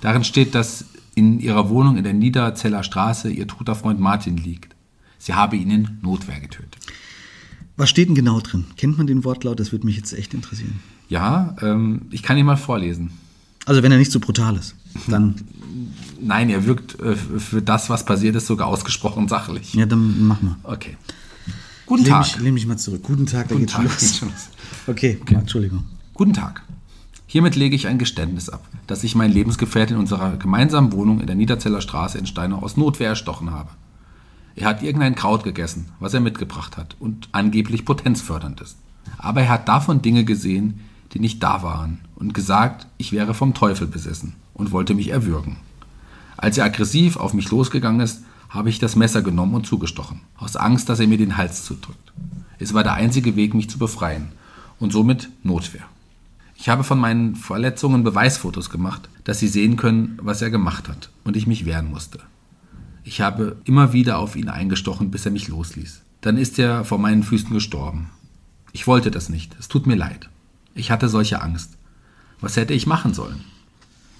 Darin 0.01 0.23
steht, 0.23 0.55
dass 0.55 0.85
in 1.15 1.39
ihrer 1.39 1.69
Wohnung 1.69 1.97
in 1.97 2.03
der 2.03 2.13
Niederzeller 2.13 2.83
Straße 2.83 3.29
ihr 3.31 3.47
toter 3.47 3.75
Freund 3.75 3.99
Martin 3.99 4.37
liegt. 4.37 4.75
Sie 5.17 5.33
habe 5.33 5.55
ihn 5.55 5.69
in 5.69 5.97
Notwehr 6.01 6.39
getötet. 6.39 6.77
Was 7.77 7.89
steht 7.89 8.07
denn 8.07 8.15
genau 8.15 8.39
drin? 8.39 8.65
Kennt 8.77 8.97
man 8.97 9.07
den 9.07 9.23
Wortlaut? 9.23 9.59
Das 9.59 9.71
würde 9.71 9.85
mich 9.85 9.95
jetzt 9.95 10.13
echt 10.13 10.33
interessieren. 10.33 10.79
Ja, 11.09 11.55
ähm, 11.61 12.03
ich 12.11 12.23
kann 12.23 12.37
ihn 12.37 12.45
mal 12.45 12.57
vorlesen. 12.57 13.11
Also 13.65 13.83
wenn 13.83 13.91
er 13.91 13.97
nicht 13.97 14.11
so 14.11 14.19
brutal 14.19 14.55
ist, 14.55 14.75
dann, 15.07 15.35
Nein, 16.19 16.49
er 16.49 16.65
wirkt 16.65 16.99
äh, 16.99 17.15
für 17.15 17.61
das, 17.61 17.89
was 17.89 18.05
passiert 18.05 18.35
ist, 18.35 18.47
sogar 18.47 18.67
ausgesprochen 18.67 19.27
sachlich. 19.27 19.73
ja, 19.73 19.85
dann 19.85 20.27
mach 20.27 20.41
mal. 20.41 20.55
Okay. 20.63 20.97
Guten 21.91 22.03
Lehn 22.05 22.13
Tag. 22.13 22.21
mich, 22.21 22.39
lehn 22.39 22.53
mich 22.53 22.65
mal 22.67 22.77
zurück. 22.77 23.03
Guten 23.03 23.25
Tag, 23.25 23.49
da 23.49 23.55
Guten 23.55 23.65
geht's 23.65 23.73
Tag, 23.73 23.83
los. 23.83 24.21
los. 24.21 24.31
Okay, 24.87 25.19
Entschuldigung. 25.27 25.83
Guten 26.13 26.31
Tag. 26.31 26.63
Hiermit 27.27 27.57
lege 27.57 27.75
ich 27.75 27.87
ein 27.87 27.97
Geständnis 27.97 28.47
ab, 28.47 28.65
dass 28.87 29.03
ich 29.03 29.13
meinen 29.13 29.33
Lebensgefährten 29.33 29.95
in 29.95 29.99
unserer 29.99 30.37
gemeinsamen 30.37 30.93
Wohnung 30.93 31.19
in 31.19 31.27
der 31.27 31.35
Niederzeller 31.35 31.81
Straße 31.81 32.17
in 32.17 32.27
Steinau 32.27 32.59
aus 32.59 32.77
Notwehr 32.77 33.09
erstochen 33.09 33.51
habe. 33.51 33.71
Er 34.55 34.69
hat 34.69 34.83
irgendein 34.83 35.15
Kraut 35.15 35.43
gegessen, 35.43 35.89
was 35.99 36.13
er 36.13 36.21
mitgebracht 36.21 36.77
hat 36.77 36.95
und 37.01 37.27
angeblich 37.33 37.83
potenzfördernd 37.83 38.61
ist. 38.61 38.77
Aber 39.17 39.41
er 39.41 39.49
hat 39.49 39.67
davon 39.67 40.01
Dinge 40.01 40.23
gesehen, 40.23 40.79
die 41.11 41.19
nicht 41.19 41.43
da 41.43 41.61
waren 41.61 41.99
und 42.15 42.33
gesagt, 42.33 42.87
ich 42.99 43.11
wäre 43.11 43.33
vom 43.33 43.53
Teufel 43.53 43.87
besessen 43.87 44.35
und 44.53 44.71
wollte 44.71 44.93
mich 44.93 45.09
erwürgen. 45.09 45.57
Als 46.37 46.57
er 46.57 46.63
aggressiv 46.63 47.17
auf 47.17 47.33
mich 47.33 47.51
losgegangen 47.51 47.99
ist, 47.99 48.23
habe 48.51 48.69
ich 48.69 48.79
das 48.79 48.97
Messer 48.97 49.21
genommen 49.21 49.55
und 49.55 49.65
zugestochen, 49.65 50.21
aus 50.37 50.57
Angst, 50.57 50.89
dass 50.89 50.99
er 50.99 51.07
mir 51.07 51.17
den 51.17 51.37
Hals 51.37 51.63
zudrückt. 51.63 52.11
Es 52.59 52.73
war 52.73 52.83
der 52.83 52.93
einzige 52.93 53.35
Weg, 53.35 53.53
mich 53.53 53.69
zu 53.69 53.79
befreien 53.79 54.33
und 54.77 54.91
somit 54.91 55.29
Notwehr. 55.41 55.85
Ich 56.55 56.69
habe 56.69 56.83
von 56.83 56.99
meinen 56.99 57.35
Verletzungen 57.35 58.03
Beweisfotos 58.03 58.69
gemacht, 58.69 59.09
dass 59.23 59.39
sie 59.39 59.47
sehen 59.47 59.77
können, 59.77 60.19
was 60.21 60.41
er 60.41 60.51
gemacht 60.51 60.89
hat 60.89 61.09
und 61.23 61.37
ich 61.37 61.47
mich 61.47 61.65
wehren 61.65 61.89
musste. 61.89 62.19
Ich 63.03 63.21
habe 63.21 63.55
immer 63.63 63.93
wieder 63.93 64.19
auf 64.19 64.35
ihn 64.35 64.49
eingestochen, 64.49 65.09
bis 65.09 65.25
er 65.25 65.31
mich 65.31 65.47
losließ. 65.47 66.01
Dann 66.19 66.37
ist 66.37 66.59
er 66.59 66.83
vor 66.83 66.99
meinen 66.99 67.23
Füßen 67.23 67.51
gestorben. 67.51 68.09
Ich 68.73 68.85
wollte 68.85 69.11
das 69.11 69.29
nicht, 69.29 69.55
es 69.59 69.69
tut 69.69 69.87
mir 69.87 69.95
leid. 69.95 70.29
Ich 70.75 70.91
hatte 70.91 71.09
solche 71.09 71.41
Angst. 71.41 71.77
Was 72.41 72.57
hätte 72.57 72.73
ich 72.73 72.85
machen 72.85 73.13
sollen? 73.13 73.43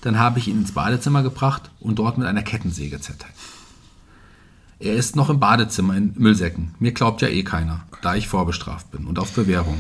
Dann 0.02 0.18
habe 0.18 0.40
ich 0.40 0.48
ihn 0.48 0.58
ins 0.58 0.72
Badezimmer 0.72 1.22
gebracht 1.22 1.70
und 1.80 2.00
dort 2.00 2.18
mit 2.18 2.28
einer 2.28 2.44
Kettensäge 2.44 3.00
zerteilt. 3.00 3.36
Er 4.82 4.96
ist 4.96 5.16
noch 5.16 5.30
im 5.30 5.40
Badezimmer 5.40 5.96
in 5.96 6.16
Müllsäcken. 6.18 6.74
Mir 6.80 6.92
glaubt 6.92 7.22
ja 7.22 7.28
eh 7.28 7.44
keiner, 7.44 7.84
da 8.02 8.16
ich 8.16 8.28
vorbestraft 8.28 8.90
bin 8.90 9.06
und 9.06 9.20
auf 9.20 9.32
Bewährung. 9.34 9.78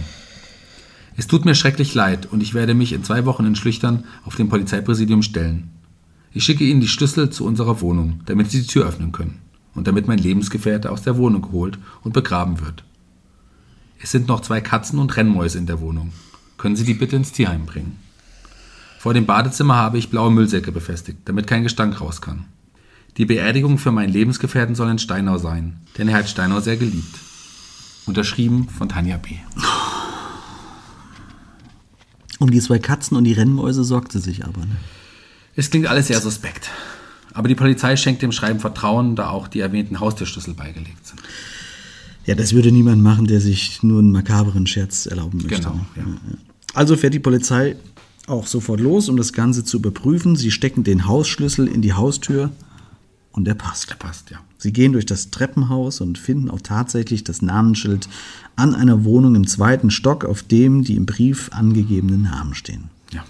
Es 1.17 1.25
tut 1.25 1.43
mir 1.43 1.55
schrecklich 1.55 1.95
leid 1.95 2.27
und 2.31 2.43
ich 2.43 2.53
werde 2.53 2.75
mich 2.75 2.93
in 2.93 3.03
zwei 3.03 3.25
Wochen 3.25 3.45
in 3.45 3.55
Schlüchtern 3.55 4.05
auf 4.25 4.35
dem 4.35 4.47
Polizeipräsidium 4.47 5.23
stellen. 5.23 5.71
Ich 6.33 6.43
schicke 6.43 6.65
Ihnen 6.65 6.81
die 6.81 6.87
Schlüssel 6.87 7.31
zu 7.31 7.45
unserer 7.45 7.81
Wohnung, 7.81 8.21
damit 8.27 8.51
Sie 8.51 8.61
die 8.61 8.67
Tür 8.67 8.85
öffnen 8.85 9.11
können 9.11 9.39
und 9.73 9.87
damit 9.87 10.07
mein 10.07 10.19
Lebensgefährte 10.19 10.91
aus 10.91 11.01
der 11.01 11.17
Wohnung 11.17 11.41
geholt 11.41 11.79
und 12.03 12.13
begraben 12.13 12.59
wird. 12.59 12.83
Es 14.03 14.11
sind 14.11 14.27
noch 14.27 14.41
zwei 14.41 14.61
Katzen 14.61 14.99
und 14.99 15.17
Rennmäuse 15.17 15.57
in 15.57 15.65
der 15.65 15.81
Wohnung. 15.81 16.13
Können 16.59 16.75
Sie 16.75 16.85
die 16.85 16.93
bitte 16.93 17.15
ins 17.15 17.31
Tierheim 17.31 17.65
bringen? 17.65 17.97
Vor 18.99 19.15
dem 19.15 19.25
Badezimmer 19.25 19.77
habe 19.77 19.97
ich 19.97 20.11
blaue 20.11 20.29
Müllsäcke 20.29 20.71
befestigt, 20.71 21.21
damit 21.25 21.47
kein 21.47 21.63
Gestank 21.63 21.99
raus 22.01 22.21
kann. 22.21 22.45
Die 23.17 23.25
Beerdigung 23.25 23.77
für 23.77 23.91
meinen 23.91 24.11
Lebensgefährten 24.11 24.75
soll 24.75 24.89
in 24.89 24.99
Steinau 24.99 25.37
sein, 25.37 25.79
denn 25.97 26.07
er 26.07 26.17
hat 26.17 26.29
Steinau 26.29 26.59
sehr 26.59 26.77
geliebt. 26.77 27.19
Unterschrieben 28.05 28.69
von 28.69 28.89
Tanja 28.89 29.17
B. 29.17 29.35
Um 32.39 32.49
die 32.49 32.59
zwei 32.59 32.79
Katzen 32.79 33.17
und 33.17 33.25
die 33.25 33.33
Rennmäuse 33.33 33.83
sorgt 33.83 34.11
sie 34.13 34.19
sich 34.19 34.45
aber. 34.45 34.61
Ne? 34.61 34.77
Es 35.55 35.69
klingt 35.69 35.87
alles 35.87 36.07
sehr 36.07 36.19
suspekt. 36.19 36.69
Aber 37.33 37.47
die 37.47 37.55
Polizei 37.55 37.95
schenkt 37.95 38.21
dem 38.21 38.31
Schreiben 38.31 38.59
Vertrauen, 38.59 39.15
da 39.15 39.29
auch 39.29 39.47
die 39.47 39.59
erwähnten 39.59 39.99
Haustürschlüssel 39.99 40.53
beigelegt 40.53 41.05
sind. 41.05 41.21
Ja, 42.25 42.35
das 42.35 42.53
würde 42.53 42.71
niemand 42.71 43.01
machen, 43.01 43.27
der 43.27 43.41
sich 43.41 43.83
nur 43.83 43.99
einen 43.99 44.11
makaberen 44.11 44.67
Scherz 44.67 45.05
erlauben 45.05 45.39
möchte. 45.39 45.61
Genau, 45.61 45.79
ja. 45.95 46.03
Also 46.73 46.95
fährt 46.95 47.13
die 47.13 47.19
Polizei 47.19 47.75
auch 48.27 48.47
sofort 48.47 48.79
los, 48.79 49.09
um 49.09 49.17
das 49.17 49.33
Ganze 49.33 49.63
zu 49.63 49.77
überprüfen. 49.77 50.35
Sie 50.35 50.51
stecken 50.51 50.83
den 50.83 51.07
Hausschlüssel 51.07 51.67
in 51.67 51.81
die 51.81 51.93
Haustür 51.93 52.51
und 53.31 53.45
der 53.45 53.55
passt. 53.55 53.89
Der 53.89 53.95
passt, 53.95 54.29
ja. 54.29 54.39
Sie 54.57 54.73
gehen 54.73 54.93
durch 54.93 55.05
das 55.05 55.31
Treppenhaus 55.31 56.01
und 56.01 56.17
finden 56.17 56.49
auch 56.49 56.61
tatsächlich 56.61 57.23
das 57.23 57.41
Namensschild 57.41 58.07
an 58.55 58.75
einer 58.75 59.03
Wohnung 59.03 59.35
im 59.35 59.47
zweiten 59.47 59.89
Stock, 59.89 60.25
auf 60.25 60.43
dem 60.43 60.83
die 60.83 60.95
im 60.95 61.05
Brief 61.05 61.49
angegebenen 61.53 62.23
Namen 62.23 62.53
stehen. 62.53 62.89
ja. 63.11 63.23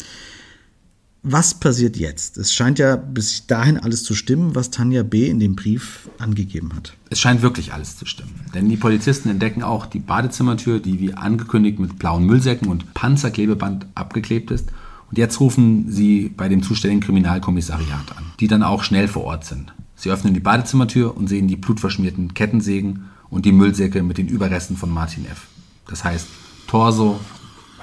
Was 1.23 1.53
passiert 1.53 1.97
jetzt? 1.97 2.37
Es 2.39 2.51
scheint 2.51 2.79
ja 2.79 2.95
bis 2.95 3.45
dahin 3.45 3.77
alles 3.77 4.03
zu 4.03 4.15
stimmen, 4.15 4.55
was 4.55 4.71
Tanja 4.71 5.03
B. 5.03 5.27
in 5.27 5.39
dem 5.39 5.55
Brief 5.55 6.09
angegeben 6.17 6.73
hat. 6.75 6.93
Es 7.11 7.19
scheint 7.19 7.43
wirklich 7.43 7.73
alles 7.73 7.95
zu 7.95 8.07
stimmen. 8.07 8.33
Denn 8.55 8.67
die 8.69 8.77
Polizisten 8.77 9.29
entdecken 9.29 9.61
auch 9.61 9.85
die 9.85 9.99
Badezimmertür, 9.99 10.79
die 10.79 10.99
wie 10.99 11.13
angekündigt 11.13 11.77
mit 11.77 11.99
blauen 11.99 12.25
Müllsäcken 12.25 12.69
und 12.69 12.95
Panzerklebeband 12.95 13.85
abgeklebt 13.93 14.49
ist. 14.49 14.69
Und 15.11 15.19
jetzt 15.19 15.39
rufen 15.39 15.91
sie 15.91 16.29
bei 16.35 16.49
dem 16.49 16.63
zuständigen 16.63 17.01
Kriminalkommissariat 17.01 18.17
an, 18.17 18.25
die 18.39 18.47
dann 18.47 18.63
auch 18.63 18.81
schnell 18.81 19.07
vor 19.07 19.25
Ort 19.25 19.45
sind. 19.45 19.71
Sie 20.01 20.09
öffnen 20.09 20.33
die 20.33 20.39
Badezimmertür 20.39 21.15
und 21.15 21.27
sehen 21.27 21.47
die 21.47 21.55
blutverschmierten 21.55 22.33
Kettensägen 22.33 23.11
und 23.29 23.45
die 23.45 23.51
Müllsäcke 23.51 24.01
mit 24.01 24.17
den 24.17 24.27
Überresten 24.27 24.75
von 24.75 24.89
Martin 24.89 25.27
F. 25.27 25.45
Das 25.87 26.03
heißt, 26.03 26.25
Torso, 26.65 27.19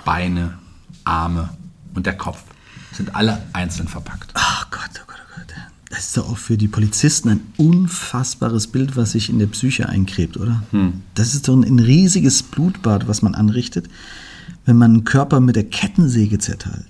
Beine, 0.04 0.58
Arme 1.04 1.50
und 1.94 2.06
der 2.06 2.16
Kopf 2.16 2.42
sind 2.92 3.14
alle 3.14 3.46
einzeln 3.52 3.86
verpackt. 3.86 4.32
Ach 4.34 4.68
Gott, 4.68 4.90
oh 4.96 5.04
Gott, 5.06 5.20
oh 5.36 5.38
Gott. 5.38 5.54
Das 5.90 6.06
ist 6.06 6.16
doch 6.16 6.28
auch 6.28 6.38
für 6.38 6.58
die 6.58 6.66
Polizisten 6.66 7.28
ein 7.28 7.40
unfassbares 7.56 8.66
Bild, 8.66 8.96
was 8.96 9.12
sich 9.12 9.30
in 9.30 9.38
der 9.38 9.46
Psyche 9.46 9.88
einkrebt, 9.88 10.38
oder? 10.38 10.64
Das 11.14 11.36
ist 11.36 11.46
doch 11.46 11.54
ein, 11.54 11.62
ein 11.62 11.78
riesiges 11.78 12.42
Blutbad, 12.42 13.06
was 13.06 13.22
man 13.22 13.36
anrichtet, 13.36 13.88
wenn 14.64 14.76
man 14.76 14.90
einen 14.92 15.04
Körper 15.04 15.38
mit 15.38 15.54
der 15.54 15.70
Kettensäge 15.70 16.40
zerteilt. 16.40 16.88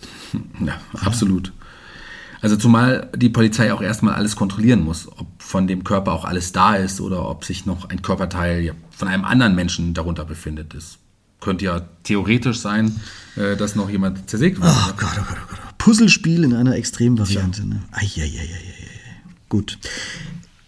Ja, 0.64 0.72
absolut. 1.04 1.52
Also 2.40 2.56
zumal 2.56 3.10
die 3.16 3.28
Polizei 3.28 3.72
auch 3.72 3.82
erstmal 3.82 4.14
alles 4.14 4.36
kontrollieren 4.36 4.84
muss, 4.84 5.08
ob 5.08 5.26
von 5.38 5.66
dem 5.66 5.84
Körper 5.84 6.12
auch 6.12 6.24
alles 6.24 6.52
da 6.52 6.76
ist 6.76 7.00
oder 7.00 7.28
ob 7.28 7.44
sich 7.44 7.66
noch 7.66 7.88
ein 7.88 8.02
Körperteil 8.02 8.60
ja, 8.62 8.72
von 8.90 9.08
einem 9.08 9.24
anderen 9.24 9.54
Menschen 9.54 9.94
darunter 9.94 10.24
befindet. 10.24 10.74
Es 10.74 10.98
könnte 11.40 11.64
ja 11.64 11.82
theoretisch 12.04 12.58
sein, 12.58 13.00
äh, 13.36 13.56
dass 13.56 13.74
noch 13.74 13.90
jemand 13.90 14.28
zersägt 14.30 14.60
wurde. 14.60 14.70
Oh 14.72 14.92
Gott, 14.96 15.10
oh 15.18 15.24
Gott, 15.28 15.38
oh 15.44 15.46
Gott. 15.50 15.78
Puzzlespiel 15.78 16.44
in 16.44 16.54
einer 16.54 16.74
Extremvariante. 16.74 17.66
Ne? 17.66 17.82
Eieieiei. 17.92 18.48
Gut. 19.48 19.78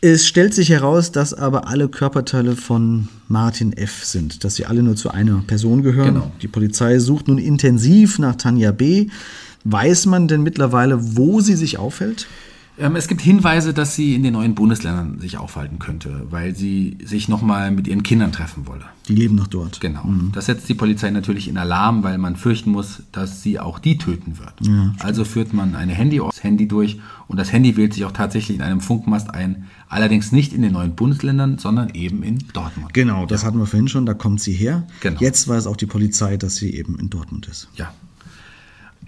Es 0.02 0.26
stellt 0.26 0.54
sich 0.54 0.70
heraus, 0.70 1.12
dass 1.12 1.34
aber 1.34 1.68
alle 1.68 1.88
Körperteile 1.90 2.56
von 2.56 3.08
Martin 3.28 3.74
F. 3.74 4.02
sind, 4.02 4.44
dass 4.44 4.54
sie 4.54 4.64
alle 4.64 4.82
nur 4.82 4.96
zu 4.96 5.10
einer 5.10 5.44
Person 5.46 5.82
gehören. 5.82 6.14
Genau. 6.14 6.32
Die 6.40 6.48
Polizei 6.48 6.98
sucht 6.98 7.28
nun 7.28 7.36
intensiv 7.36 8.18
nach 8.18 8.36
Tanja 8.36 8.72
B. 8.72 9.08
Weiß 9.64 10.06
man 10.06 10.28
denn 10.28 10.42
mittlerweile, 10.42 11.16
wo 11.16 11.40
sie 11.40 11.56
sich 11.56 11.78
aufhält? 11.78 12.26
Ähm, 12.80 12.96
es 12.96 13.08
gibt 13.08 13.20
Hinweise, 13.20 13.74
dass 13.74 13.94
sie 13.94 14.14
in 14.14 14.22
den 14.22 14.32
neuen 14.32 14.54
Bundesländern 14.54 15.18
sich 15.18 15.36
aufhalten 15.36 15.78
könnte, 15.78 16.26
weil 16.30 16.56
sie 16.56 16.96
sich 17.04 17.28
nochmal 17.28 17.70
mit 17.70 17.86
ihren 17.86 18.02
Kindern 18.02 18.32
treffen 18.32 18.66
wolle. 18.66 18.84
Die 19.06 19.14
leben 19.14 19.34
noch 19.34 19.48
dort. 19.48 19.80
Genau. 19.80 20.02
Das 20.32 20.46
setzt 20.46 20.68
die 20.68 20.74
Polizei 20.74 21.10
natürlich 21.10 21.48
in 21.48 21.58
Alarm, 21.58 22.02
weil 22.02 22.16
man 22.16 22.36
fürchten 22.36 22.70
muss, 22.70 23.02
dass 23.12 23.42
sie 23.42 23.58
auch 23.58 23.78
die 23.78 23.98
töten 23.98 24.38
wird. 24.38 24.54
also 25.00 25.24
führt 25.24 25.52
man 25.52 25.74
eine 25.74 25.92
Handy 25.92 26.20
aufs 26.20 26.42
Handy 26.42 26.68
durch 26.68 27.00
und 27.28 27.38
das 27.38 27.52
Handy 27.52 27.76
wählt 27.76 27.92
sich 27.92 28.04
auch 28.04 28.12
tatsächlich 28.12 28.56
in 28.56 28.62
einem 28.62 28.80
Funkmast 28.80 29.34
ein. 29.34 29.66
Allerdings 29.88 30.32
nicht 30.32 30.52
in 30.52 30.62
den 30.62 30.72
neuen 30.72 30.94
Bundesländern, 30.94 31.58
sondern 31.58 31.90
eben 31.90 32.22
in 32.22 32.38
Dortmund. 32.52 32.94
Genau, 32.94 33.26
das 33.26 33.44
hatten 33.44 33.58
wir 33.58 33.66
vorhin 33.66 33.88
schon, 33.88 34.06
da 34.06 34.14
kommt 34.14 34.40
sie 34.40 34.52
her. 34.52 34.86
Genau. 35.00 35.20
Jetzt 35.20 35.48
weiß 35.48 35.66
auch 35.66 35.76
die 35.76 35.86
Polizei, 35.86 36.36
dass 36.36 36.56
sie 36.56 36.72
eben 36.74 36.98
in 36.98 37.10
Dortmund 37.10 37.48
ist. 37.48 37.68
Ja. 37.74 37.92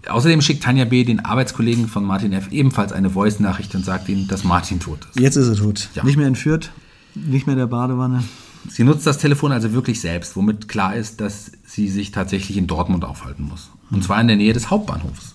Außerdem 0.08 0.42
schickt 0.42 0.64
Tanja 0.64 0.84
B. 0.84 1.04
den 1.04 1.24
Arbeitskollegen 1.24 1.88
von 1.88 2.04
Martin 2.04 2.32
F. 2.32 2.50
ebenfalls 2.50 2.92
eine 2.92 3.10
Voice-Nachricht 3.10 3.74
und 3.74 3.84
sagt 3.84 4.08
ihm, 4.08 4.26
dass 4.26 4.44
Martin 4.44 4.80
tot 4.80 5.06
ist. 5.10 5.20
Jetzt 5.20 5.36
ist 5.36 5.48
er 5.48 5.56
tot. 5.56 5.90
Ja. 5.94 6.04
Nicht 6.04 6.16
mehr 6.16 6.26
entführt, 6.26 6.72
nicht 7.14 7.46
mehr 7.46 7.56
der 7.56 7.66
Badewanne. 7.66 8.24
Sie 8.68 8.84
nutzt 8.84 9.06
das 9.06 9.18
Telefon 9.18 9.52
also 9.52 9.72
wirklich 9.72 10.00
selbst, 10.00 10.36
womit 10.36 10.68
klar 10.68 10.94
ist, 10.94 11.20
dass 11.20 11.52
sie 11.64 11.88
sich 11.88 12.10
tatsächlich 12.10 12.56
in 12.56 12.66
Dortmund 12.66 13.04
aufhalten 13.04 13.44
muss. 13.44 13.70
Und 13.90 14.04
zwar 14.04 14.20
in 14.20 14.28
der 14.28 14.36
Nähe 14.36 14.52
des 14.52 14.70
Hauptbahnhofs. 14.70 15.34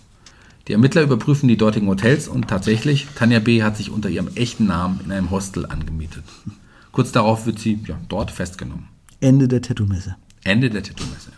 Die 0.68 0.74
Ermittler 0.74 1.01
überprüfen 1.01 1.47
die 1.47 1.57
dortigen 1.57 1.88
Hotels 1.88 2.28
und 2.28 2.47
tatsächlich, 2.47 3.07
Tanja 3.15 3.39
B. 3.39 3.63
hat 3.63 3.78
sich 3.78 3.89
unter 3.89 4.09
ihrem 4.09 4.30
echten 4.36 4.65
Namen 4.65 4.99
in 5.03 5.11
einem 5.11 5.32
Hostel 5.32 5.65
angemietet. 5.65 6.24
Kurz 6.91 7.11
darauf 7.11 7.45
wird 7.45 7.59
sie 7.59 7.80
ja, 7.88 7.97
dort 8.09 8.32
festgenommen. 8.32 8.88
Ende 9.20 9.47
der 9.47 9.61
Tattoo-Messe. 9.61 10.15
Ende 10.43 10.70
der 10.70 10.84
Tattoo-Messe. 10.84 11.32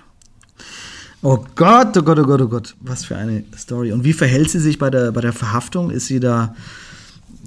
Oh 1.22 1.44
Gott, 1.56 1.98
oh 1.98 2.02
Gott, 2.02 2.20
oh 2.20 2.24
Gott, 2.24 2.42
oh 2.42 2.48
Gott. 2.48 2.76
Was 2.80 3.06
für 3.06 3.18
eine 3.18 3.44
Story. 3.58 3.92
Und 3.92 4.04
wie 4.04 4.14
verhält 4.14 4.50
sie 4.50 4.60
sich 4.60 4.78
bei 4.78 4.90
der, 4.90 5.12
bei 5.12 5.22
der 5.22 5.34
Verhaftung? 5.34 5.90
Ist 5.90 6.08
sie 6.08 6.20
da 6.20 6.56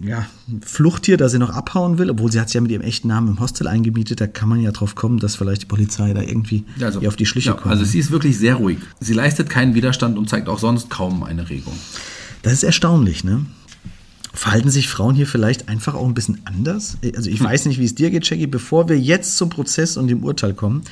ja, 0.03 0.27
Fluchttier, 0.65 1.17
da 1.17 1.29
sie 1.29 1.39
noch 1.39 1.51
abhauen 1.51 1.97
will? 1.97 2.11
Obwohl 2.11 2.31
sie 2.31 2.39
hat 2.39 2.49
sich 2.49 2.55
ja 2.55 2.61
mit 2.61 2.71
ihrem 2.71 2.83
echten 2.83 3.09
Namen 3.09 3.29
im 3.29 3.41
Hostel 3.41 3.67
eingemietet. 3.67 4.21
Da 4.21 4.27
kann 4.27 4.49
man 4.49 4.61
ja 4.61 4.73
drauf 4.73 4.95
kommen, 4.95 5.19
dass 5.19 5.37
vielleicht 5.37 5.63
die 5.63 5.67
Polizei 5.67 6.13
da 6.13 6.21
irgendwie 6.21 6.65
ihr 6.79 7.09
auf 7.09 7.17
die 7.17 7.25
Schliche 7.25 7.51
ja, 7.51 7.55
kommt. 7.55 7.73
Also 7.73 7.85
sie 7.85 7.99
ist 7.99 8.11
wirklich 8.11 8.37
sehr 8.37 8.57
ruhig. 8.57 8.79
Sie 9.01 9.15
leistet 9.15 9.49
keinen 9.49 9.75
Widerstand 9.75 10.19
und 10.19 10.29
zeigt 10.29 10.49
auch 10.49 10.59
sonst 10.59 10.91
kaum 10.91 11.23
eine 11.23 11.49
Regung. 11.49 11.75
Das 12.43 12.53
ist 12.53 12.65
erstaunlich, 12.65 13.25
ne? 13.25 13.47
Verhalten 14.35 14.71
sich 14.71 14.89
Frauen 14.89 15.15
hier 15.15 15.27
vielleicht 15.27 15.69
einfach 15.69 15.95
auch 15.95 16.07
ein 16.07 16.15
bisschen 16.15 16.41
anders? 16.47 16.97
Also 17.15 17.31
ich 17.31 17.43
weiß 17.43 17.67
nicht, 17.67 17.79
wie 17.79 17.85
es 17.85 17.95
dir 17.95 18.11
geht, 18.11 18.29
Jackie. 18.29 18.47
Bevor 18.47 18.89
wir 18.89 18.99
jetzt 18.99 19.37
zum 19.37 19.51
Prozess 19.51 19.97
und 19.97 20.09
dem 20.09 20.25
Urteil 20.25 20.55
kommen, 20.55 20.83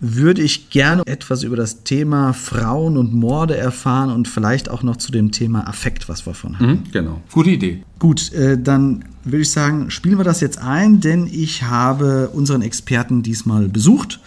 würde 0.00 0.42
ich 0.42 0.70
gerne 0.70 1.02
etwas 1.06 1.42
über 1.42 1.56
das 1.56 1.84
Thema 1.84 2.32
Frauen 2.32 2.96
und 2.96 3.12
Morde 3.12 3.56
erfahren 3.56 4.10
und 4.10 4.26
vielleicht 4.26 4.70
auch 4.70 4.82
noch 4.82 4.96
zu 4.96 5.12
dem 5.12 5.30
Thema 5.30 5.68
Affekt, 5.68 6.08
was 6.08 6.26
wir 6.26 6.32
von 6.32 6.58
haben. 6.58 6.66
Mhm, 6.66 6.82
genau. 6.90 7.20
Gute 7.30 7.50
Idee. 7.50 7.82
Gut, 7.98 8.32
äh, 8.32 8.58
dann 8.58 9.04
würde 9.24 9.42
ich 9.42 9.50
sagen, 9.50 9.90
spielen 9.90 10.16
wir 10.16 10.24
das 10.24 10.40
jetzt 10.40 10.58
ein, 10.58 11.00
denn 11.00 11.28
ich 11.30 11.64
habe 11.64 12.30
unseren 12.30 12.62
Experten 12.62 13.22
diesmal 13.22 13.68
besucht. 13.68 14.20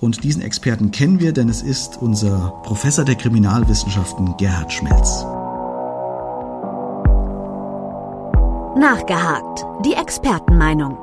Und 0.00 0.24
diesen 0.24 0.42
Experten 0.42 0.92
kennen 0.92 1.20
wir, 1.20 1.32
denn 1.32 1.48
es 1.48 1.60
ist 1.60 1.98
unser 2.00 2.54
Professor 2.62 3.04
der 3.04 3.16
Kriminalwissenschaften 3.16 4.36
Gerhard 4.38 4.72
Schmelz. 4.72 5.24
Nachgehakt. 8.78 9.66
Die 9.84 9.94
Expertenmeinung. 9.94 10.96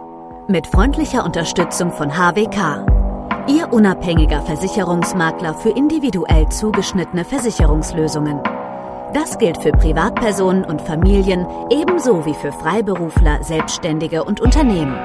Mit 0.48 0.66
freundlicher 0.68 1.26
Unterstützung 1.26 1.92
von 1.92 2.10
HWK. 2.10 3.05
Ihr 3.48 3.72
unabhängiger 3.72 4.42
Versicherungsmakler 4.42 5.54
für 5.54 5.70
individuell 5.70 6.50
zugeschnittene 6.50 7.24
Versicherungslösungen. 7.24 8.42
Das 9.14 9.38
gilt 9.38 9.62
für 9.62 9.72
Privatpersonen 9.72 10.66
und 10.66 10.82
Familien 10.82 11.46
ebenso 11.70 12.26
wie 12.26 12.34
für 12.34 12.52
Freiberufler, 12.52 13.44
Selbstständige 13.44 14.24
und 14.24 14.42
Unternehmen. 14.42 14.96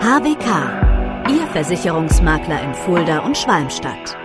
HWK. 0.00 1.28
Ihr 1.30 1.46
Versicherungsmakler 1.48 2.62
in 2.62 2.72
Fulda 2.72 3.18
und 3.18 3.36
Schwalmstadt. 3.36 4.16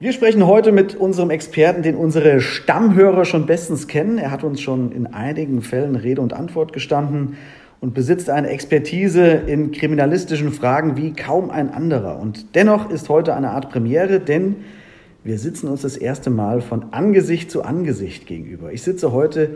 Wir 0.00 0.12
sprechen 0.12 0.44
heute 0.48 0.72
mit 0.72 0.96
unserem 0.96 1.30
Experten, 1.30 1.82
den 1.82 1.94
unsere 1.94 2.40
Stammhörer 2.40 3.24
schon 3.24 3.46
bestens 3.46 3.86
kennen. 3.86 4.18
Er 4.18 4.32
hat 4.32 4.42
uns 4.42 4.60
schon 4.60 4.90
in 4.90 5.06
einigen 5.06 5.62
Fällen 5.62 5.94
Rede 5.94 6.20
und 6.20 6.32
Antwort 6.32 6.72
gestanden 6.72 7.36
und 7.80 7.94
besitzt 7.94 8.28
eine 8.28 8.48
Expertise 8.48 9.24
in 9.24 9.70
kriminalistischen 9.70 10.52
Fragen 10.52 10.96
wie 10.96 11.12
kaum 11.12 11.48
ein 11.48 11.72
anderer. 11.72 12.18
Und 12.18 12.56
dennoch 12.56 12.90
ist 12.90 13.08
heute 13.08 13.36
eine 13.36 13.50
Art 13.50 13.70
Premiere, 13.70 14.18
denn 14.18 14.56
wir 15.22 15.38
sitzen 15.38 15.68
uns 15.68 15.82
das 15.82 15.96
erste 15.96 16.28
Mal 16.28 16.60
von 16.60 16.86
Angesicht 16.92 17.52
zu 17.52 17.62
Angesicht 17.62 18.26
gegenüber. 18.26 18.72
Ich 18.72 18.82
sitze 18.82 19.12
heute 19.12 19.50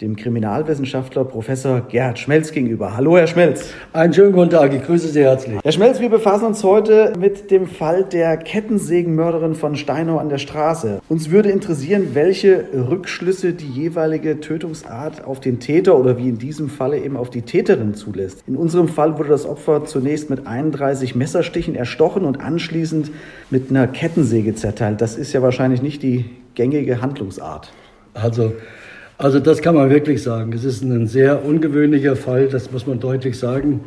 dem 0.00 0.16
Kriminalwissenschaftler 0.16 1.24
Professor 1.24 1.82
Gerhard 1.82 2.18
Schmelz 2.18 2.52
gegenüber. 2.52 2.96
Hallo, 2.96 3.18
Herr 3.18 3.26
Schmelz. 3.26 3.70
Einen 3.92 4.14
schönen 4.14 4.32
guten 4.32 4.50
Tag, 4.50 4.72
ich 4.72 4.82
grüße 4.82 5.08
Sie 5.08 5.22
herzlich. 5.22 5.58
Herr 5.62 5.72
Schmelz, 5.72 6.00
wir 6.00 6.08
befassen 6.08 6.46
uns 6.46 6.64
heute 6.64 7.12
mit 7.18 7.50
dem 7.50 7.66
Fall 7.66 8.04
der 8.04 8.38
Kettensägenmörderin 8.38 9.54
von 9.54 9.76
Steinau 9.76 10.16
an 10.16 10.30
der 10.30 10.38
Straße. 10.38 11.02
Uns 11.08 11.30
würde 11.30 11.50
interessieren, 11.50 12.14
welche 12.14 12.64
Rückschlüsse 12.72 13.52
die 13.52 13.68
jeweilige 13.68 14.40
Tötungsart 14.40 15.24
auf 15.24 15.40
den 15.40 15.60
Täter 15.60 15.98
oder 15.98 16.16
wie 16.16 16.30
in 16.30 16.38
diesem 16.38 16.70
Falle 16.70 16.98
eben 16.98 17.18
auf 17.18 17.28
die 17.28 17.42
Täterin 17.42 17.94
zulässt. 17.94 18.42
In 18.46 18.56
unserem 18.56 18.88
Fall 18.88 19.18
wurde 19.18 19.28
das 19.28 19.44
Opfer 19.44 19.84
zunächst 19.84 20.30
mit 20.30 20.46
31 20.46 21.14
Messerstichen 21.14 21.74
erstochen 21.74 22.24
und 22.24 22.40
anschließend 22.40 23.10
mit 23.50 23.68
einer 23.68 23.86
Kettensäge 23.86 24.54
zerteilt. 24.54 25.02
Das 25.02 25.16
ist 25.16 25.34
ja 25.34 25.42
wahrscheinlich 25.42 25.82
nicht 25.82 26.02
die 26.02 26.24
gängige 26.54 27.02
Handlungsart. 27.02 27.70
Also, 28.14 28.52
also 29.20 29.38
das 29.38 29.60
kann 29.60 29.74
man 29.74 29.90
wirklich 29.90 30.22
sagen. 30.22 30.54
Es 30.54 30.64
ist 30.64 30.82
ein 30.82 31.06
sehr 31.06 31.44
ungewöhnlicher 31.44 32.16
Fall, 32.16 32.48
das 32.48 32.72
muss 32.72 32.86
man 32.86 33.00
deutlich 33.00 33.38
sagen, 33.38 33.80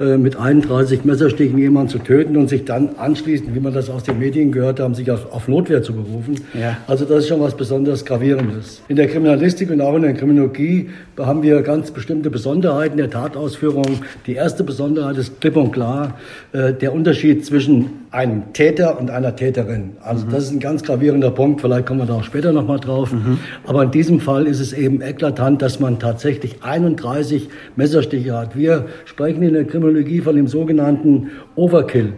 äh, 0.00 0.16
mit 0.16 0.36
31 0.36 1.04
Messerstichen 1.04 1.56
jemanden 1.56 1.88
zu 1.88 1.98
töten 2.00 2.36
und 2.36 2.48
sich 2.48 2.64
dann 2.64 2.96
anschließend, 2.96 3.54
wie 3.54 3.60
man 3.60 3.72
das 3.72 3.88
aus 3.88 4.02
den 4.02 4.18
Medien 4.18 4.50
gehört 4.50 4.80
haben, 4.80 4.96
sich 4.96 5.08
auf, 5.12 5.32
auf 5.32 5.46
Notwehr 5.46 5.84
zu 5.84 5.92
berufen. 5.92 6.34
Ja. 6.52 6.78
Also 6.88 7.04
das 7.04 7.20
ist 7.20 7.28
schon 7.28 7.40
was 7.40 7.56
besonders 7.56 8.04
Gravierendes. 8.04 8.82
In 8.88 8.96
der 8.96 9.06
Kriminalistik 9.06 9.70
und 9.70 9.80
auch 9.80 9.94
in 9.94 10.02
der 10.02 10.14
Kriminologie 10.14 10.90
haben 11.16 11.44
wir 11.44 11.62
ganz 11.62 11.92
bestimmte 11.92 12.28
Besonderheiten 12.28 12.96
der 12.96 13.08
Tatausführung. 13.08 14.00
Die 14.26 14.34
erste 14.34 14.64
Besonderheit 14.64 15.16
ist 15.16 15.40
klipp 15.40 15.56
und 15.56 15.70
klar 15.70 16.18
äh, 16.52 16.72
der 16.72 16.92
Unterschied 16.92 17.46
zwischen 17.46 18.02
einem 18.10 18.52
Täter 18.52 18.98
und 18.98 19.10
einer 19.10 19.36
Täterin. 19.36 19.92
Also 20.02 20.26
das 20.28 20.44
ist 20.44 20.50
ein 20.50 20.60
ganz 20.60 20.82
gravierender 20.82 21.30
Punkt. 21.30 21.60
Vielleicht 21.60 21.86
kommen 21.86 22.00
wir 22.00 22.06
da 22.06 22.14
auch 22.14 22.24
später 22.24 22.52
nochmal 22.52 22.80
drauf. 22.80 23.14
Aber 23.64 23.84
in 23.84 23.90
diesem 23.90 24.20
Fall 24.20 24.46
ist 24.46 24.60
es 24.60 24.71
eben 24.72 25.00
eklatant, 25.00 25.62
dass 25.62 25.80
man 25.80 25.98
tatsächlich 25.98 26.62
31 26.62 27.48
Messerstiche 27.76 28.36
hat. 28.36 28.56
Wir 28.56 28.86
sprechen 29.04 29.42
in 29.42 29.54
der 29.54 29.64
Kriminologie 29.64 30.20
von 30.20 30.36
dem 30.36 30.46
sogenannten 30.46 31.30
Overkill. 31.54 32.12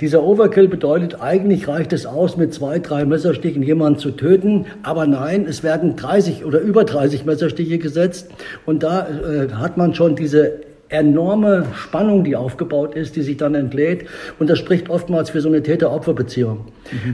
Dieser 0.00 0.22
Overkill 0.22 0.68
bedeutet, 0.68 1.20
eigentlich 1.20 1.68
reicht 1.68 1.92
es 1.92 2.06
aus, 2.06 2.36
mit 2.36 2.54
zwei, 2.54 2.78
drei 2.78 3.04
Messerstichen 3.04 3.62
jemanden 3.62 3.98
zu 3.98 4.10
töten. 4.12 4.66
Aber 4.82 5.06
nein, 5.06 5.46
es 5.48 5.62
werden 5.62 5.96
30 5.96 6.44
oder 6.44 6.60
über 6.60 6.84
30 6.84 7.24
Messerstiche 7.24 7.78
gesetzt. 7.78 8.30
Und 8.66 8.82
da 8.82 9.06
äh, 9.06 9.52
hat 9.52 9.76
man 9.76 9.94
schon 9.94 10.16
diese 10.16 10.60
enorme 10.94 11.66
Spannung, 11.74 12.24
die 12.24 12.36
aufgebaut 12.36 12.94
ist, 12.94 13.16
die 13.16 13.22
sich 13.22 13.36
dann 13.36 13.54
entlädt. 13.54 14.06
Und 14.38 14.48
das 14.48 14.58
spricht 14.58 14.88
oftmals 14.88 15.30
für 15.30 15.40
so 15.40 15.48
eine 15.48 15.62
Täter-Opfer-Beziehung. 15.62 16.66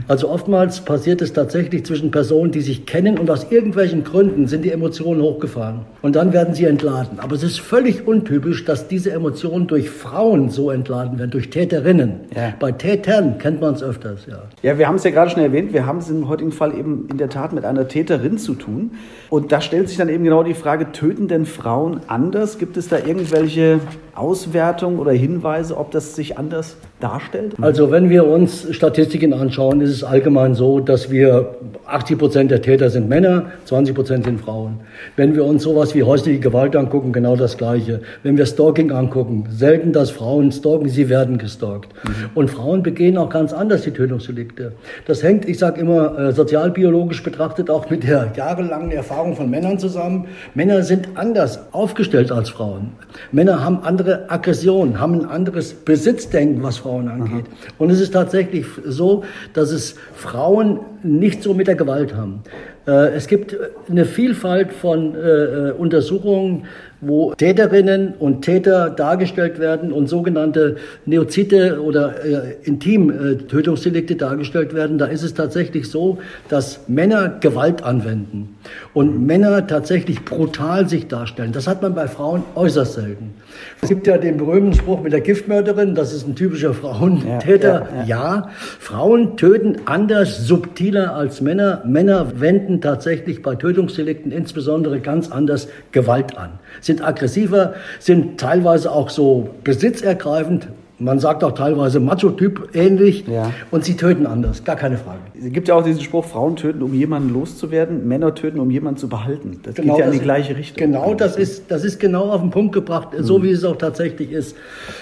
Also 0.07 0.29
oftmals 0.29 0.81
passiert 0.81 1.21
es 1.21 1.33
tatsächlich 1.33 1.85
zwischen 1.85 2.11
Personen, 2.11 2.51
die 2.51 2.61
sich 2.61 2.85
kennen 2.85 3.17
und 3.17 3.29
aus 3.29 3.47
irgendwelchen 3.49 4.03
Gründen 4.03 4.47
sind 4.47 4.65
die 4.65 4.71
Emotionen 4.71 5.21
hochgefahren. 5.21 5.81
Und 6.01 6.15
dann 6.15 6.33
werden 6.33 6.53
sie 6.53 6.65
entladen. 6.65 7.19
Aber 7.19 7.35
es 7.35 7.43
ist 7.43 7.59
völlig 7.59 8.07
untypisch, 8.07 8.65
dass 8.65 8.87
diese 8.87 9.11
Emotionen 9.11 9.67
durch 9.67 9.89
Frauen 9.89 10.49
so 10.49 10.71
entladen 10.71 11.17
werden, 11.17 11.31
durch 11.31 11.49
Täterinnen. 11.49 12.21
Ja. 12.35 12.53
Bei 12.59 12.71
Tätern 12.71 13.37
kennt 13.37 13.61
man 13.61 13.73
es 13.73 13.83
öfters, 13.83 14.25
ja. 14.27 14.43
Ja, 14.61 14.77
wir 14.77 14.87
haben 14.87 14.95
es 14.95 15.03
ja 15.03 15.11
gerade 15.11 15.31
schon 15.31 15.41
erwähnt, 15.41 15.73
wir 15.73 15.85
haben 15.85 15.99
es 15.99 16.09
im 16.09 16.27
heutigen 16.27 16.51
Fall 16.51 16.77
eben 16.77 17.07
in 17.09 17.17
der 17.17 17.29
Tat 17.29 17.53
mit 17.53 17.65
einer 17.65 17.87
Täterin 17.87 18.37
zu 18.37 18.53
tun. 18.53 18.91
Und 19.29 19.51
da 19.51 19.61
stellt 19.61 19.87
sich 19.87 19.97
dann 19.97 20.09
eben 20.09 20.23
genau 20.23 20.43
die 20.43 20.53
Frage, 20.53 20.91
töten 20.91 21.27
denn 21.27 21.45
Frauen 21.45 22.01
anders? 22.07 22.57
Gibt 22.57 22.77
es 22.77 22.89
da 22.89 22.97
irgendwelche 22.97 23.70
Auswertungen 24.15 24.99
oder 24.99 25.11
Hinweise, 25.11 25.77
ob 25.77 25.91
das 25.91 26.15
sich 26.15 26.37
anders 26.37 26.75
darstellt? 27.01 27.53
Also 27.61 27.91
wenn 27.91 28.09
wir 28.09 28.25
uns 28.25 28.67
Statistiken 28.71 29.33
anschauen, 29.33 29.81
ist 29.81 29.91
es 29.91 30.03
allgemein 30.03 30.55
so, 30.55 30.79
dass 30.79 31.11
wir 31.11 31.55
80 31.85 32.17
Prozent 32.17 32.51
der 32.51 32.61
Täter 32.61 32.89
sind 32.89 33.09
Männer, 33.09 33.51
20 33.65 33.93
Prozent 33.95 34.25
sind 34.25 34.39
Frauen. 34.39 34.79
Wenn 35.15 35.35
wir 35.35 35.45
uns 35.45 35.63
sowas 35.63 35.93
wie 35.95 36.03
häusliche 36.03 36.39
Gewalt 36.39 36.75
angucken, 36.75 37.11
genau 37.11 37.35
das 37.35 37.57
Gleiche. 37.57 38.01
Wenn 38.23 38.37
wir 38.37 38.45
Stalking 38.45 38.91
angucken, 38.91 39.45
selten, 39.49 39.91
dass 39.93 40.11
Frauen 40.11 40.51
stalken, 40.51 40.89
sie 40.89 41.09
werden 41.09 41.37
gestalkt. 41.37 41.89
Mhm. 42.03 42.11
Und 42.35 42.49
Frauen 42.49 42.83
begehen 42.83 43.17
auch 43.17 43.29
ganz 43.29 43.53
anders 43.53 43.81
die 43.81 43.91
Tötungsdelikte. 43.91 44.73
Das 45.05 45.23
hängt, 45.23 45.47
ich 45.47 45.59
sage 45.59 45.81
immer, 45.81 46.17
äh, 46.17 46.31
sozialbiologisch 46.31 47.23
betrachtet 47.23 47.69
auch 47.69 47.89
mit 47.89 48.03
der 48.03 48.31
jahrelangen 48.35 48.91
Erfahrung 48.91 49.35
von 49.35 49.49
Männern 49.49 49.79
zusammen. 49.79 50.27
Männer 50.53 50.83
sind 50.83 51.09
anders 51.15 51.59
aufgestellt 51.71 52.31
als 52.31 52.49
Frauen. 52.49 52.91
Männer 53.31 53.63
haben 53.63 53.79
andere 53.83 54.29
Aggressionen, 54.29 54.99
haben 54.99 55.21
ein 55.21 55.25
anderes 55.25 55.73
Besitzdenken, 55.73 56.63
was 56.63 56.77
Frauen 56.77 56.90
angeht. 56.99 57.45
Aha. 57.47 57.73
Und 57.77 57.89
es 57.89 57.99
ist 57.99 58.11
tatsächlich 58.11 58.65
so, 58.85 59.23
dass 59.53 59.71
es 59.71 59.95
Frauen 60.13 60.79
nicht 61.03 61.43
so 61.43 61.53
mit 61.53 61.67
der 61.67 61.75
Gewalt 61.75 62.15
haben. 62.15 62.43
Äh, 62.87 63.13
es 63.13 63.27
gibt 63.27 63.55
eine 63.89 64.05
Vielfalt 64.05 64.73
von 64.73 65.15
äh, 65.15 65.19
äh, 65.19 65.71
Untersuchungen, 65.71 66.65
wo 67.01 67.33
Täterinnen 67.33 68.13
und 68.19 68.43
Täter 68.43 68.91
dargestellt 68.91 69.59
werden 69.59 69.91
und 69.91 70.07
sogenannte 70.07 70.77
Neozite 71.05 71.81
oder 71.81 72.23
äh, 72.23 72.55
Intim-Tötungsdelikte 72.63 74.15
dargestellt 74.15 74.73
werden. 74.73 74.99
Da 74.99 75.05
ist 75.05 75.23
es 75.23 75.33
tatsächlich 75.33 75.89
so, 75.89 76.19
dass 76.47 76.87
Männer 76.87 77.37
Gewalt 77.39 77.83
anwenden 77.83 78.55
und 78.93 79.25
Männer 79.25 79.65
tatsächlich 79.65 80.23
brutal 80.23 80.87
sich 80.87 81.07
darstellen. 81.07 81.51
Das 81.53 81.67
hat 81.67 81.81
man 81.81 81.95
bei 81.95 82.07
Frauen 82.07 82.43
äußerst 82.55 82.93
selten. 82.93 83.33
Es 83.81 83.89
gibt 83.89 84.07
ja 84.07 84.17
den 84.17 84.37
berühmten 84.37 84.73
Spruch 84.73 85.01
mit 85.01 85.13
der 85.13 85.21
Giftmörderin, 85.21 85.95
das 85.95 86.13
ist 86.13 86.27
ein 86.27 86.35
typischer 86.35 86.73
Frauentäter. 86.73 87.87
Ja, 87.91 87.95
ja, 87.95 88.03
ja. 88.03 88.05
ja, 88.05 88.49
Frauen 88.79 89.37
töten 89.37 89.77
anders, 89.85 90.45
subtiler 90.45 91.15
als 91.15 91.41
Männer. 91.41 91.83
Männer 91.85 92.39
wenden 92.39 92.81
tatsächlich 92.81 93.41
bei 93.41 93.55
Tötungsdelikten 93.55 94.31
insbesondere 94.31 94.99
ganz 94.99 95.31
anders 95.31 95.67
Gewalt 95.91 96.37
an. 96.37 96.51
Sind 96.81 97.03
aggressiver, 97.03 97.73
sind 97.99 98.39
teilweise 98.39 98.91
auch 98.91 99.09
so 99.09 99.49
besitzergreifend, 99.63 100.67
man 101.01 101.19
sagt 101.19 101.43
auch 101.43 101.53
teilweise 101.53 101.99
Macho-Typ 101.99 102.69
ähnlich 102.73 103.25
ja. 103.27 103.51
und 103.71 103.83
sie 103.83 103.95
töten 103.97 104.25
anders, 104.25 104.63
gar 104.63 104.75
keine 104.75 104.97
Frage. 104.97 105.19
Es 105.37 105.51
gibt 105.51 105.67
ja 105.67 105.75
auch 105.75 105.83
diesen 105.83 106.01
Spruch, 106.01 106.25
Frauen 106.25 106.55
töten, 106.55 106.81
um 106.83 106.93
jemanden 106.93 107.33
loszuwerden, 107.33 108.07
Männer 108.07 108.35
töten, 108.35 108.59
um 108.59 108.69
jemanden 108.69 108.99
zu 108.99 109.09
behalten. 109.09 109.59
Das 109.63 109.75
genau, 109.75 109.95
geht 109.95 109.99
ja 109.99 110.05
in 110.05 110.13
die 110.13 110.19
gleiche 110.19 110.55
Richtung. 110.55 110.77
Genau, 110.77 111.13
das 111.15 111.37
ist, 111.37 111.71
das 111.71 111.83
ist 111.83 111.99
genau 111.99 112.29
auf 112.29 112.41
den 112.41 112.51
Punkt 112.51 112.73
gebracht, 112.73 113.09
mhm. 113.17 113.23
so 113.23 113.43
wie 113.43 113.49
es 113.49 113.63
auch 113.63 113.77
tatsächlich 113.77 114.31
ist. 114.31 114.55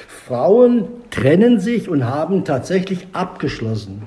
Frauen 0.08 0.86
trennen 1.10 1.60
sich 1.60 1.90
und 1.90 2.06
haben 2.06 2.46
tatsächlich 2.46 3.08
abgeschlossen. 3.12 4.04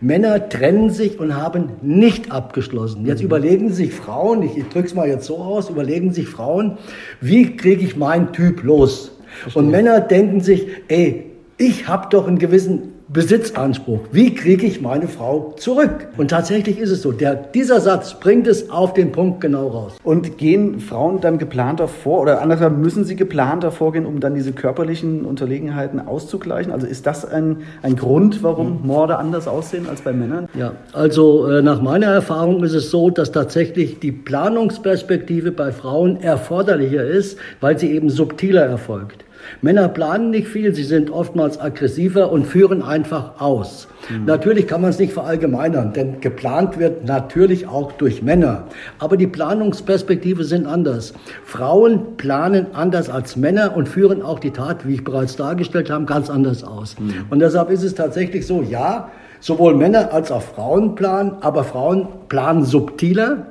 Männer 0.00 0.48
trennen 0.48 0.90
sich 0.90 1.20
und 1.20 1.36
haben 1.36 1.70
nicht 1.80 2.32
abgeschlossen. 2.32 3.06
Jetzt 3.06 3.20
mhm. 3.20 3.26
überlegen 3.26 3.72
sich 3.72 3.92
Frauen, 3.92 4.42
ich, 4.42 4.56
ich 4.56 4.68
drücke 4.68 4.88
es 4.88 4.94
mal 4.94 5.06
jetzt 5.06 5.26
so 5.26 5.36
aus, 5.38 5.70
überlegen 5.70 6.12
sich 6.12 6.28
Frauen, 6.28 6.78
wie 7.20 7.56
kriege 7.56 7.84
ich 7.84 7.96
meinen 7.96 8.32
Typ 8.32 8.64
los? 8.64 9.12
Verstehe. 9.42 9.62
Und 9.62 9.70
Männer 9.70 10.00
denken 10.00 10.40
sich, 10.40 10.66
ey, 10.88 11.25
ich 11.58 11.88
habe 11.88 12.08
doch 12.10 12.26
einen 12.26 12.38
gewissen 12.38 12.92
Besitzanspruch. 13.08 14.00
Wie 14.10 14.34
kriege 14.34 14.66
ich 14.66 14.82
meine 14.82 15.08
Frau 15.08 15.54
zurück? 15.56 16.08
Und 16.16 16.28
tatsächlich 16.28 16.78
ist 16.78 16.90
es 16.90 17.02
so. 17.02 17.12
Der, 17.12 17.34
dieser 17.34 17.80
Satz 17.80 18.18
bringt 18.18 18.46
es 18.46 18.68
auf 18.68 18.92
den 18.94 19.12
Punkt 19.12 19.40
genau 19.40 19.68
raus. 19.68 19.96
Und 20.02 20.36
gehen 20.38 20.80
Frauen 20.80 21.20
dann 21.20 21.38
geplanter 21.38 21.88
vor 21.88 22.20
oder 22.20 22.42
andershalb 22.42 22.76
müssen 22.76 23.04
sie 23.04 23.16
geplanter 23.16 23.70
vorgehen, 23.70 24.04
um 24.04 24.18
dann 24.20 24.34
diese 24.34 24.52
körperlichen 24.52 25.24
Unterlegenheiten 25.24 26.00
auszugleichen? 26.06 26.72
Also 26.72 26.86
ist 26.86 27.06
das 27.06 27.24
ein, 27.24 27.58
ein 27.80 27.96
Grund, 27.96 28.42
warum 28.42 28.80
mhm. 28.82 28.86
Morde 28.86 29.16
anders 29.16 29.46
aussehen 29.48 29.88
als 29.88 30.02
bei 30.02 30.12
Männern? 30.12 30.48
Ja, 30.58 30.72
also 30.92 31.46
äh, 31.46 31.62
nach 31.62 31.80
meiner 31.80 32.08
Erfahrung 32.08 32.64
ist 32.64 32.74
es 32.74 32.90
so, 32.90 33.08
dass 33.08 33.30
tatsächlich 33.30 34.00
die 34.00 34.12
Planungsperspektive 34.12 35.52
bei 35.52 35.70
Frauen 35.70 36.20
erforderlicher 36.20 37.04
ist, 37.04 37.38
weil 37.60 37.78
sie 37.78 37.92
eben 37.92 38.10
subtiler 38.10 38.66
erfolgt. 38.66 39.25
Männer 39.62 39.88
planen 39.88 40.30
nicht 40.30 40.48
viel, 40.48 40.74
sie 40.74 40.84
sind 40.84 41.10
oftmals 41.10 41.60
aggressiver 41.60 42.30
und 42.30 42.46
führen 42.46 42.82
einfach 42.82 43.40
aus. 43.40 43.88
Mhm. 44.08 44.24
Natürlich 44.26 44.66
kann 44.66 44.80
man 44.80 44.90
es 44.90 44.98
nicht 44.98 45.12
verallgemeinern, 45.12 45.92
denn 45.92 46.20
geplant 46.20 46.78
wird 46.78 47.06
natürlich 47.06 47.66
auch 47.66 47.92
durch 47.92 48.22
Männer. 48.22 48.64
Aber 48.98 49.16
die 49.16 49.26
Planungsperspektive 49.26 50.44
sind 50.44 50.66
anders. 50.66 51.14
Frauen 51.44 52.16
planen 52.16 52.68
anders 52.72 53.10
als 53.10 53.36
Männer 53.36 53.76
und 53.76 53.88
führen 53.88 54.22
auch 54.22 54.38
die 54.38 54.50
Tat, 54.50 54.86
wie 54.86 54.94
ich 54.94 55.04
bereits 55.04 55.36
dargestellt 55.36 55.90
habe, 55.90 56.04
ganz 56.04 56.30
anders 56.30 56.64
aus. 56.64 56.96
Mhm. 56.98 57.26
Und 57.30 57.40
deshalb 57.40 57.70
ist 57.70 57.82
es 57.82 57.94
tatsächlich 57.94 58.46
so, 58.46 58.62
ja, 58.62 59.10
sowohl 59.40 59.74
Männer 59.74 60.12
als 60.12 60.30
auch 60.30 60.42
Frauen 60.42 60.94
planen, 60.94 61.32
aber 61.40 61.64
Frauen 61.64 62.08
planen 62.28 62.64
subtiler 62.64 63.46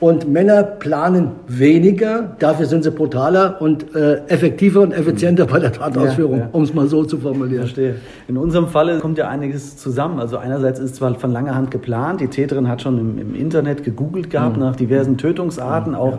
und 0.00 0.28
Männer 0.30 0.62
planen 0.62 1.32
weniger, 1.46 2.36
dafür 2.38 2.66
sind 2.66 2.84
sie 2.84 2.90
brutaler 2.90 3.60
und 3.60 3.94
äh, 3.94 4.22
effektiver 4.28 4.80
und 4.80 4.92
effizienter 4.92 5.46
bei 5.46 5.58
der 5.58 5.72
Tatausführung, 5.72 6.38
ja, 6.38 6.44
ja. 6.44 6.48
um 6.52 6.62
es 6.62 6.74
mal 6.74 6.86
so 6.86 7.04
zu 7.04 7.18
formulieren. 7.18 7.64
Verstehe. 7.64 7.96
In 8.28 8.36
unserem 8.36 8.68
Falle 8.68 8.98
kommt 9.00 9.18
ja 9.18 9.28
einiges 9.28 9.76
zusammen. 9.76 10.20
Also 10.20 10.36
einerseits 10.36 10.78
ist 10.78 10.90
es 10.92 10.96
zwar 10.96 11.14
von 11.14 11.32
langer 11.32 11.54
Hand 11.54 11.70
geplant, 11.70 12.20
die 12.20 12.28
Täterin 12.28 12.68
hat 12.68 12.82
schon 12.82 12.98
im, 12.98 13.18
im 13.18 13.34
Internet 13.34 13.82
gegoogelt 13.84 14.30
gehabt 14.30 14.56
mhm. 14.56 14.62
nach 14.62 14.76
diversen 14.76 15.18
Tötungsarten, 15.18 15.94
auch 15.94 16.12
ja, 16.12 16.18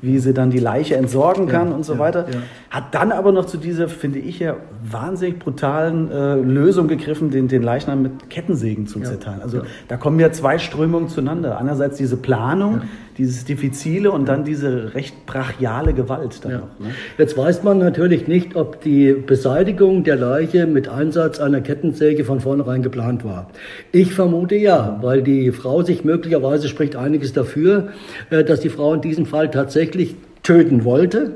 wie 0.00 0.18
sie 0.18 0.32
dann 0.32 0.50
die 0.50 0.58
Leiche 0.58 0.96
entsorgen 0.96 1.48
kann 1.48 1.72
und 1.72 1.84
so 1.84 1.98
weiter. 1.98 2.26
Hat 2.70 2.94
dann 2.94 3.12
aber 3.12 3.32
noch 3.32 3.46
zu 3.46 3.56
dieser, 3.58 3.88
finde 3.88 4.18
ich 4.18 4.38
ja, 4.38 4.56
wahnsinnig 4.90 5.38
brutalen 5.38 6.10
äh, 6.10 6.34
Lösung 6.36 6.88
gegriffen, 6.88 7.30
den, 7.30 7.48
den 7.48 7.62
Leichnam 7.62 8.02
mit 8.02 8.30
Kettensägen 8.30 8.86
zu 8.86 9.00
zerteilen. 9.00 9.42
Also 9.42 9.62
da 9.88 9.96
kommen 9.96 10.18
ja 10.20 10.32
zwei 10.32 10.58
Strömungen 10.58 11.08
zueinander. 11.08 11.58
Einerseits 11.58 11.96
diese 11.96 12.16
Planung, 12.16 12.82
dieses 13.18 13.44
Diffizile 13.44 14.10
und 14.12 14.28
dann 14.28 14.44
diese 14.44 14.94
recht 14.94 15.26
brachiale 15.26 15.92
Gewalt. 15.92 16.40
Ja. 16.44 16.50
Noch, 16.50 16.78
ne? 16.78 16.94
Jetzt 17.18 17.36
weiß 17.36 17.64
man 17.64 17.78
natürlich 17.78 18.28
nicht, 18.28 18.54
ob 18.54 18.80
die 18.80 19.12
Beseitigung 19.12 20.04
der 20.04 20.16
Leiche 20.16 20.66
mit 20.66 20.88
Einsatz 20.88 21.40
einer 21.40 21.60
Kettensäge 21.60 22.24
von 22.24 22.40
vornherein 22.40 22.82
geplant 22.82 23.24
war. 23.24 23.50
Ich 23.90 24.14
vermute 24.14 24.54
ja, 24.54 24.98
weil 25.02 25.22
die 25.22 25.50
Frau 25.50 25.82
sich 25.82 26.04
möglicherweise 26.04 26.68
spricht 26.68 26.94
einiges 26.94 27.32
dafür, 27.32 27.88
äh, 28.30 28.44
dass 28.44 28.60
die 28.60 28.68
Frau 28.68 28.94
in 28.94 29.00
diesem 29.00 29.26
Fall 29.26 29.50
tatsächlich 29.50 30.14
töten 30.42 30.84
wollte 30.84 31.32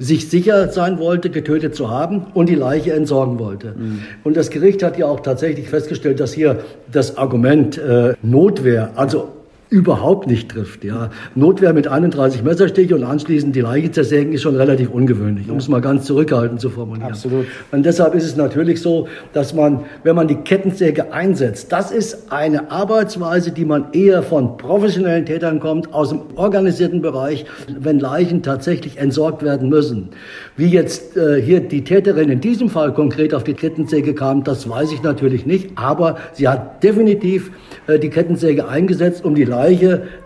sich 0.00 0.30
sicher 0.30 0.70
sein 0.70 0.98
wollte, 0.98 1.28
getötet 1.28 1.74
zu 1.74 1.90
haben 1.90 2.28
und 2.32 2.48
die 2.48 2.54
Leiche 2.54 2.94
entsorgen 2.94 3.38
wollte. 3.38 3.74
Mhm. 3.76 4.00
Und 4.24 4.34
das 4.34 4.48
Gericht 4.48 4.82
hat 4.82 4.96
ja 4.98 5.04
auch 5.04 5.20
tatsächlich 5.20 5.68
festgestellt, 5.68 6.20
dass 6.20 6.32
hier 6.32 6.60
das 6.90 7.18
Argument 7.18 7.76
äh, 7.76 8.14
Notwehr, 8.22 8.92
also 8.96 9.28
überhaupt 9.70 10.26
nicht 10.26 10.50
trifft. 10.50 10.82
Ja. 10.82 11.10
Notwehr 11.36 11.72
mit 11.72 11.86
31 11.86 12.42
Messerstiche 12.42 12.96
und 12.96 13.04
anschließend 13.04 13.54
die 13.54 13.60
Leiche 13.60 13.92
zersägen 13.92 14.32
ist 14.32 14.42
schon 14.42 14.56
relativ 14.56 14.90
ungewöhnlich, 14.90 15.48
um 15.48 15.58
es 15.58 15.68
mal 15.68 15.80
ganz 15.80 16.06
zurückhaltend 16.06 16.60
zu 16.60 16.70
formulieren. 16.70 17.08
Absolut. 17.08 17.46
Und 17.70 17.86
deshalb 17.86 18.16
ist 18.16 18.24
es 18.24 18.36
natürlich 18.36 18.82
so, 18.82 19.06
dass 19.32 19.54
man, 19.54 19.84
wenn 20.02 20.16
man 20.16 20.26
die 20.26 20.34
Kettensäge 20.34 21.12
einsetzt, 21.12 21.70
das 21.70 21.92
ist 21.92 22.32
eine 22.32 22.72
Arbeitsweise, 22.72 23.52
die 23.52 23.64
man 23.64 23.92
eher 23.92 24.24
von 24.24 24.56
professionellen 24.56 25.24
Tätern 25.24 25.60
kommt, 25.60 25.94
aus 25.94 26.08
dem 26.08 26.22
organisierten 26.34 27.00
Bereich, 27.00 27.46
wenn 27.78 28.00
Leichen 28.00 28.42
tatsächlich 28.42 28.98
entsorgt 28.98 29.44
werden 29.44 29.68
müssen. 29.68 30.08
Wie 30.56 30.66
jetzt 30.66 31.16
äh, 31.16 31.40
hier 31.40 31.60
die 31.60 31.84
Täterin 31.84 32.28
in 32.28 32.40
diesem 32.40 32.70
Fall 32.70 32.92
konkret 32.92 33.34
auf 33.34 33.44
die 33.44 33.54
Kettensäge 33.54 34.14
kam, 34.14 34.42
das 34.42 34.68
weiß 34.68 34.90
ich 34.90 35.02
natürlich 35.04 35.46
nicht, 35.46 35.70
aber 35.76 36.16
sie 36.32 36.48
hat 36.48 36.82
definitiv 36.82 37.52
äh, 37.86 38.00
die 38.00 38.10
Kettensäge 38.10 38.66
eingesetzt, 38.66 39.24
um 39.24 39.36
die 39.36 39.44
Leiche 39.44 39.59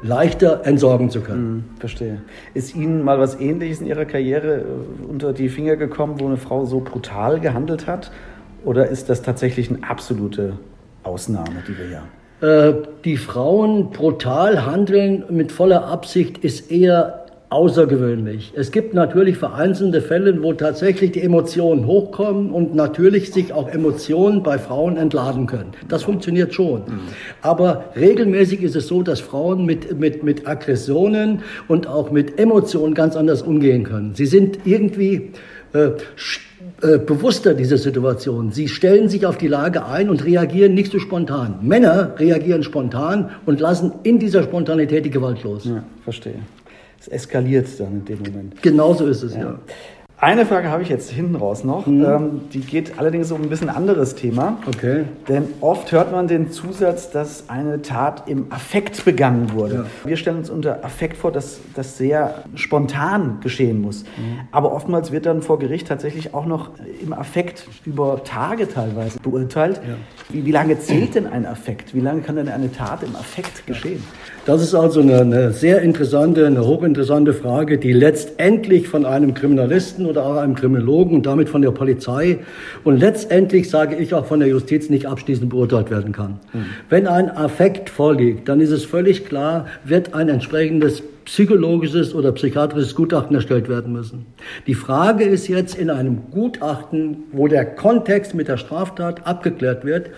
leichter 0.02 0.64
entsorgen 0.64 1.10
zu 1.10 1.20
können. 1.20 1.64
Hm, 1.70 1.78
verstehe. 1.78 2.22
Ist 2.54 2.74
Ihnen 2.74 3.02
mal 3.02 3.18
was 3.18 3.40
Ähnliches 3.40 3.80
in 3.80 3.86
Ihrer 3.86 4.04
Karriere 4.04 4.58
äh, 4.58 5.06
unter 5.08 5.32
die 5.32 5.48
Finger 5.48 5.76
gekommen, 5.76 6.20
wo 6.20 6.26
eine 6.26 6.36
Frau 6.36 6.64
so 6.64 6.80
brutal 6.80 7.40
gehandelt 7.40 7.86
hat? 7.86 8.10
Oder 8.64 8.88
ist 8.88 9.08
das 9.08 9.22
tatsächlich 9.22 9.70
eine 9.70 9.88
absolute 9.88 10.54
Ausnahme, 11.02 11.62
die 11.68 11.76
wir 11.76 12.00
haben? 12.00 12.08
Äh, 12.40 12.86
die 13.04 13.16
Frauen 13.16 13.90
brutal 13.90 14.66
handeln 14.66 15.24
mit 15.30 15.52
voller 15.52 15.86
Absicht 15.86 16.38
ist 16.38 16.70
eher 16.70 17.23
außergewöhnlich. 17.50 18.52
Es 18.56 18.72
gibt 18.72 18.94
natürlich 18.94 19.36
vereinzelte 19.36 20.00
Fälle, 20.00 20.42
wo 20.42 20.52
tatsächlich 20.54 21.12
die 21.12 21.22
Emotionen 21.22 21.86
hochkommen 21.86 22.50
und 22.50 22.74
natürlich 22.74 23.32
sich 23.32 23.52
auch 23.52 23.68
Emotionen 23.68 24.42
bei 24.42 24.58
Frauen 24.58 24.96
entladen 24.96 25.46
können. 25.46 25.72
Das 25.88 26.02
funktioniert 26.02 26.52
schon. 26.54 26.80
Mhm. 26.80 27.00
Aber 27.42 27.84
regelmäßig 27.96 28.62
ist 28.62 28.74
es 28.74 28.88
so, 28.88 29.02
dass 29.02 29.20
Frauen 29.20 29.66
mit, 29.66 29.98
mit, 29.98 30.24
mit 30.24 30.48
Aggressionen 30.48 31.42
und 31.68 31.86
auch 31.86 32.10
mit 32.10 32.38
Emotionen 32.40 32.94
ganz 32.94 33.14
anders 33.14 33.42
umgehen 33.42 33.84
können. 33.84 34.14
Sie 34.14 34.26
sind 34.26 34.60
irgendwie 34.64 35.32
äh, 35.74 35.90
äh, 36.82 36.98
bewusster 36.98 37.54
dieser 37.54 37.78
Situation. 37.78 38.50
Sie 38.50 38.68
stellen 38.68 39.08
sich 39.08 39.26
auf 39.26 39.38
die 39.38 39.48
Lage 39.48 39.86
ein 39.86 40.10
und 40.10 40.24
reagieren 40.24 40.74
nicht 40.74 40.90
so 40.90 40.98
spontan. 40.98 41.58
Männer 41.62 42.14
reagieren 42.18 42.62
spontan 42.62 43.30
und 43.46 43.60
lassen 43.60 43.92
in 44.02 44.18
dieser 44.18 44.42
Spontanität 44.42 45.04
die 45.04 45.10
Gewalt 45.10 45.42
los. 45.44 45.64
Ja, 45.66 45.84
verstehe. 46.02 46.40
Es 47.06 47.08
eskaliert 47.08 47.68
dann 47.78 47.92
in 47.92 48.04
dem 48.06 48.18
Moment. 48.18 48.62
Genauso 48.62 49.06
ist 49.06 49.22
es, 49.22 49.34
ja. 49.34 49.40
ja. 49.40 49.58
Eine 50.16 50.46
Frage 50.46 50.70
habe 50.70 50.82
ich 50.82 50.88
jetzt 50.88 51.10
hinten 51.10 51.34
raus 51.36 51.64
noch. 51.64 51.86
Mhm. 51.86 52.04
Ähm, 52.04 52.40
die 52.50 52.60
geht 52.60 52.98
allerdings 52.98 53.30
um 53.30 53.42
ein 53.42 53.50
bisschen 53.50 53.68
anderes 53.68 54.14
Thema. 54.14 54.58
Okay. 54.66 55.04
Denn 55.28 55.48
oft 55.60 55.92
hört 55.92 56.12
man 56.12 56.28
den 56.28 56.50
Zusatz, 56.50 57.10
dass 57.10 57.50
eine 57.50 57.82
Tat 57.82 58.22
im 58.26 58.50
Affekt 58.50 59.04
begangen 59.04 59.52
wurde. 59.52 59.74
Ja. 59.74 60.08
Wir 60.08 60.16
stellen 60.16 60.38
uns 60.38 60.48
unter 60.48 60.82
Affekt 60.82 61.18
vor, 61.18 61.30
dass 61.30 61.60
das 61.74 61.98
sehr 61.98 62.44
spontan 62.54 63.40
geschehen 63.42 63.82
muss. 63.82 64.04
Mhm. 64.04 64.40
Aber 64.50 64.72
oftmals 64.72 65.12
wird 65.12 65.26
dann 65.26 65.42
vor 65.42 65.58
Gericht 65.58 65.88
tatsächlich 65.88 66.32
auch 66.32 66.46
noch 66.46 66.70
im 67.02 67.12
Affekt 67.12 67.68
über 67.84 68.24
Tage 68.24 68.66
teilweise 68.66 69.18
beurteilt. 69.18 69.82
Wie, 70.30 70.46
wie 70.46 70.52
lange 70.52 70.78
zählt 70.78 71.16
denn 71.16 71.26
ein 71.26 71.44
Affekt? 71.44 71.94
Wie 71.94 72.00
lange 72.00 72.22
kann 72.22 72.36
denn 72.36 72.48
eine 72.48 72.72
Tat 72.72 73.02
im 73.02 73.14
Affekt 73.14 73.66
geschehen? 73.66 74.02
Das 74.46 74.60
ist 74.60 74.74
also 74.74 75.00
eine, 75.00 75.20
eine 75.20 75.52
sehr 75.52 75.80
interessante, 75.80 76.46
eine 76.46 76.66
hochinteressante 76.66 77.32
Frage, 77.32 77.78
die 77.78 77.94
letztendlich 77.94 78.88
von 78.88 79.06
einem 79.06 79.32
Kriminalisten 79.32 80.04
oder 80.04 80.26
auch 80.26 80.36
einem 80.36 80.54
Kriminologen 80.54 81.16
und 81.16 81.26
damit 81.26 81.48
von 81.48 81.62
der 81.62 81.70
Polizei 81.70 82.40
und 82.84 82.98
letztendlich 82.98 83.70
sage 83.70 83.96
ich 83.96 84.12
auch 84.12 84.26
von 84.26 84.40
der 84.40 84.48
Justiz 84.50 84.90
nicht 84.90 85.06
abschließend 85.06 85.48
beurteilt 85.48 85.90
werden 85.90 86.12
kann. 86.12 86.40
Wenn 86.90 87.06
ein 87.06 87.30
Affekt 87.30 87.88
vorliegt, 87.88 88.46
dann 88.46 88.60
ist 88.60 88.70
es 88.70 88.84
völlig 88.84 89.24
klar, 89.24 89.66
wird 89.82 90.12
ein 90.12 90.28
entsprechendes 90.28 91.02
psychologisches 91.24 92.14
oder 92.14 92.32
psychiatrisches 92.32 92.94
Gutachten 92.94 93.34
erstellt 93.34 93.70
werden 93.70 93.92
müssen. 93.92 94.26
Die 94.66 94.74
Frage 94.74 95.24
ist 95.24 95.48
jetzt 95.48 95.74
in 95.74 95.88
einem 95.88 96.30
Gutachten, 96.30 97.24
wo 97.32 97.48
der 97.48 97.64
Kontext 97.64 98.34
mit 98.34 98.48
der 98.48 98.58
Straftat 98.58 99.26
abgeklärt 99.26 99.86
wird, 99.86 100.10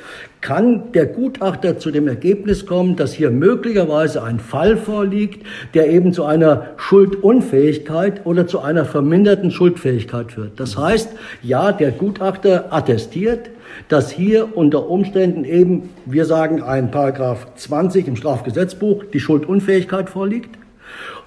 kann 0.47 0.93
der 0.93 1.07
Gutachter 1.07 1.77
zu 1.77 1.91
dem 1.91 2.07
Ergebnis 2.07 2.67
kommen, 2.67 2.95
dass 2.95 3.13
hier 3.13 3.33
möglicherweise 3.33 4.23
ein 4.23 4.39
Fall 4.39 4.77
vorliegt, 4.77 5.45
der 5.75 5.91
eben 5.91 6.13
zu 6.13 6.25
einer 6.25 6.69
Schuldunfähigkeit 6.77 8.25
oder 8.25 8.47
zu 8.47 8.61
einer 8.61 8.85
verminderten 8.85 9.51
Schuldfähigkeit 9.51 10.31
führt. 10.31 10.61
Das 10.61 10.77
heißt, 10.77 11.11
ja, 11.43 11.73
der 11.73 11.91
Gutachter 11.91 12.73
attestiert, 12.73 13.51
dass 13.89 14.13
hier 14.13 14.57
unter 14.57 14.89
Umständen 14.89 15.43
eben, 15.43 15.89
wir 16.05 16.27
sagen 16.27 16.63
ein 16.63 16.93
Paragraph 16.93 17.49
20 17.57 18.07
im 18.07 18.15
Strafgesetzbuch, 18.15 19.03
die 19.13 19.19
Schuldunfähigkeit 19.19 20.09
vorliegt 20.09 20.57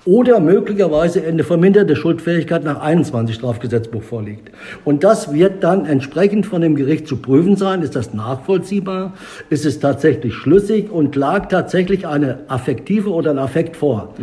oder 0.06 0.40
möglicherweise 0.40 1.24
eine 1.24 1.44
verminderte 1.44 1.96
Schuldfähigkeit 1.96 2.64
nach 2.64 2.82
21 2.82 3.36
Strafgesetzbuch 3.36 4.04
vorliegt. 4.04 4.52
Und 4.86 5.04
das 5.04 5.34
wird 5.34 5.64
dann 5.64 5.86
entsprechend 5.86 6.46
von 6.46 6.62
dem 6.62 6.76
Gericht 6.76 7.08
zu 7.08 7.18
prüfen 7.18 7.56
sein. 7.56 7.82
Ist 7.82 7.96
das 7.96 8.14
nachvollziehbar? 8.14 9.14
Ist 9.50 9.66
es 9.66 9.80
tatsächlich 9.80 10.34
schlüssig 10.34 10.92
und 10.92 11.16
lag 11.16 11.48
tatsächlich 11.48 12.08
eine 12.08 12.40
affektive 12.48 13.10
oder 13.12 13.32
ein 13.32 13.40
Affekt 13.40 13.76
vor? 13.76 14.14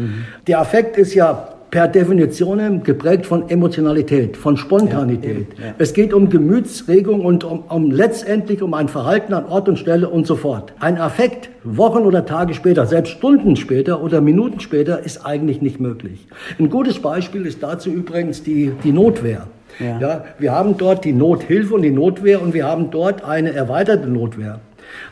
Der 0.47 0.61
Affekt 0.61 0.97
ist 0.97 1.15
ja 1.15 1.56
per 1.77 1.89
Definition 1.89 2.83
geprägt 2.85 3.27
von 3.27 3.51
Emotionalität, 3.51 4.39
von 4.39 4.57
Spontanität. 4.57 5.49
Es 5.77 5.93
geht 5.93 6.15
um 6.15 6.31
Gemütsregung 6.31 7.23
und 7.23 7.45
um, 7.45 7.65
um 7.69 7.91
letztendlich 7.91 8.63
um 8.63 8.73
ein 8.73 8.89
Verhalten 8.89 9.35
an 9.35 9.45
Ort 9.45 9.69
und 9.69 9.79
Stelle 9.79 10.09
und 10.09 10.27
so 10.27 10.37
fort. 10.37 10.73
Ein 10.81 10.97
Affekt 10.97 11.51
Wochen 11.65 11.99
oder 11.99 12.25
Tage 12.25 12.55
später, 12.55 12.87
selbst 12.87 13.11
Stunden 13.11 13.57
später 13.57 14.03
oder 14.03 14.23
Minuten 14.23 14.61
später 14.61 15.05
ist 15.05 15.27
eigentlich 15.27 15.61
nicht 15.61 15.79
möglich. 15.79 16.27
Ein 16.59 16.71
gutes 16.71 16.99
Beispiel 16.99 17.45
ist 17.45 17.63
dazu 17.63 17.91
übrigens 17.91 18.43
die, 18.43 18.73
die 18.83 18.93
Notwehr. 18.93 19.47
Ja. 19.79 20.01
Ja, 20.01 20.25
wir 20.39 20.53
haben 20.53 20.79
dort 20.79 21.05
die 21.05 21.13
Nothilfe 21.13 21.75
und 21.75 21.83
die 21.83 21.91
Notwehr 21.91 22.41
und 22.41 22.55
wir 22.55 22.65
haben 22.65 22.91
dort 22.91 23.23
eine 23.23 23.53
erweiterte 23.53 24.09
Notwehr. 24.09 24.61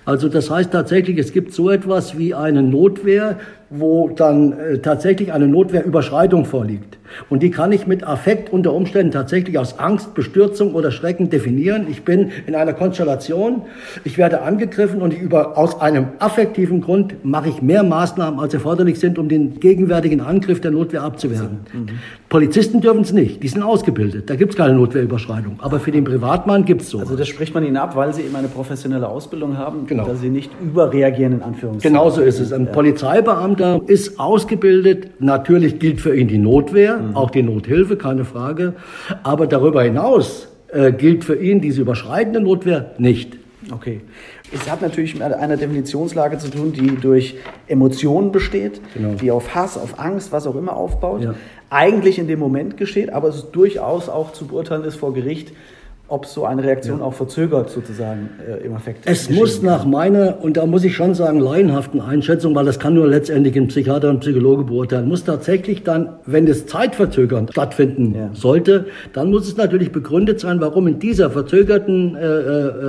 Also 0.05 0.29
das 0.29 0.51
heißt 0.51 0.73
tatsächlich, 0.73 1.19
es 1.19 1.33
gibt 1.33 1.53
so 1.53 1.71
etwas 1.71 2.17
wie 2.19 2.35
eine 2.35 2.63
Notwehr, 2.63 3.39
wo 3.77 4.09
dann 4.09 4.53
äh, 4.53 4.79
tatsächlich 4.79 5.33
eine 5.33 5.49
Notwehrüberschreitung 5.49 6.45
vorliegt. 6.45 6.99
Und 7.31 7.43
die 7.43 7.51
kann 7.51 7.73
ich 7.73 7.87
mit 7.87 8.07
Affekt 8.07 8.53
unter 8.53 8.73
Umständen 8.73 9.13
tatsächlich 9.13 9.59
aus 9.59 9.79
Angst, 9.79 10.15
Bestürzung 10.15 10.75
oder 10.75 10.91
Schrecken 10.91 11.31
definieren. 11.31 11.87
Ich 11.91 12.03
bin 12.05 12.31
in 12.47 12.55
einer 12.55 12.73
Konstellation, 12.73 13.63
ich 14.05 14.19
werde 14.19 14.43
angegriffen 14.43 15.01
und 15.03 15.13
ich 15.13 15.21
über, 15.21 15.57
aus 15.59 15.81
einem 15.81 16.09
affektiven 16.19 16.81
Grund 16.81 17.25
mache 17.25 17.49
ich 17.49 17.63
mehr 17.63 17.83
Maßnahmen, 17.83 18.41
als 18.41 18.55
erforderlich 18.55 18.99
sind, 18.99 19.19
um 19.19 19.29
den 19.29 19.61
gegenwärtigen 19.61 20.21
Angriff 20.21 20.61
der 20.61 20.71
Notwehr 20.71 21.03
abzuwehren. 21.03 21.61
Polizisten 22.29 22.81
dürfen 22.81 23.03
es 23.03 23.13
nicht, 23.13 23.43
die 23.43 23.49
sind 23.49 23.63
ausgebildet, 23.63 24.29
da 24.29 24.35
gibt 24.35 24.53
es 24.53 24.57
keine 24.57 24.75
Notwehrüberschreitung. 24.75 25.59
Aber 25.61 25.79
für 25.79 25.93
den 25.93 26.05
Privatmann 26.05 26.65
gibt 26.65 26.83
es 26.83 26.91
so. 26.91 26.99
Also 26.99 27.17
das 27.17 27.29
spricht 27.29 27.55
man 27.55 27.65
ihnen 27.65 27.77
ab, 27.77 27.95
weil 27.97 28.13
sie 28.13 28.23
eben 28.23 28.35
eine 28.35 28.49
professionelle 28.49 29.09
Ausbildung 29.09 29.57
haben, 29.57 29.87
Genau. 29.87 30.07
dass 30.07 30.21
sie 30.21 30.31
nicht 30.31 30.51
überreagieren 30.63 31.35
in 31.35 31.43
Anführungszeichen. 31.43 31.95
Genauso 31.95 32.23
ist 32.23 32.41
es. 32.41 32.53
Ein 32.53 32.73
Polizeibeamter 32.73 33.81
ist 33.87 34.19
ausgebildet. 34.19 35.09
Natürlich 35.21 35.79
gilt 35.79 36.01
für 36.01 36.17
ihn 36.17 36.29
die 36.29 36.39
Notwehr, 36.39 37.04
auch 37.15 37.31
die 37.31 37.43
Nothilfe, 37.43 37.97
keine 37.97 38.25
Frage. 38.25 38.75
Aber 39.23 39.47
darüber 39.47 39.83
hinaus 39.83 40.49
äh, 40.69 40.93
gilt 40.93 41.25
für 41.25 41.37
ihn 41.37 41.61
diese 41.61 41.83
überschreitende 41.83 42.41
Notwehr 42.41 42.93
nicht. 42.99 43.37
Okay. 43.73 44.01
Es 44.53 44.71
hat 44.71 44.83
natürlich 44.83 45.15
mit 45.15 45.23
einer 45.23 45.57
Definitionslage 45.57 46.39
zu 46.39 46.51
tun, 46.51 46.73
die 46.73 46.97
durch 46.97 47.37
Emotionen 47.67 48.31
besteht, 48.31 48.81
Genau. 48.95 49.15
die 49.15 49.31
auf 49.31 49.55
Hass, 49.55 49.79
auf 49.79 49.99
Angst, 49.99 50.33
was 50.33 50.47
auch 50.47 50.55
immer 50.57 50.77
aufbaut. 50.77 51.23
Ja. 51.23 51.35
Eigentlich 51.71 52.19
in 52.19 52.29
dem 52.29 52.39
Moment 52.39 52.77
geschieht, 52.77 53.11
aber 53.13 53.29
es 53.29 53.51
durchaus 53.51 54.09
auch 54.09 54.33
zu 54.33 54.47
beurteilen 54.47 54.85
ist 54.85 54.97
vor 54.97 55.15
Gericht, 55.15 55.53
ob 56.07 56.27
so 56.27 56.45
eine 56.45 56.63
Reaktion 56.63 57.01
auch 57.01 57.15
verzögert 57.15 57.71
sozusagen 57.71 58.29
äh, 58.47 58.65
im 58.65 58.75
Affekt. 58.75 59.05
Es 59.07 59.31
muss 59.31 59.57
kann. 59.57 59.67
nach 59.67 59.85
meiner, 59.87 60.39
und 60.43 60.57
da 60.59 60.67
muss 60.67 60.85
ich 60.85 60.95
schon 60.95 61.15
sagen, 61.15 61.41
laienhaften 61.41 62.01
Einschätzung, 62.01 62.55
weil 62.55 62.67
das 62.67 62.79
kann 62.79 62.93
nur 62.95 63.07
letztendlich 63.09 63.57
ein 63.57 63.69
Psychiater 63.69 64.11
und 64.11 64.21
Psychologe 64.21 64.65
beurteilen, 64.65 65.09
muss 65.09 65.25
tatsächlich 65.25 65.83
dann, 65.83 66.11
wenn 66.27 66.47
es 66.47 66.67
zeitverzögernd 66.67 67.53
stattfinden 67.53 68.15
Ja. 68.15 68.31
sollte, 68.35 68.87
dann 69.15 69.31
muss 69.31 69.49
es 69.49 69.57
natürlich 69.57 69.93
begründet 69.93 70.41
sein, 70.41 70.61
warum 70.61 70.87
in 70.89 70.99
dieser 70.99 71.31
verzögerten 71.31 72.17
äh, 72.17 72.21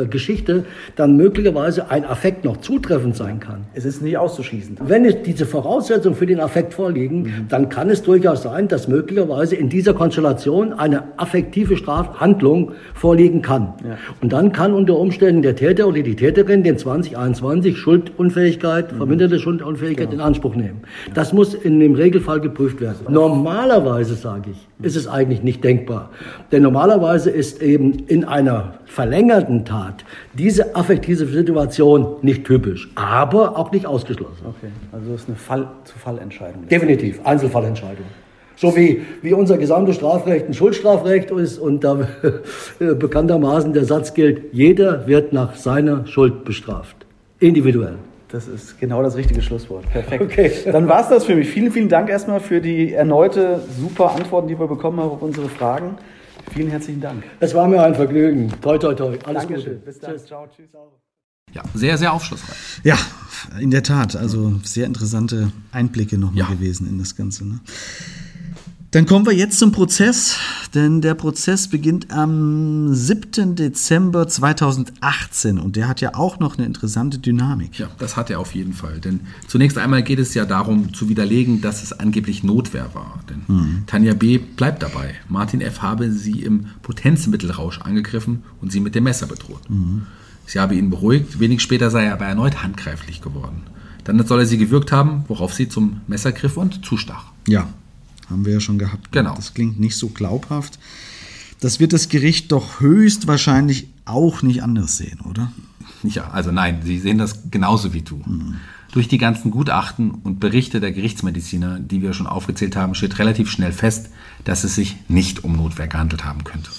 äh, 0.03 0.07
Geschichte 0.07 0.65
dann 0.97 1.15
möglicherweise 1.15 1.89
ein 1.89 2.03
Affekt 2.03 2.43
noch 2.43 2.57
zutreffend 2.57 3.15
sein 3.15 3.39
kann. 3.39 3.65
Es 3.73 3.85
ist 3.85 4.01
nicht 4.01 4.17
auszuschließen. 4.17 4.77
Wenn 4.85 5.05
es 5.05 5.21
diese 5.23 5.45
Voraussetzungen 5.45 6.15
für 6.15 6.25
den 6.25 6.41
Affekt 6.41 6.73
vorliegen, 6.73 7.45
dann 7.47 7.69
kann 7.69 7.89
es 7.89 8.03
durchaus 8.03 8.43
sein, 8.43 8.67
dass 8.67 8.89
möglicherweise 8.89 9.55
in 9.55 9.69
dieser 9.69 9.93
Konstellation 9.93 10.73
eine 10.73 11.03
affektive 11.15 11.77
Strafhandlung 11.77 12.73
vorliegen 13.05 13.43
kann. 13.43 13.73
Ja. 13.87 13.97
Und 14.19 14.33
dann 14.33 14.51
kann 14.51 14.73
unter 14.73 14.97
Umständen 14.97 15.43
der 15.43 15.55
Täter 15.55 15.87
oder 15.87 16.01
die 16.01 16.15
Täterin 16.15 16.63
den 16.63 16.79
2021 16.79 17.77
Schuldunfähigkeit, 17.77 18.93
verminderte 18.93 19.37
Schuldunfähigkeit 19.37 20.11
in 20.11 20.19
Anspruch 20.19 20.55
nehmen. 20.55 20.81
Das 21.13 21.31
muss 21.31 21.53
in 21.53 21.79
dem 21.79 21.93
Regelfall 21.93 22.39
geprüft 22.39 22.81
werden. 22.81 23.05
Normalerweise, 23.07 24.15
sage 24.15 24.49
ich, 24.53 24.67
ist 24.83 24.95
es 24.95 25.07
eigentlich 25.07 25.43
nicht 25.43 25.63
denkbar. 25.63 26.09
Denn 26.51 26.63
normalerweise 26.63 27.29
ist 27.29 27.61
eben 27.61 27.93
in 28.07 28.25
einer 28.25 28.79
verlängerten 28.85 29.65
Tat 29.65 30.03
diese 30.33 30.75
affektive 30.75 31.27
Situation 31.27 32.15
nicht 32.23 32.43
typisch, 32.43 32.89
aber 32.95 33.55
auch 33.55 33.71
nicht 33.71 33.85
ausgeschlossen. 33.85 34.47
Okay, 34.47 34.71
also 34.91 35.11
das 35.11 35.21
ist 35.21 35.27
eine 35.27 35.37
Fall-zu-Fall-Entscheidung. 35.37 36.67
Definitiv, 36.69 37.19
Einzelfallentscheidung. 37.23 38.05
So 38.57 38.75
wie, 38.75 39.01
wie 39.21 39.33
unser 39.33 39.57
gesamtes 39.57 39.95
Strafrecht 39.97 40.47
ein 40.47 40.53
Schuldstrafrecht 40.53 41.31
ist 41.31 41.57
und 41.57 41.83
da 41.83 42.07
äh, 42.79 42.93
bekanntermaßen 42.95 43.73
der 43.73 43.85
Satz 43.85 44.13
gilt, 44.13 44.53
jeder 44.53 45.07
wird 45.07 45.33
nach 45.33 45.55
seiner 45.55 46.07
Schuld 46.07 46.45
bestraft. 46.45 47.05
Individuell. 47.39 47.95
Das 48.29 48.47
ist 48.47 48.79
genau 48.79 49.01
das 49.03 49.15
richtige 49.15 49.41
Schlusswort. 49.41 49.89
Perfekt. 49.91 50.23
Okay. 50.23 50.51
Dann 50.71 50.87
war 50.87 51.01
es 51.01 51.09
das 51.09 51.25
für 51.25 51.35
mich. 51.35 51.47
Vielen, 51.49 51.71
vielen 51.71 51.89
Dank 51.89 52.09
erstmal 52.09 52.39
für 52.39 52.59
die 52.59 52.93
erneute 52.93 53.61
super 53.79 54.11
Antworten, 54.13 54.47
die 54.47 54.59
wir 54.59 54.67
bekommen 54.67 54.99
haben 54.99 55.09
auf 55.11 55.21
unsere 55.21 55.47
Fragen. 55.47 55.97
Vielen 56.53 56.69
herzlichen 56.69 57.01
Dank. 57.01 57.23
Es 57.39 57.53
war 57.53 57.67
mir 57.67 57.81
ein 57.83 57.95
Vergnügen. 57.95 58.51
Toi, 58.61 58.77
toi, 58.77 58.93
toi. 58.93 59.17
Alles 59.25 59.43
Dankeschön. 59.43 59.73
Gute. 59.75 59.85
Bis 59.85 59.99
dann. 59.99 60.17
Ciao. 60.19 60.47
Tschüss. 60.53 60.67
Ja, 61.53 61.61
sehr, 61.73 61.97
sehr 61.97 62.13
aufschlussreich. 62.13 62.57
Ja, 62.83 62.97
in 63.59 63.71
der 63.71 63.83
Tat. 63.83 64.15
Also 64.15 64.53
sehr 64.63 64.85
interessante 64.85 65.51
Einblicke 65.71 66.17
nochmal 66.17 66.39
Ja. 66.39 66.47
gewesen 66.47 66.87
in 66.87 66.97
das 66.97 67.15
Ganze. 67.15 67.47
Ne? 67.47 67.59
Dann 68.95 69.05
kommen 69.05 69.25
wir 69.25 69.33
jetzt 69.33 69.59
zum 69.59 69.73
Prozess, 69.73 70.37
denn 70.73 71.01
der 71.01 71.15
Prozess 71.15 71.67
beginnt 71.67 72.11
am 72.11 72.93
7. 72.93 73.57
Dezember 73.57 74.25
2018 74.25 75.59
und 75.59 75.75
der 75.75 75.89
hat 75.89 75.99
ja 75.99 76.15
auch 76.15 76.39
noch 76.39 76.57
eine 76.57 76.65
interessante 76.65 77.19
Dynamik. 77.19 77.77
Ja, 77.77 77.89
das 77.97 78.15
hat 78.15 78.29
er 78.29 78.39
auf 78.39 78.55
jeden 78.55 78.71
Fall. 78.71 79.01
Denn 79.01 79.19
zunächst 79.49 79.77
einmal 79.77 80.01
geht 80.01 80.19
es 80.19 80.33
ja 80.33 80.45
darum 80.45 80.93
zu 80.93 81.09
widerlegen, 81.09 81.59
dass 81.59 81.83
es 81.83 81.91
angeblich 81.91 82.45
Notwehr 82.45 82.89
war. 82.93 83.19
Denn 83.29 83.83
Tanja 83.85 84.13
B. 84.13 84.37
bleibt 84.37 84.81
dabei. 84.81 85.15
Martin 85.27 85.59
F. 85.59 85.81
habe 85.81 86.09
sie 86.09 86.43
im 86.43 86.67
Potenzmittelrausch 86.81 87.81
angegriffen 87.81 88.43
und 88.61 88.71
sie 88.71 88.79
mit 88.79 88.95
dem 88.95 89.03
Messer 89.03 89.27
bedroht. 89.27 89.63
Sie 90.45 90.57
habe 90.57 90.75
ihn 90.75 90.89
beruhigt. 90.89 91.37
Wenig 91.41 91.61
später 91.61 91.89
sei 91.89 92.05
er 92.05 92.13
aber 92.13 92.27
erneut 92.27 92.63
handgreiflich 92.63 93.19
geworden. 93.19 93.63
Dann 94.05 94.25
soll 94.25 94.39
er 94.39 94.45
sie 94.45 94.57
gewürgt 94.57 94.93
haben, 94.93 95.25
worauf 95.27 95.53
sie 95.53 95.67
zum 95.67 95.99
Messer 96.07 96.31
griff 96.31 96.55
und 96.55 96.85
zustach. 96.85 97.25
Ja, 97.45 97.67
haben 98.29 98.45
wir 98.45 98.53
ja 98.53 98.59
schon 98.59 98.77
gehabt. 98.79 99.11
Genau. 99.11 99.35
Das 99.35 99.53
klingt 99.53 99.79
nicht 99.79 99.95
so 99.95 100.09
glaubhaft. 100.09 100.79
Das 101.59 101.79
wird 101.79 101.93
das 101.93 102.09
Gericht 102.09 102.51
doch 102.51 102.79
höchstwahrscheinlich 102.79 103.87
auch 104.05 104.41
nicht 104.41 104.61
anders 104.63 104.97
sehen, 104.97 105.19
oder? 105.21 105.51
Ja, 106.03 106.29
also 106.31 106.51
nein, 106.51 106.81
sie 106.83 106.99
sehen 106.99 107.17
das 107.17 107.49
genauso 107.49 107.93
wie 107.93 108.01
du. 108.01 108.17
Mhm. 108.17 108.55
Durch 108.91 109.07
die 109.07 109.17
ganzen 109.17 109.51
Gutachten 109.51 110.11
und 110.11 110.39
Berichte 110.39 110.79
der 110.79 110.91
Gerichtsmediziner, 110.91 111.79
die 111.79 112.01
wir 112.01 112.13
schon 112.13 112.27
aufgezählt 112.27 112.75
haben, 112.75 112.95
steht 112.95 113.19
relativ 113.19 113.49
schnell 113.49 113.71
fest, 113.71 114.09
dass 114.43 114.63
es 114.63 114.75
sich 114.75 114.95
nicht 115.07 115.43
um 115.43 115.53
Notwehr 115.53 115.87
gehandelt 115.87 116.23
haben 116.23 116.43
könnte. 116.43 116.69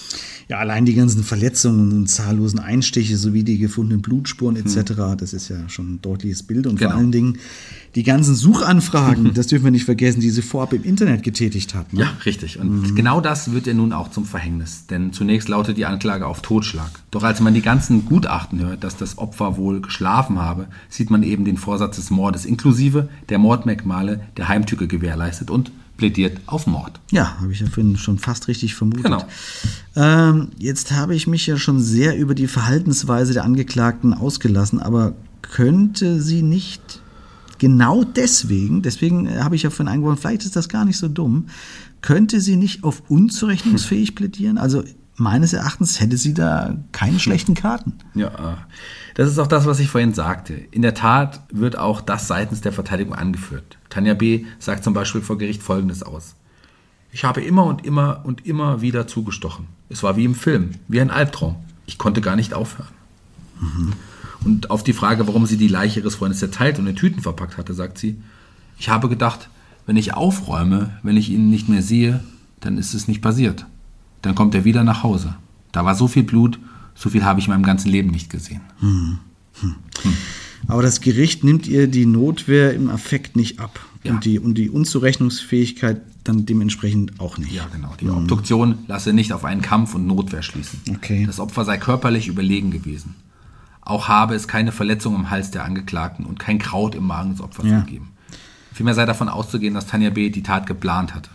Ja, 0.48 0.58
allein 0.58 0.84
die 0.84 0.94
ganzen 0.94 1.24
Verletzungen 1.24 1.92
und 1.92 2.06
zahllosen 2.06 2.60
Einstiche 2.60 3.16
sowie 3.16 3.42
die 3.42 3.58
gefundenen 3.58 4.00
Blutspuren 4.00 4.54
etc., 4.54 4.90
hm. 4.96 5.16
das 5.18 5.32
ist 5.32 5.48
ja 5.48 5.68
schon 5.68 5.94
ein 5.94 6.02
deutliches 6.02 6.44
Bild. 6.44 6.68
Und 6.68 6.78
genau. 6.78 6.90
vor 6.90 6.98
allen 7.00 7.10
Dingen 7.10 7.38
die 7.96 8.04
ganzen 8.04 8.36
Suchanfragen, 8.36 9.32
das 9.34 9.48
dürfen 9.48 9.64
wir 9.64 9.72
nicht 9.72 9.84
vergessen, 9.84 10.20
die 10.20 10.30
sie 10.30 10.42
vorab 10.42 10.72
im 10.72 10.84
Internet 10.84 11.24
getätigt 11.24 11.74
hat. 11.74 11.92
Ne? 11.92 12.02
Ja, 12.02 12.12
richtig. 12.24 12.60
Und 12.60 12.82
mhm. 12.82 12.94
genau 12.94 13.20
das 13.20 13.52
wird 13.52 13.66
ihr 13.66 13.74
nun 13.74 13.92
auch 13.92 14.10
zum 14.10 14.24
Verhängnis. 14.24 14.86
Denn 14.86 15.12
zunächst 15.12 15.48
lautet 15.48 15.78
die 15.78 15.86
Anklage 15.86 16.26
auf 16.26 16.42
Totschlag. 16.42 16.90
Doch 17.10 17.24
als 17.24 17.40
man 17.40 17.52
die 17.52 17.62
ganzen 17.62 18.06
Gutachten 18.06 18.60
hört, 18.60 18.84
dass 18.84 18.96
das 18.96 19.18
Opfer 19.18 19.56
wohl 19.56 19.80
geschlafen 19.80 20.38
habe, 20.38 20.68
sieht 20.88 21.10
man 21.10 21.24
eben 21.24 21.44
den 21.44 21.56
Vorsatz 21.56 21.96
des 21.96 22.10
Mordes 22.10 22.44
inklusive 22.44 23.08
der 23.30 23.38
Mordmerkmale 23.38 24.20
der 24.36 24.46
Heimtücke 24.46 24.86
gewährleistet 24.86 25.50
und 25.50 25.72
plädiert 25.96 26.40
auf 26.46 26.66
Mord. 26.66 27.00
Ja, 27.10 27.40
habe 27.40 27.52
ich 27.52 27.60
ja 27.60 27.66
vorhin 27.66 27.96
schon 27.96 28.18
fast 28.18 28.48
richtig 28.48 28.74
vermutet. 28.74 29.04
Genau. 29.04 29.24
Ähm, 29.94 30.48
jetzt 30.58 30.92
habe 30.92 31.14
ich 31.14 31.26
mich 31.26 31.46
ja 31.46 31.56
schon 31.56 31.80
sehr 31.80 32.16
über 32.16 32.34
die 32.34 32.46
Verhaltensweise 32.46 33.32
der 33.32 33.44
Angeklagten 33.44 34.14
ausgelassen, 34.14 34.80
aber 34.80 35.14
könnte 35.42 36.20
sie 36.20 36.42
nicht 36.42 37.00
genau 37.58 38.04
deswegen, 38.04 38.82
deswegen 38.82 39.42
habe 39.42 39.56
ich 39.56 39.62
ja 39.62 39.70
vorhin 39.70 39.92
eingeworfen, 39.92 40.20
vielleicht 40.20 40.44
ist 40.44 40.56
das 40.56 40.68
gar 40.68 40.84
nicht 40.84 40.98
so 40.98 41.08
dumm, 41.08 41.46
könnte 42.02 42.40
sie 42.40 42.56
nicht 42.56 42.84
auf 42.84 43.02
unzurechnungsfähig 43.08 44.14
plädieren? 44.14 44.58
Also 44.58 44.84
meines 45.16 45.52
Erachtens 45.52 46.00
hätte 46.00 46.16
sie 46.16 46.34
da 46.34 46.76
keine 46.92 47.18
schlechten 47.18 47.54
Karten. 47.54 47.94
Ja, 48.14 48.58
das 49.14 49.30
ist 49.30 49.38
auch 49.38 49.46
das, 49.46 49.66
was 49.66 49.80
ich 49.80 49.88
vorhin 49.88 50.14
sagte. 50.14 50.54
In 50.54 50.82
der 50.82 50.94
Tat 50.94 51.40
wird 51.50 51.78
auch 51.78 52.00
das 52.00 52.28
seitens 52.28 52.60
der 52.60 52.72
Verteidigung 52.72 53.14
angeführt. 53.14 53.78
Tanja 53.88 54.14
B. 54.14 54.44
sagt 54.58 54.84
zum 54.84 54.94
Beispiel 54.94 55.22
vor 55.22 55.38
Gericht 55.38 55.62
Folgendes 55.62 56.02
aus. 56.02 56.34
Ich 57.12 57.24
habe 57.24 57.40
immer 57.40 57.64
und 57.64 57.86
immer 57.86 58.20
und 58.24 58.46
immer 58.46 58.82
wieder 58.82 59.06
zugestochen. 59.06 59.66
Es 59.88 60.02
war 60.02 60.16
wie 60.16 60.24
im 60.24 60.34
Film, 60.34 60.72
wie 60.88 61.00
ein 61.00 61.10
Albtraum. 61.10 61.56
Ich 61.86 61.98
konnte 61.98 62.20
gar 62.20 62.36
nicht 62.36 62.52
aufhören. 62.52 62.92
Mhm. 63.60 63.92
Und 64.44 64.70
auf 64.70 64.84
die 64.84 64.92
Frage, 64.92 65.26
warum 65.26 65.46
sie 65.46 65.56
die 65.56 65.68
Leiche 65.68 66.00
ihres 66.00 66.16
Freundes 66.16 66.40
zerteilt 66.40 66.78
und 66.78 66.86
in 66.86 66.94
Tüten 66.96 67.22
verpackt 67.22 67.56
hatte, 67.56 67.74
sagt 67.74 67.98
sie, 67.98 68.20
ich 68.78 68.90
habe 68.90 69.08
gedacht, 69.08 69.48
wenn 69.86 69.96
ich 69.96 70.14
aufräume, 70.14 70.98
wenn 71.02 71.16
ich 71.16 71.30
ihn 71.30 71.48
nicht 71.48 71.68
mehr 71.68 71.82
sehe, 71.82 72.22
dann 72.60 72.76
ist 72.76 72.92
es 72.92 73.08
nicht 73.08 73.22
passiert. 73.22 73.66
Dann 74.26 74.34
kommt 74.34 74.54
er 74.54 74.64
wieder 74.64 74.84
nach 74.84 75.02
Hause. 75.02 75.36
Da 75.72 75.84
war 75.84 75.94
so 75.94 76.08
viel 76.08 76.22
Blut 76.22 76.58
so 76.96 77.10
viel 77.10 77.24
habe 77.24 77.38
ich 77.38 77.46
in 77.46 77.52
meinem 77.52 77.62
ganzen 77.62 77.90
Leben 77.90 78.10
nicht 78.10 78.30
gesehen. 78.30 78.62
Hm. 78.80 79.18
Hm. 79.60 79.74
Hm. 80.02 80.12
Aber 80.66 80.82
das 80.82 81.00
Gericht 81.00 81.44
nimmt 81.44 81.66
ihr 81.68 81.86
die 81.86 82.06
Notwehr 82.06 82.74
im 82.74 82.90
Affekt 82.90 83.36
nicht 83.36 83.60
ab. 83.60 83.78
Ja. 84.02 84.12
Und, 84.12 84.24
die, 84.24 84.38
und 84.38 84.54
die 84.54 84.70
Unzurechnungsfähigkeit 84.70 86.00
dann 86.24 86.46
dementsprechend 86.46 87.20
auch 87.20 87.38
nicht. 87.38 87.52
Ja, 87.52 87.66
genau. 87.72 87.92
Die 88.00 88.08
Obduktion 88.08 88.78
lasse 88.88 89.12
nicht 89.12 89.32
auf 89.32 89.44
einen 89.44 89.62
Kampf 89.62 89.94
und 89.94 90.06
Notwehr 90.06 90.42
schließen. 90.42 90.80
Okay. 90.90 91.24
Das 91.26 91.38
Opfer 91.38 91.64
sei 91.64 91.76
körperlich 91.76 92.26
überlegen 92.26 92.70
gewesen. 92.70 93.14
Auch 93.80 94.08
habe 94.08 94.34
es 94.34 94.48
keine 94.48 94.72
Verletzung 94.72 95.14
im 95.14 95.30
Hals 95.30 95.52
der 95.52 95.64
Angeklagten 95.64 96.24
und 96.24 96.40
kein 96.40 96.58
Kraut 96.58 96.96
im 96.96 97.06
Magen 97.06 97.32
des 97.32 97.40
Opfers 97.40 97.66
ja. 97.66 97.80
gegeben. 97.80 98.08
Vielmehr 98.72 98.94
sei 98.94 99.06
davon 99.06 99.28
auszugehen, 99.28 99.74
dass 99.74 99.86
Tanja 99.86 100.10
B. 100.10 100.30
die 100.30 100.42
Tat 100.42 100.66
geplant 100.66 101.14
hatte. 101.14 101.30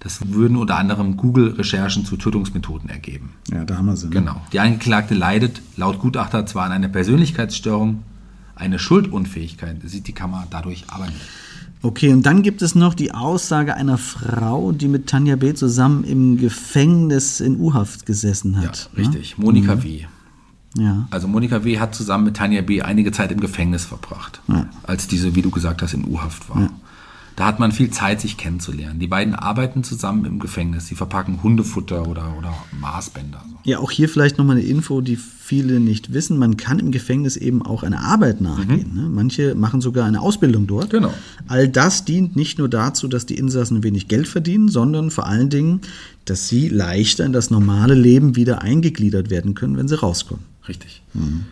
Das 0.00 0.20
würden 0.32 0.56
unter 0.56 0.76
anderem 0.76 1.16
Google-Recherchen 1.16 2.04
zu 2.04 2.16
Tötungsmethoden 2.16 2.88
ergeben. 2.88 3.32
Ja, 3.50 3.64
da 3.64 3.78
haben 3.78 3.86
wir 3.86 3.96
sie. 3.96 4.06
Ne? 4.06 4.12
Genau. 4.12 4.40
Die 4.52 4.60
Angeklagte 4.60 5.14
leidet 5.14 5.60
laut 5.76 5.98
Gutachter 5.98 6.46
zwar 6.46 6.66
an 6.66 6.72
einer 6.72 6.88
Persönlichkeitsstörung, 6.88 8.04
eine 8.54 8.78
Schuldunfähigkeit 8.78 9.76
sieht 9.84 10.08
die 10.08 10.12
Kammer 10.12 10.46
dadurch 10.50 10.84
aber 10.88 11.06
nicht. 11.06 11.20
Okay, 11.80 12.12
und 12.12 12.26
dann 12.26 12.42
gibt 12.42 12.60
es 12.60 12.74
noch 12.74 12.94
die 12.94 13.12
Aussage 13.12 13.74
einer 13.74 13.98
Frau, 13.98 14.72
die 14.72 14.88
mit 14.88 15.06
Tanja 15.06 15.36
B. 15.36 15.54
zusammen 15.54 16.02
im 16.02 16.36
Gefängnis 16.36 17.38
in 17.38 17.60
U-Haft 17.60 18.04
gesessen 18.04 18.56
hat. 18.58 18.90
Ja, 18.92 18.98
richtig. 18.98 19.38
Ne? 19.38 19.44
Monika 19.44 19.76
mhm. 19.76 19.82
W. 19.84 20.04
Ja. 20.76 21.08
Also 21.10 21.28
Monika 21.28 21.62
W. 21.64 21.78
hat 21.78 21.94
zusammen 21.94 22.24
mit 22.24 22.36
Tanja 22.36 22.62
B. 22.62 22.82
einige 22.82 23.12
Zeit 23.12 23.30
im 23.30 23.40
Gefängnis 23.40 23.84
verbracht, 23.84 24.40
ja. 24.48 24.66
als 24.82 25.06
diese, 25.06 25.36
wie 25.36 25.42
du 25.42 25.50
gesagt 25.50 25.80
hast, 25.82 25.94
in 25.94 26.04
U-Haft 26.04 26.50
war. 26.50 26.62
Ja. 26.62 26.70
Da 27.38 27.46
hat 27.46 27.60
man 27.60 27.70
viel 27.70 27.90
Zeit, 27.90 28.20
sich 28.20 28.36
kennenzulernen. 28.36 28.98
Die 28.98 29.06
beiden 29.06 29.36
arbeiten 29.36 29.84
zusammen 29.84 30.24
im 30.24 30.40
Gefängnis. 30.40 30.88
Sie 30.88 30.96
verpacken 30.96 31.40
Hundefutter 31.40 32.08
oder, 32.08 32.34
oder 32.36 32.52
Maßbänder. 32.80 33.44
Ja, 33.62 33.78
auch 33.78 33.92
hier 33.92 34.08
vielleicht 34.08 34.38
nochmal 34.38 34.56
eine 34.56 34.66
Info, 34.66 35.00
die 35.00 35.14
viele 35.14 35.78
nicht 35.78 36.12
wissen. 36.12 36.36
Man 36.36 36.56
kann 36.56 36.80
im 36.80 36.90
Gefängnis 36.90 37.36
eben 37.36 37.64
auch 37.64 37.84
einer 37.84 38.00
Arbeit 38.00 38.40
nachgehen. 38.40 38.90
Mhm. 38.92 39.02
Ne? 39.02 39.08
Manche 39.08 39.54
machen 39.54 39.80
sogar 39.80 40.04
eine 40.04 40.20
Ausbildung 40.20 40.66
dort. 40.66 40.90
Genau. 40.90 41.14
All 41.46 41.68
das 41.68 42.04
dient 42.04 42.34
nicht 42.34 42.58
nur 42.58 42.68
dazu, 42.68 43.06
dass 43.06 43.24
die 43.24 43.38
Insassen 43.38 43.84
wenig 43.84 44.08
Geld 44.08 44.26
verdienen, 44.26 44.68
sondern 44.68 45.12
vor 45.12 45.28
allen 45.28 45.48
Dingen, 45.48 45.82
dass 46.24 46.48
sie 46.48 46.68
leichter 46.68 47.24
in 47.24 47.32
das 47.32 47.50
normale 47.50 47.94
Leben 47.94 48.34
wieder 48.34 48.62
eingegliedert 48.62 49.30
werden 49.30 49.54
können, 49.54 49.76
wenn 49.76 49.86
sie 49.86 50.00
rauskommen. 50.00 50.44
Richtig. 50.66 51.02
Mhm. 51.14 51.44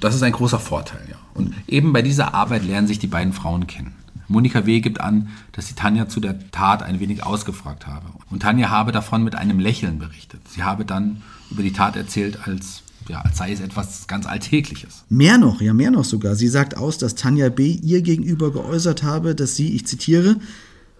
Das 0.00 0.14
ist 0.14 0.22
ein 0.22 0.32
großer 0.32 0.58
Vorteil, 0.58 1.02
ja. 1.10 1.16
Und 1.34 1.52
eben 1.68 1.92
bei 1.92 2.00
dieser 2.00 2.32
Arbeit 2.32 2.64
lernen 2.64 2.86
sich 2.86 2.98
die 2.98 3.08
beiden 3.08 3.34
Frauen 3.34 3.66
kennen. 3.66 3.92
Monika 4.34 4.66
W. 4.66 4.80
gibt 4.80 5.00
an, 5.00 5.28
dass 5.52 5.68
sie 5.68 5.74
Tanja 5.74 6.08
zu 6.08 6.20
der 6.20 6.50
Tat 6.50 6.82
ein 6.82 7.00
wenig 7.00 7.22
ausgefragt 7.24 7.86
habe. 7.86 8.06
Und 8.30 8.42
Tanja 8.42 8.68
habe 8.68 8.92
davon 8.92 9.22
mit 9.22 9.36
einem 9.36 9.60
Lächeln 9.60 9.98
berichtet. 9.98 10.40
Sie 10.48 10.62
habe 10.62 10.84
dann 10.84 11.22
über 11.50 11.62
die 11.62 11.72
Tat 11.72 11.96
erzählt, 11.96 12.46
als, 12.46 12.82
ja, 13.08 13.20
als 13.20 13.38
sei 13.38 13.52
es 13.52 13.60
etwas 13.60 14.06
ganz 14.08 14.26
Alltägliches. 14.26 15.04
Mehr 15.08 15.38
noch, 15.38 15.60
ja, 15.60 15.72
mehr 15.72 15.92
noch 15.92 16.04
sogar. 16.04 16.34
Sie 16.34 16.48
sagt 16.48 16.76
aus, 16.76 16.98
dass 16.98 17.14
Tanja 17.14 17.48
B. 17.48 17.78
ihr 17.82 18.02
gegenüber 18.02 18.52
geäußert 18.52 19.04
habe, 19.04 19.34
dass 19.34 19.54
sie, 19.54 19.74
ich 19.74 19.86
zitiere, 19.86 20.36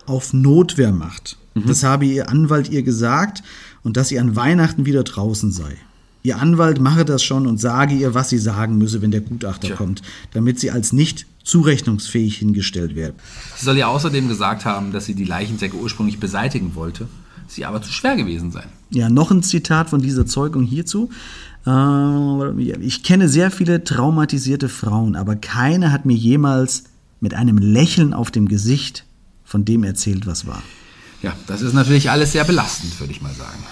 auf 0.06 0.32
Notwehr 0.32 0.92
macht. 0.92 1.36
Mhm. 1.54 1.66
Das 1.66 1.82
habe 1.82 2.06
ihr 2.06 2.28
Anwalt 2.28 2.70
ihr 2.70 2.84
gesagt 2.84 3.42
und 3.82 3.96
dass 3.96 4.08
sie 4.08 4.20
an 4.20 4.36
Weihnachten 4.36 4.86
wieder 4.86 5.02
draußen 5.02 5.50
sei. 5.50 5.76
Ihr 6.22 6.38
Anwalt 6.38 6.80
mache 6.80 7.04
das 7.04 7.22
schon 7.22 7.46
und 7.46 7.60
sage 7.60 7.94
ihr, 7.94 8.14
was 8.14 8.30
sie 8.30 8.38
sagen 8.38 8.78
müsse, 8.78 9.02
wenn 9.02 9.10
der 9.10 9.20
Gutachter 9.20 9.68
Tja. 9.68 9.76
kommt, 9.76 10.02
damit 10.32 10.58
sie 10.58 10.70
als 10.70 10.92
nicht 10.92 11.26
zurechnungsfähig 11.44 12.38
hingestellt 12.38 12.96
werden. 12.96 13.16
Sie 13.56 13.64
soll 13.64 13.78
ja 13.78 13.86
außerdem 13.88 14.28
gesagt 14.28 14.64
haben, 14.64 14.92
dass 14.92 15.04
sie 15.04 15.14
die 15.14 15.24
Leichensäcke 15.24 15.76
ursprünglich 15.76 16.18
beseitigen 16.18 16.74
wollte, 16.74 17.06
sie 17.46 17.64
aber 17.64 17.82
zu 17.82 17.92
schwer 17.92 18.16
gewesen 18.16 18.50
sein. 18.50 18.68
Ja, 18.90 19.08
noch 19.08 19.30
ein 19.30 19.42
Zitat 19.42 19.90
von 19.90 20.00
dieser 20.00 20.26
Zeugung 20.26 20.64
hierzu. 20.64 21.10
Äh, 21.66 22.74
ich 22.80 23.02
kenne 23.02 23.28
sehr 23.28 23.50
viele 23.50 23.84
traumatisierte 23.84 24.68
Frauen, 24.68 25.16
aber 25.16 25.36
keine 25.36 25.92
hat 25.92 26.06
mir 26.06 26.16
jemals 26.16 26.84
mit 27.20 27.34
einem 27.34 27.58
Lächeln 27.58 28.14
auf 28.14 28.30
dem 28.30 28.48
Gesicht 28.48 29.04
von 29.44 29.64
dem 29.64 29.84
erzählt, 29.84 30.26
was 30.26 30.46
war. 30.46 30.62
Ja, 31.22 31.34
das 31.46 31.62
ist 31.62 31.72
natürlich 31.72 32.10
alles 32.10 32.32
sehr 32.32 32.44
belastend, 32.44 32.98
würde 33.00 33.12
ich 33.12 33.22
mal 33.22 33.32
sagen. 33.32 33.62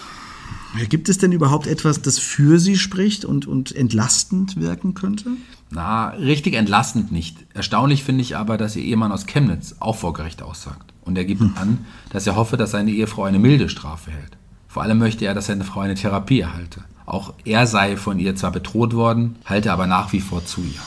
Gibt 0.88 1.10
es 1.10 1.18
denn 1.18 1.32
überhaupt 1.32 1.66
etwas, 1.66 2.00
das 2.00 2.18
für 2.18 2.58
Sie 2.58 2.78
spricht 2.78 3.26
und, 3.26 3.46
und 3.46 3.72
entlastend 3.72 4.58
wirken 4.58 4.94
könnte? 4.94 5.32
Na, 5.74 6.08
richtig 6.10 6.54
entlastend 6.54 7.12
nicht. 7.12 7.38
Erstaunlich 7.54 8.04
finde 8.04 8.20
ich 8.20 8.36
aber, 8.36 8.58
dass 8.58 8.76
Ihr 8.76 8.84
Ehemann 8.84 9.10
aus 9.10 9.24
Chemnitz 9.24 9.76
auch 9.80 9.96
vor 9.96 10.12
Gericht 10.12 10.42
aussagt. 10.42 10.92
Und 11.00 11.16
er 11.16 11.24
gibt 11.24 11.40
hm. 11.40 11.54
an, 11.56 11.86
dass 12.10 12.26
er 12.26 12.36
hoffe, 12.36 12.58
dass 12.58 12.72
seine 12.72 12.90
Ehefrau 12.90 13.24
eine 13.24 13.38
milde 13.38 13.70
Strafe 13.70 14.10
hält. 14.10 14.36
Vor 14.68 14.82
allem 14.82 14.98
möchte 14.98 15.24
er, 15.24 15.32
dass 15.34 15.46
seine 15.46 15.64
Frau 15.64 15.80
eine 15.80 15.94
Therapie 15.94 16.40
erhalte. 16.40 16.84
Auch 17.06 17.32
er 17.46 17.66
sei 17.66 17.96
von 17.96 18.18
ihr 18.18 18.36
zwar 18.36 18.52
bedroht 18.52 18.92
worden, 18.92 19.36
halte 19.46 19.72
aber 19.72 19.86
nach 19.86 20.12
wie 20.12 20.20
vor 20.20 20.44
zu 20.44 20.60
ihr. 20.60 20.80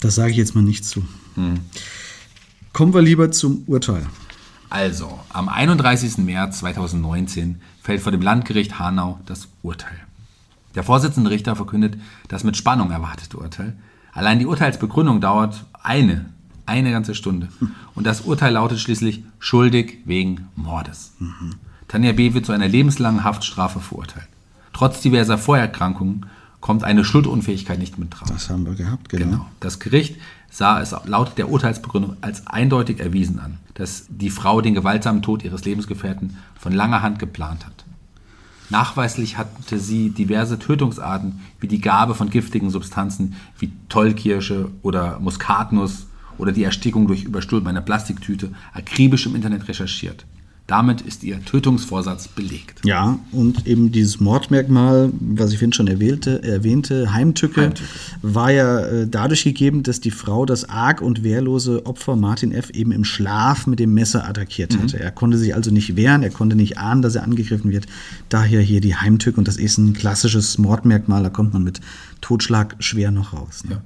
Das 0.00 0.16
sage 0.16 0.32
ich 0.32 0.36
jetzt 0.36 0.56
mal 0.56 0.62
nicht 0.62 0.84
zu. 0.84 1.04
Hm. 1.36 1.60
Kommen 2.72 2.92
wir 2.92 3.02
lieber 3.02 3.30
zum 3.30 3.62
Urteil. 3.66 4.04
Also, 4.68 5.18
am 5.30 5.48
31. 5.48 6.18
März 6.18 6.58
2019 6.58 7.60
fällt 7.80 8.02
vor 8.02 8.10
dem 8.10 8.20
Landgericht 8.20 8.80
Hanau 8.80 9.20
das 9.26 9.48
Urteil. 9.62 10.07
Der 10.74 10.82
Vorsitzende 10.82 11.30
Richter 11.30 11.56
verkündet 11.56 11.98
das 12.28 12.44
mit 12.44 12.56
Spannung 12.56 12.90
erwartete 12.90 13.36
Urteil. 13.36 13.76
Allein 14.12 14.38
die 14.38 14.46
Urteilsbegründung 14.46 15.20
dauert 15.20 15.64
eine, 15.82 16.26
eine 16.66 16.90
ganze 16.90 17.14
Stunde. 17.14 17.48
Und 17.94 18.06
das 18.06 18.22
Urteil 18.22 18.52
lautet 18.52 18.80
schließlich 18.80 19.22
schuldig 19.38 19.98
wegen 20.04 20.48
Mordes. 20.56 21.12
Mhm. 21.18 21.54
Tanja 21.88 22.12
B. 22.12 22.34
wird 22.34 22.46
zu 22.46 22.52
einer 22.52 22.68
lebenslangen 22.68 23.24
Haftstrafe 23.24 23.80
verurteilt. 23.80 24.28
Trotz 24.72 25.00
diverser 25.00 25.38
Vorerkrankungen 25.38 26.26
kommt 26.60 26.84
eine 26.84 27.04
Schuldunfähigkeit 27.04 27.78
nicht 27.78 27.98
mit 27.98 28.14
drauf. 28.14 28.28
Das 28.28 28.50
haben 28.50 28.66
wir 28.66 28.74
gehabt, 28.74 29.08
genau. 29.08 29.24
genau. 29.24 29.46
Das 29.60 29.78
Gericht 29.78 30.16
sah 30.50 30.80
es 30.80 30.94
laut 31.04 31.38
der 31.38 31.48
Urteilsbegründung 31.50 32.16
als 32.20 32.46
eindeutig 32.46 33.00
erwiesen 33.00 33.38
an, 33.38 33.58
dass 33.74 34.06
die 34.08 34.30
Frau 34.30 34.60
den 34.60 34.74
gewaltsamen 34.74 35.22
Tod 35.22 35.44
ihres 35.44 35.64
Lebensgefährten 35.64 36.36
von 36.58 36.72
langer 36.72 37.02
Hand 37.02 37.18
geplant 37.18 37.64
hat. 37.64 37.84
Nachweislich 38.70 39.38
hatte 39.38 39.78
sie 39.78 40.10
diverse 40.10 40.58
Tötungsarten 40.58 41.40
wie 41.60 41.68
die 41.68 41.80
Gabe 41.80 42.14
von 42.14 42.30
giftigen 42.30 42.70
Substanzen 42.70 43.36
wie 43.58 43.72
Tollkirsche 43.88 44.70
oder 44.82 45.18
Muskatnuss 45.20 46.06
oder 46.36 46.52
die 46.52 46.64
Erstickung 46.64 47.06
durch 47.06 47.24
Überstülpen 47.24 47.68
einer 47.68 47.80
Plastiktüte 47.80 48.52
akribisch 48.72 49.26
im 49.26 49.34
Internet 49.34 49.68
recherchiert. 49.68 50.26
Damit 50.68 51.00
ist 51.00 51.24
ihr 51.24 51.42
Tötungsvorsatz 51.46 52.28
belegt. 52.28 52.82
Ja, 52.84 53.18
und 53.32 53.66
eben 53.66 53.90
dieses 53.90 54.20
Mordmerkmal, 54.20 55.10
was 55.18 55.50
ich 55.50 55.56
vorhin 55.58 55.72
schon 55.72 55.86
erwähnte, 55.88 56.42
erwähnte 56.42 57.14
Heimtücke, 57.14 57.62
Heimtücke. 57.62 57.88
war 58.20 58.52
ja 58.52 58.80
äh, 58.80 59.08
dadurch 59.10 59.44
gegeben, 59.44 59.82
dass 59.82 60.00
die 60.00 60.10
Frau 60.10 60.44
das 60.44 60.68
arg 60.68 61.00
und 61.00 61.22
wehrlose 61.24 61.86
Opfer 61.86 62.16
Martin 62.16 62.52
F. 62.52 62.68
eben 62.68 62.92
im 62.92 63.04
Schlaf 63.04 63.66
mit 63.66 63.78
dem 63.78 63.94
Messer 63.94 64.28
attackiert 64.28 64.74
Mhm. 64.74 64.82
hatte. 64.82 65.00
Er 65.00 65.10
konnte 65.10 65.38
sich 65.38 65.54
also 65.54 65.70
nicht 65.70 65.96
wehren, 65.96 66.22
er 66.22 66.28
konnte 66.30 66.54
nicht 66.54 66.76
ahnen, 66.76 67.00
dass 67.00 67.14
er 67.14 67.22
angegriffen 67.24 67.70
wird. 67.72 67.86
Daher 68.28 68.60
hier 68.60 68.82
die 68.82 68.94
Heimtücke 68.94 69.38
und 69.38 69.48
das 69.48 69.56
ist 69.56 69.78
ein 69.78 69.94
klassisches 69.94 70.58
Mordmerkmal, 70.58 71.22
da 71.22 71.30
kommt 71.30 71.54
man 71.54 71.64
mit 71.64 71.80
Totschlag 72.20 72.76
schwer 72.78 73.10
noch 73.10 73.32
raus. 73.32 73.64
Ne? 73.68 73.80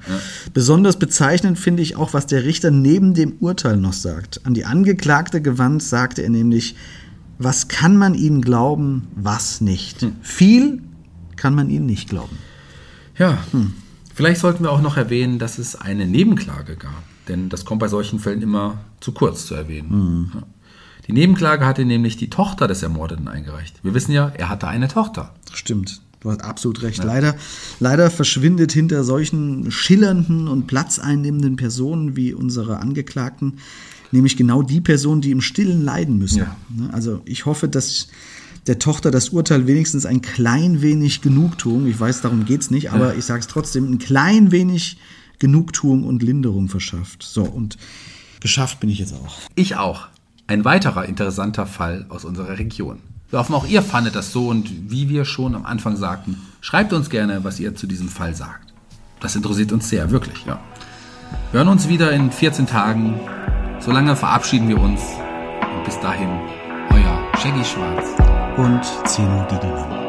Besonders 0.55 0.99
bezeichnend 0.99 1.59
finde 1.59 1.83
ich 1.83 1.97
auch, 1.97 2.15
was 2.15 2.27
der 2.27 2.45
Richter 2.45 2.71
neben 2.71 3.15
dem 3.15 3.35
Urteil 3.41 3.77
noch 3.77 3.93
sagt. 3.93 4.47
An 4.47 4.55
die 4.55 4.65
Angeklagte 4.65 5.43
gewandt 5.43 5.83
sagte 5.83 6.23
er 6.23 6.31
nämlich, 6.31 6.77
was 7.39 7.69
kann 7.69 7.97
man 7.97 8.15
ihnen 8.15 8.41
glauben, 8.41 9.09
was 9.15 9.61
nicht. 9.61 10.07
Viel 10.23 10.83
kann 11.37 11.55
man 11.55 11.71
ihnen 11.71 11.87
nicht 11.87 12.09
glauben. 12.09 12.39
Ja, 13.19 13.39
vielleicht 14.15 14.41
sollten 14.41 14.65
wir 14.65 14.71
auch 14.71 14.83
noch 14.83 14.97
erwähnen, 14.97 15.39
dass 15.39 15.59
es 15.59 15.77
eine 15.77 16.07
Nebenklage 16.07 16.77
gab. 16.77 17.03
Denn 17.29 17.49
das 17.49 17.65
kommt 17.65 17.81
bei 17.81 17.89
solchen 17.89 18.19
Fällen 18.19 18.43
immer 18.43 18.81
zu 19.01 19.13
kurz 19.13 19.47
zu 19.47 19.55
erwähnen. 19.55 20.31
Ja. 20.35 20.43
Die 21.09 21.13
Nebenklage 21.13 21.67
hatte 21.67 21.85
nämlich 21.85 22.17
die 22.17 22.31
Tochter 22.31 22.69
des 22.69 22.83
Ermordeten 22.83 23.29
eingereicht. 23.29 23.83
Wir 23.83 23.95
wissen 23.95 24.13
ja, 24.13 24.29
er 24.37 24.49
hatte 24.49 24.69
eine 24.69 24.89
Tochter. 24.89 25.35
Stimmt. 25.53 26.01
Du 26.23 26.31
hast 26.31 26.43
absolut 26.43 26.83
recht. 26.83 27.03
Leider, 27.03 27.37
leider 27.81 28.11
verschwindet 28.11 28.73
hinter 28.73 29.05
solchen 29.05 29.71
schillernden 29.71 30.49
und 30.49 30.67
platzeinnehmenden 30.67 31.57
Personen 31.57 32.17
wie 32.17 32.33
unsere 32.33 32.79
Angeklagten 32.79 33.59
nämlich 34.13 34.37
genau 34.37 34.63
die 34.63 34.81
Personen, 34.81 35.21
die 35.21 35.31
im 35.31 35.41
Stillen 35.41 35.83
leiden 35.83 36.19
müssen. 36.19 36.39
Ja. 36.41 36.57
Ne? 36.69 36.91
Also 36.93 37.23
ich 37.25 37.47
hoffe, 37.47 37.69
dass 37.69 38.09
der 38.67 38.79
Tochter 38.79 39.11
das 39.11 39.31
Urteil 39.31 39.67
wenigstens 39.67 40.07
ein 40.07 40.23
klein 40.23 40.83
wenig 40.83 41.21
Genugtuung, 41.21 41.87
ich 41.87 41.99
weiß, 41.99 42.21
darum 42.21 42.45
geht's 42.45 42.71
nicht, 42.71 42.93
aber 42.93 43.17
ich 43.17 43.25
sage 43.25 43.41
es 43.41 43.49
trotzdem, 43.49 43.91
ein 43.91 43.99
klein 43.99 44.53
wenig 44.53 44.99
Genugtuung 45.41 46.05
und 46.05 46.23
Linderung 46.23 46.69
verschafft. 46.69 47.25
So, 47.25 47.43
und 47.43 47.77
geschafft 48.41 48.79
bin 48.79 48.91
ich 48.91 49.01
jetzt 49.01 49.15
auch. 49.15 49.39
Ich 49.57 49.75
auch. 49.77 50.07
Ein 50.47 50.65
weiterer 50.65 51.07
interessanter 51.07 51.67
Fall 51.67 52.07
aus 52.09 52.25
unserer 52.25 52.59
Region. 52.59 52.99
Wir 53.33 53.39
hoffen, 53.39 53.55
auch 53.55 53.67
ihr 53.67 53.81
fandet 53.81 54.15
das 54.15 54.31
so 54.31 54.49
und 54.49 54.91
wie 54.91 55.09
wir 55.09 55.25
schon 55.25 55.55
am 55.55 55.65
Anfang 55.65 55.97
sagten, 55.97 56.37
schreibt 56.61 56.93
uns 56.93 57.09
gerne, 57.09 57.45
was 57.45 57.59
ihr 57.59 57.75
zu 57.75 57.87
diesem 57.87 58.11
Fall 58.11 58.35
sagt. 58.35 58.75
Das 59.21 59.35
interessiert 59.35 59.73
uns 59.73 59.89
sehr, 59.89 60.11
wirklich, 60.11 60.45
ja. 60.45 60.61
Wir 61.51 61.61
hören 61.61 61.69
uns 61.69 61.89
wieder 61.89 62.13
in 62.13 62.31
14 62.31 62.67
Tagen. 62.67 63.19
Solange 63.81 64.17
verabschieden 64.17 64.69
wir 64.69 64.79
uns. 64.79 65.01
Und 65.75 65.83
bis 65.87 65.99
dahin, 66.01 66.29
euer 66.91 67.27
Shaggy 67.39 67.65
Schwarz. 67.65 68.07
Und 68.59 69.09
Zeno 69.09 69.47
Diedelmann. 69.51 70.02